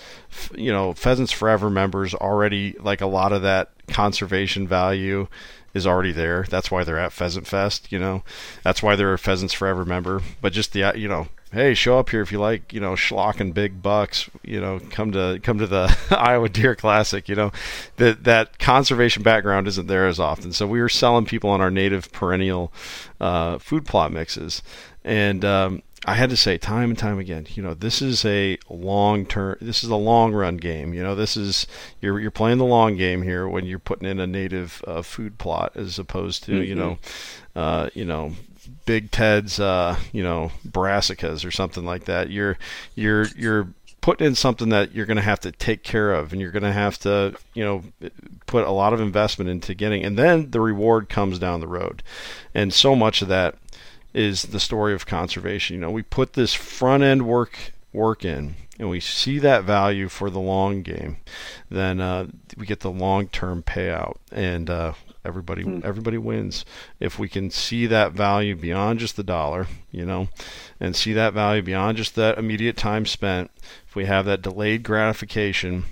you 0.55 0.71
know, 0.71 0.93
pheasants 0.93 1.31
forever 1.31 1.69
members 1.69 2.13
already 2.13 2.75
like 2.79 3.01
a 3.01 3.07
lot 3.07 3.33
of 3.33 3.43
that 3.43 3.69
conservation 3.87 4.67
value 4.67 5.27
is 5.73 5.87
already 5.87 6.11
there. 6.11 6.45
That's 6.49 6.71
why 6.71 6.83
they're 6.83 6.99
at 6.99 7.13
Pheasant 7.13 7.47
Fest. 7.47 7.91
You 7.91 7.99
know, 7.99 8.23
that's 8.63 8.83
why 8.83 8.95
they're 8.95 9.13
a 9.13 9.19
Pheasants 9.19 9.53
Forever 9.53 9.85
member. 9.85 10.21
But 10.41 10.53
just 10.53 10.73
the 10.73 10.93
you 10.95 11.07
know 11.07 11.27
hey, 11.51 11.73
show 11.73 11.97
up 11.97 12.09
here 12.09 12.21
if 12.21 12.31
you 12.31 12.39
like, 12.39 12.71
you 12.71 12.79
know, 12.79 12.93
schlock 12.93 13.39
and 13.39 13.53
big 13.53 13.81
bucks. 13.81 14.29
You 14.43 14.61
know, 14.61 14.79
come 14.91 15.11
to 15.13 15.39
come 15.41 15.57
to 15.59 15.67
the 15.67 15.95
Iowa 16.11 16.49
Deer 16.49 16.75
Classic. 16.75 17.27
You 17.27 17.35
know, 17.35 17.51
that 17.97 18.23
that 18.23 18.59
conservation 18.59 19.23
background 19.23 19.67
isn't 19.67 19.87
there 19.87 20.07
as 20.07 20.19
often. 20.19 20.53
So 20.53 20.67
we 20.67 20.81
were 20.81 20.89
selling 20.89 21.25
people 21.25 21.49
on 21.49 21.61
our 21.61 21.71
native 21.71 22.11
perennial 22.11 22.71
uh, 23.19 23.57
food 23.57 23.85
plot 23.85 24.11
mixes, 24.11 24.61
and 25.03 25.43
um, 25.43 25.81
I 26.09 26.15
had 26.15 26.31
to 26.31 26.37
say 26.37 26.57
time 26.57 26.89
and 26.89 26.97
time 26.97 27.19
again, 27.19 27.45
you 27.51 27.61
know, 27.61 27.75
this 27.75 28.01
is 28.01 28.25
a 28.25 28.57
long 28.67 29.27
term, 29.27 29.57
this 29.61 29.83
is 29.83 29.91
a 29.91 29.95
long 29.95 30.33
run 30.33 30.57
game. 30.57 30.91
You 30.91 31.03
know, 31.03 31.13
this 31.13 31.37
is 31.37 31.67
you're 32.01 32.19
you're 32.19 32.31
playing 32.31 32.57
the 32.57 32.65
long 32.65 32.97
game 32.97 33.21
here 33.21 33.47
when 33.47 33.67
you're 33.67 33.77
putting 33.77 34.09
in 34.09 34.19
a 34.19 34.25
native 34.25 34.83
uh, 34.87 35.03
food 35.03 35.37
plot 35.37 35.73
as 35.75 35.99
opposed 35.99 36.45
to 36.45 36.53
mm-hmm. 36.53 36.63
you 36.63 36.73
know, 36.73 36.97
uh, 37.55 37.89
you 37.93 38.05
know, 38.05 38.33
Big 38.87 39.11
Ted's, 39.11 39.59
uh, 39.59 39.99
you 40.11 40.23
know, 40.23 40.51
brassicas 40.67 41.45
or 41.45 41.51
something 41.51 41.85
like 41.85 42.05
that. 42.05 42.31
You're 42.31 42.57
you're 42.95 43.27
you're 43.37 43.67
putting 44.01 44.25
in 44.25 44.33
something 44.33 44.69
that 44.69 44.95
you're 44.95 45.05
going 45.05 45.17
to 45.17 45.21
have 45.21 45.41
to 45.41 45.51
take 45.51 45.83
care 45.83 46.11
of, 46.11 46.31
and 46.31 46.41
you're 46.41 46.49
going 46.49 46.63
to 46.63 46.71
have 46.71 46.97
to, 46.99 47.35
you 47.53 47.63
know, 47.63 47.83
put 48.47 48.65
a 48.65 48.71
lot 48.71 48.93
of 48.93 48.99
investment 48.99 49.47
into 49.47 49.75
getting, 49.75 50.03
and 50.03 50.17
then 50.17 50.49
the 50.49 50.59
reward 50.59 51.07
comes 51.07 51.37
down 51.37 51.59
the 51.59 51.67
road, 51.67 52.01
and 52.55 52.73
so 52.73 52.95
much 52.95 53.21
of 53.21 53.27
that 53.27 53.53
is 54.19 54.43
the 54.43 54.59
story 54.59 54.93
of 54.93 55.05
conservation. 55.05 55.75
You 55.75 55.81
know, 55.81 55.91
we 55.91 56.03
put 56.03 56.33
this 56.33 56.53
front 56.53 57.03
end 57.03 57.25
work 57.25 57.71
work 57.93 58.25
in, 58.25 58.55
and 58.77 58.89
we 58.89 58.99
see 58.99 59.39
that 59.39 59.63
value 59.63 60.09
for 60.09 60.29
the 60.29 60.41
long 60.41 60.81
game, 60.83 61.17
then 61.69 62.01
uh, 62.01 62.27
we 62.57 62.65
get 62.65 62.81
the 62.81 62.91
long 62.91 63.29
term 63.29 63.63
payout, 63.63 64.17
and 64.29 64.69
uh, 64.69 64.93
everybody 65.23 65.63
hmm. 65.63 65.79
everybody 65.85 66.17
wins 66.17 66.65
if 66.99 67.17
we 67.17 67.29
can 67.29 67.49
see 67.49 67.85
that 67.85 68.11
value 68.11 68.57
beyond 68.57 68.99
just 68.99 69.15
the 69.15 69.23
dollar, 69.23 69.67
you 69.89 70.05
know, 70.05 70.27
and 70.81 70.97
see 70.97 71.13
that 71.13 71.33
value 71.33 71.61
beyond 71.61 71.97
just 71.97 72.15
that 72.15 72.37
immediate 72.37 72.75
time 72.75 73.05
spent. 73.05 73.49
If 73.87 73.95
we 73.95 74.03
have 74.03 74.25
that 74.25 74.41
delayed 74.41 74.83
gratification 74.83 75.85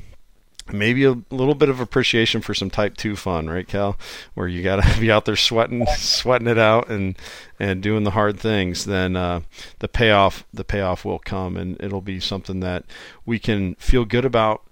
maybe 0.72 1.04
a 1.04 1.18
little 1.30 1.56
bit 1.56 1.70
of 1.70 1.80
appreciation 1.80 2.42
for 2.42 2.54
some 2.54 2.70
type 2.70 2.98
2 2.98 3.16
fun 3.16 3.50
right 3.50 3.68
cal? 3.68 3.98
Where 4.34 4.48
you 4.48 4.64
got 4.64 4.84
to 4.84 5.00
be 5.00 5.12
out 5.12 5.26
there 5.26 5.36
sweating 5.36 5.86
sweating 5.98 6.48
it 6.48 6.58
out 6.58 6.90
and 6.90 7.16
and 7.60 7.82
doing 7.82 8.04
the 8.04 8.12
hard 8.12 8.40
things 8.40 8.86
then 8.86 9.16
uh, 9.16 9.42
the 9.80 9.88
payoff 9.88 10.46
the 10.54 10.64
payoff 10.64 11.04
will 11.04 11.20
come 11.20 11.58
and 11.58 11.82
it'll 11.82 12.02
be 12.02 12.20
something 12.20 12.60
that 12.60 12.86
we 13.26 13.40
can 13.40 13.76
feel 13.76 14.06
good 14.06 14.26
about 14.26 14.64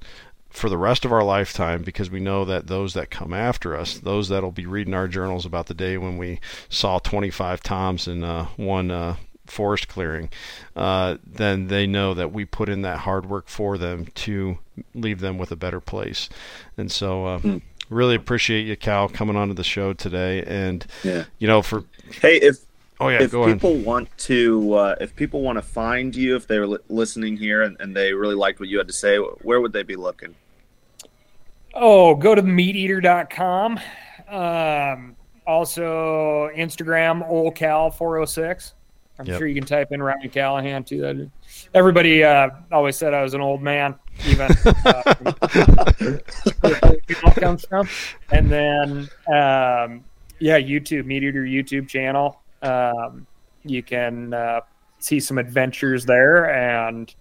for 0.55 0.69
the 0.69 0.77
rest 0.77 1.05
of 1.05 1.11
our 1.11 1.23
lifetime 1.23 1.83
because 1.83 2.09
we 2.09 2.19
know 2.19 2.45
that 2.45 2.67
those 2.67 2.93
that 2.93 3.09
come 3.09 3.33
after 3.33 3.75
us, 3.75 3.99
those 3.99 4.29
that'll 4.29 4.51
be 4.51 4.65
reading 4.65 4.93
our 4.93 5.07
journals 5.07 5.45
about 5.45 5.67
the 5.67 5.73
day 5.73 5.97
when 5.97 6.17
we 6.17 6.39
saw 6.69 6.97
25 6.99 7.61
toms 7.61 8.07
in 8.07 8.23
uh, 8.23 8.45
one 8.55 8.89
uh, 8.89 9.17
forest 9.45 9.87
clearing, 9.87 10.29
uh, 10.75 11.17
then 11.25 11.67
they 11.67 11.85
know 11.85 12.13
that 12.13 12.31
we 12.31 12.45
put 12.45 12.69
in 12.69 12.81
that 12.81 12.99
hard 12.99 13.25
work 13.25 13.47
for 13.47 13.77
them 13.77 14.07
to 14.15 14.57
leave 14.93 15.19
them 15.19 15.37
with 15.37 15.51
a 15.51 15.55
better 15.55 15.79
place. 15.79 16.29
And 16.77 16.91
so, 16.91 17.25
uh, 17.25 17.39
mm. 17.39 17.61
really 17.89 18.15
appreciate 18.15 18.65
you, 18.65 18.75
Cal, 18.75 19.09
coming 19.09 19.35
onto 19.35 19.53
the 19.53 19.63
show 19.63 19.93
today. 19.93 20.43
And 20.43 20.85
yeah. 21.03 21.25
you 21.39 21.47
know, 21.47 21.61
for 21.61 21.83
hey, 22.21 22.37
if 22.37 22.57
oh 22.99 23.09
yeah, 23.09 23.23
if 23.23 23.31
people 23.31 23.71
ahead. 23.71 23.85
want 23.85 24.17
to, 24.19 24.73
uh, 24.73 24.95
if 25.01 25.15
people 25.15 25.41
want 25.41 25.57
to 25.57 25.61
find 25.61 26.15
you, 26.15 26.35
if 26.35 26.47
they're 26.47 26.67
li- 26.67 26.79
listening 26.89 27.37
here 27.37 27.63
and, 27.63 27.77
and 27.79 27.95
they 27.95 28.13
really 28.13 28.35
liked 28.35 28.59
what 28.59 28.69
you 28.69 28.77
had 28.77 28.87
to 28.87 28.93
say, 28.93 29.17
where 29.17 29.61
would 29.61 29.73
they 29.73 29.83
be 29.83 29.95
looking? 29.95 30.35
Oh, 31.73 32.15
go 32.15 32.33
to 32.33 32.41
meateater.com. 32.41 33.79
Um, 34.29 35.15
also, 35.45 36.49
Instagram, 36.55 37.29
olcal406. 37.29 38.73
I'm 39.17 39.25
yep. 39.25 39.37
sure 39.37 39.47
you 39.47 39.55
can 39.55 39.65
type 39.65 39.91
in 39.91 40.03
Ryan 40.03 40.29
Callaghan 40.29 40.83
too. 40.83 41.01
That 41.01 41.29
everybody 41.73 42.23
uh, 42.23 42.49
always 42.71 42.97
said 42.97 43.13
I 43.13 43.21
was 43.23 43.33
an 43.33 43.41
old 43.41 43.61
man, 43.61 43.95
even 44.27 44.51
uh, 44.85 45.15
comes 47.35 47.65
from. 47.65 47.87
And 48.31 48.51
then, 48.51 48.91
um, 49.27 50.03
yeah, 50.39 50.59
YouTube, 50.59 51.05
MeatEater 51.05 51.49
YouTube 51.49 51.87
channel. 51.87 52.41
Um, 52.61 53.25
you 53.63 53.81
can 53.81 54.33
uh, 54.33 54.61
see 54.99 55.21
some 55.21 55.37
adventures 55.37 56.05
there 56.05 56.51
and 56.51 57.13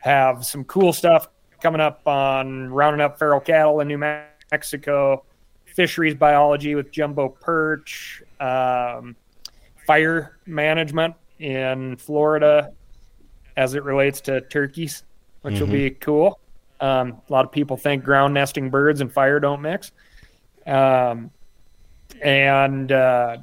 have 0.00 0.46
some 0.46 0.64
cool 0.64 0.94
stuff 0.94 1.28
coming 1.60 1.80
up 1.80 2.06
on 2.06 2.70
rounding 2.70 3.02
up 3.02 3.18
feral 3.18 3.40
cattle 3.40 3.80
in 3.80 3.88
New 3.88 3.98
Mexico, 3.98 5.24
fisheries 5.66 6.14
biology 6.14 6.74
with 6.74 6.90
jumbo 6.90 7.28
perch, 7.28 8.22
um, 8.40 9.14
fire 9.86 10.38
management 10.46 11.14
in 11.44 11.94
Florida 11.96 12.72
as 13.56 13.74
it 13.74 13.84
relates 13.84 14.22
to 14.22 14.40
turkeys, 14.40 15.04
which 15.42 15.54
mm-hmm. 15.54 15.64
will 15.64 15.70
be 15.70 15.90
cool. 15.90 16.40
Um, 16.80 17.20
a 17.28 17.32
lot 17.32 17.44
of 17.44 17.52
people 17.52 17.76
think 17.76 18.02
ground 18.02 18.32
nesting 18.32 18.70
birds 18.70 19.02
and 19.02 19.12
fire 19.12 19.38
don't 19.40 19.60
mix. 19.60 19.92
Um, 20.66 21.30
and 22.22 22.90
uh, 22.90 23.36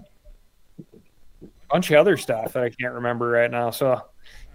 a 1.43 1.47
bunch 1.69 1.91
of 1.91 1.97
other 1.97 2.17
stuff 2.17 2.53
that 2.53 2.63
I 2.63 2.69
can't 2.69 2.95
remember 2.95 3.29
right 3.29 3.51
now. 3.51 3.69
So 3.69 4.01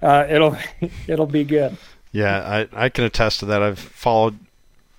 uh, 0.03 0.27
it'll 0.29 0.57
it'll 1.07 1.27
be 1.27 1.45
good. 1.45 1.77
Yeah, 2.11 2.67
I, 2.73 2.87
I 2.87 2.89
can 2.89 3.05
attest 3.05 3.41
to 3.41 3.47
that. 3.47 3.63
I've 3.63 3.79
followed 3.79 4.39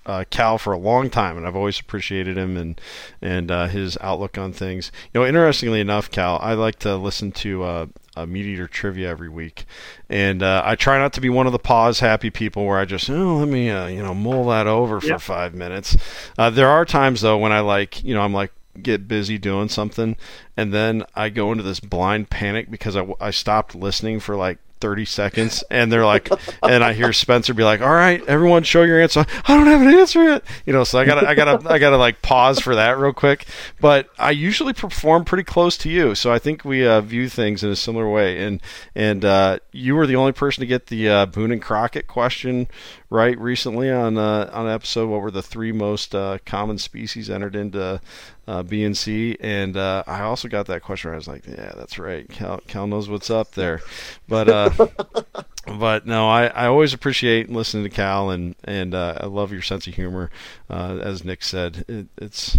uh, 0.06 0.24
Cal 0.30 0.56
for 0.56 0.72
a 0.72 0.78
long 0.78 1.10
time, 1.10 1.36
and 1.36 1.46
I've 1.46 1.56
always 1.56 1.78
appreciated 1.78 2.38
him 2.38 2.56
and 2.56 2.80
and 3.20 3.50
uh, 3.50 3.66
his 3.66 3.98
outlook 4.00 4.38
on 4.38 4.52
things. 4.52 4.90
You 5.12 5.20
know, 5.20 5.26
interestingly 5.26 5.80
enough, 5.80 6.10
Cal, 6.10 6.38
I 6.40 6.54
like 6.54 6.78
to 6.80 6.96
listen 6.96 7.30
to 7.32 7.62
uh, 7.62 7.86
a 8.22 8.26
MeatEater 8.26 8.68
trivia 8.68 9.08
every 9.08 9.28
week, 9.28 9.64
and 10.08 10.42
uh, 10.42 10.62
I 10.64 10.74
try 10.74 10.98
not 10.98 11.12
to 11.14 11.20
be 11.20 11.28
one 11.28 11.46
of 11.46 11.52
the 11.52 11.58
pause 11.58 12.00
happy 12.00 12.30
people 12.30 12.66
where 12.66 12.78
I 12.78 12.84
just 12.84 13.08
oh 13.10 13.38
let 13.38 13.48
me 13.48 13.70
uh, 13.70 13.86
you 13.86 14.02
know 14.02 14.14
mull 14.14 14.46
that 14.46 14.66
over 14.66 15.00
for 15.00 15.18
five 15.18 15.54
minutes. 15.54 15.96
Uh, 16.36 16.50
there 16.50 16.68
are 16.68 16.84
times 16.84 17.20
though 17.20 17.38
when 17.38 17.52
I 17.52 17.60
like 17.60 18.02
you 18.04 18.14
know 18.14 18.22
I'm 18.22 18.34
like 18.34 18.52
get 18.82 19.08
busy 19.08 19.38
doing 19.38 19.68
something 19.68 20.16
and 20.56 20.72
then 20.72 21.04
I 21.14 21.30
go 21.30 21.50
into 21.50 21.64
this 21.64 21.80
blind 21.80 22.30
panic 22.30 22.70
because 22.70 22.96
I, 22.96 23.08
I 23.20 23.30
stopped 23.30 23.74
listening 23.74 24.20
for 24.20 24.36
like 24.36 24.58
30 24.80 25.04
seconds 25.04 25.64
and 25.70 25.90
they're 25.90 26.06
like 26.06 26.28
and 26.62 26.82
i 26.84 26.92
hear 26.92 27.12
spencer 27.12 27.54
be 27.54 27.64
like 27.64 27.80
all 27.80 27.92
right 27.92 28.24
everyone 28.26 28.62
show 28.62 28.82
your 28.82 29.00
answer. 29.00 29.24
I 29.46 29.56
don't 29.56 29.66
have 29.66 29.82
an 29.82 29.88
answer 29.88 30.22
yet. 30.24 30.44
You 30.66 30.72
know 30.72 30.84
so 30.84 30.98
i 30.98 31.04
gotta 31.04 31.28
i 31.28 31.34
gotta 31.34 31.70
i 31.70 31.78
gotta 31.78 31.96
like 31.96 32.22
pause 32.22 32.60
for 32.60 32.74
that 32.74 32.98
real 32.98 33.12
quick. 33.12 33.46
But 33.80 34.08
i 34.18 34.30
usually 34.30 34.72
perform 34.72 35.24
pretty 35.24 35.44
close 35.44 35.76
to 35.78 35.90
you 35.90 36.14
so 36.14 36.32
i 36.32 36.38
think 36.38 36.64
we 36.64 36.86
uh, 36.86 37.00
view 37.00 37.28
things 37.28 37.62
in 37.62 37.70
a 37.70 37.76
similar 37.76 38.08
way. 38.08 38.42
And 38.42 38.60
and 38.94 39.24
uh, 39.24 39.58
you 39.72 39.94
were 39.94 40.06
the 40.06 40.16
only 40.16 40.32
person 40.32 40.60
to 40.60 40.66
get 40.66 40.86
the 40.86 41.08
uh, 41.08 41.26
boone 41.26 41.52
and 41.52 41.62
crockett 41.62 42.06
question 42.06 42.68
right 43.10 43.38
recently 43.38 43.90
on 43.90 44.18
uh, 44.18 44.50
on 44.52 44.66
an 44.66 44.72
episode. 44.72 45.08
What 45.08 45.22
were 45.22 45.30
the 45.30 45.42
three 45.42 45.72
most 45.72 46.14
uh, 46.14 46.38
common 46.44 46.78
species 46.78 47.30
entered 47.30 47.56
into 47.56 48.00
uh, 48.46 48.62
B&C? 48.62 49.36
And 49.40 49.76
uh, 49.76 50.04
I 50.06 50.22
also 50.22 50.48
got 50.48 50.66
that 50.66 50.82
question. 50.82 51.12
I 51.12 51.16
was 51.16 51.28
like, 51.28 51.46
yeah, 51.46 51.72
that's 51.76 51.98
right. 51.98 52.28
Cal, 52.28 52.60
Cal 52.66 52.86
knows 52.86 53.08
what's 53.08 53.30
up 53.30 53.52
there. 53.52 53.80
But 54.28 54.48
uh, 54.48 54.88
but 55.66 56.06
no, 56.06 56.28
I, 56.28 56.46
I 56.46 56.66
always 56.66 56.92
appreciate 56.92 57.50
listening 57.50 57.84
to 57.84 57.90
Cal, 57.90 58.30
and 58.30 58.54
and 58.64 58.94
uh, 58.94 59.18
I 59.20 59.26
love 59.26 59.52
your 59.52 59.62
sense 59.62 59.86
of 59.86 59.94
humor. 59.94 60.30
Uh, 60.68 60.98
as 61.02 61.24
Nick 61.24 61.42
said, 61.42 61.84
it, 61.88 62.08
it's 62.18 62.58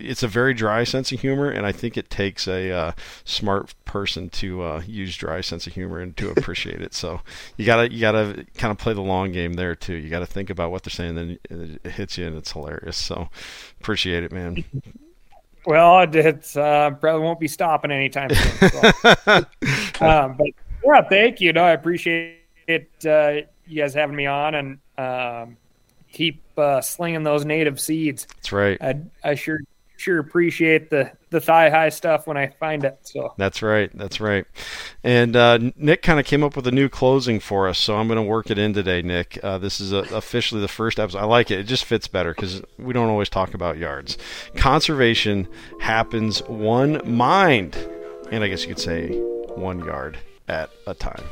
it's 0.00 0.22
a 0.22 0.28
very 0.28 0.54
dry 0.54 0.84
sense 0.84 1.12
of 1.12 1.20
humor, 1.20 1.50
and 1.50 1.66
I 1.66 1.72
think 1.72 1.96
it 1.96 2.10
takes 2.10 2.48
a 2.48 2.70
uh, 2.70 2.92
smart 3.24 3.74
person 3.84 4.28
to 4.30 4.62
uh, 4.62 4.82
use 4.86 5.16
dry 5.16 5.40
sense 5.40 5.66
of 5.66 5.74
humor 5.74 6.00
and 6.00 6.16
to 6.16 6.30
appreciate 6.30 6.80
it. 6.80 6.94
So 6.94 7.20
you 7.56 7.66
gotta 7.66 7.92
you 7.92 8.00
gotta 8.00 8.46
kind 8.56 8.70
of 8.70 8.78
play 8.78 8.94
the 8.94 9.00
long 9.00 9.32
game 9.32 9.54
there 9.54 9.74
too. 9.74 9.94
You 9.94 10.08
gotta 10.08 10.26
think 10.26 10.50
about 10.50 10.70
what 10.70 10.82
they're 10.82 10.90
saying, 10.90 11.14
then 11.14 11.38
it 11.50 11.90
hits 11.90 12.18
you, 12.18 12.26
and 12.26 12.36
it's 12.36 12.52
hilarious. 12.52 12.96
So 12.96 13.28
appreciate 13.80 14.24
it, 14.24 14.32
man. 14.32 14.64
Well, 15.66 16.00
it's 16.12 16.56
uh, 16.56 16.90
probably 16.92 17.22
won't 17.22 17.40
be 17.40 17.48
stopping 17.48 17.90
anytime 17.90 18.30
soon. 18.34 18.70
So. 18.70 19.36
um, 20.04 20.36
but 20.36 20.48
yeah, 20.84 21.02
thank 21.08 21.40
you. 21.40 21.52
No, 21.52 21.64
I 21.64 21.72
appreciate 21.72 22.38
it. 22.66 22.90
Uh, 23.04 23.42
you 23.66 23.82
guys 23.82 23.94
having 23.94 24.16
me 24.16 24.26
on, 24.26 24.54
and 24.54 24.78
um, 24.98 25.56
keep 26.12 26.42
uh, 26.58 26.80
slinging 26.80 27.22
those 27.22 27.44
native 27.44 27.80
seeds. 27.80 28.26
That's 28.36 28.52
right. 28.52 28.78
I, 28.80 29.00
I 29.22 29.34
sure 29.34 29.60
sure 30.00 30.18
appreciate 30.18 30.90
the 30.90 31.12
the 31.30 31.40
thigh 31.40 31.70
high 31.70 31.90
stuff 31.90 32.26
when 32.26 32.36
I 32.36 32.48
find 32.48 32.84
it. 32.84 32.98
So 33.02 33.34
that's 33.36 33.62
right, 33.62 33.90
that's 33.96 34.20
right. 34.20 34.44
And 35.04 35.36
uh, 35.36 35.58
Nick 35.76 36.02
kind 36.02 36.18
of 36.18 36.26
came 36.26 36.42
up 36.42 36.56
with 36.56 36.66
a 36.66 36.72
new 36.72 36.88
closing 36.88 37.38
for 37.38 37.68
us, 37.68 37.78
so 37.78 37.96
I'm 37.96 38.08
going 38.08 38.16
to 38.16 38.22
work 38.22 38.50
it 38.50 38.58
in 38.58 38.72
today, 38.72 39.02
Nick. 39.02 39.38
Uh, 39.42 39.58
this 39.58 39.80
is 39.80 39.92
a, 39.92 39.98
officially 40.14 40.60
the 40.60 40.68
first 40.68 40.98
episode. 40.98 41.18
I 41.18 41.24
like 41.24 41.50
it; 41.50 41.60
it 41.60 41.64
just 41.64 41.84
fits 41.84 42.08
better 42.08 42.34
because 42.34 42.62
we 42.78 42.92
don't 42.92 43.08
always 43.08 43.28
talk 43.28 43.54
about 43.54 43.78
yards. 43.78 44.18
Conservation 44.56 45.46
happens 45.80 46.42
one 46.48 47.00
mind, 47.04 47.76
and 48.32 48.42
I 48.42 48.48
guess 48.48 48.62
you 48.62 48.68
could 48.68 48.80
say 48.80 49.10
one 49.54 49.84
yard 49.84 50.18
at 50.48 50.70
a 50.86 50.94
time. 50.94 51.24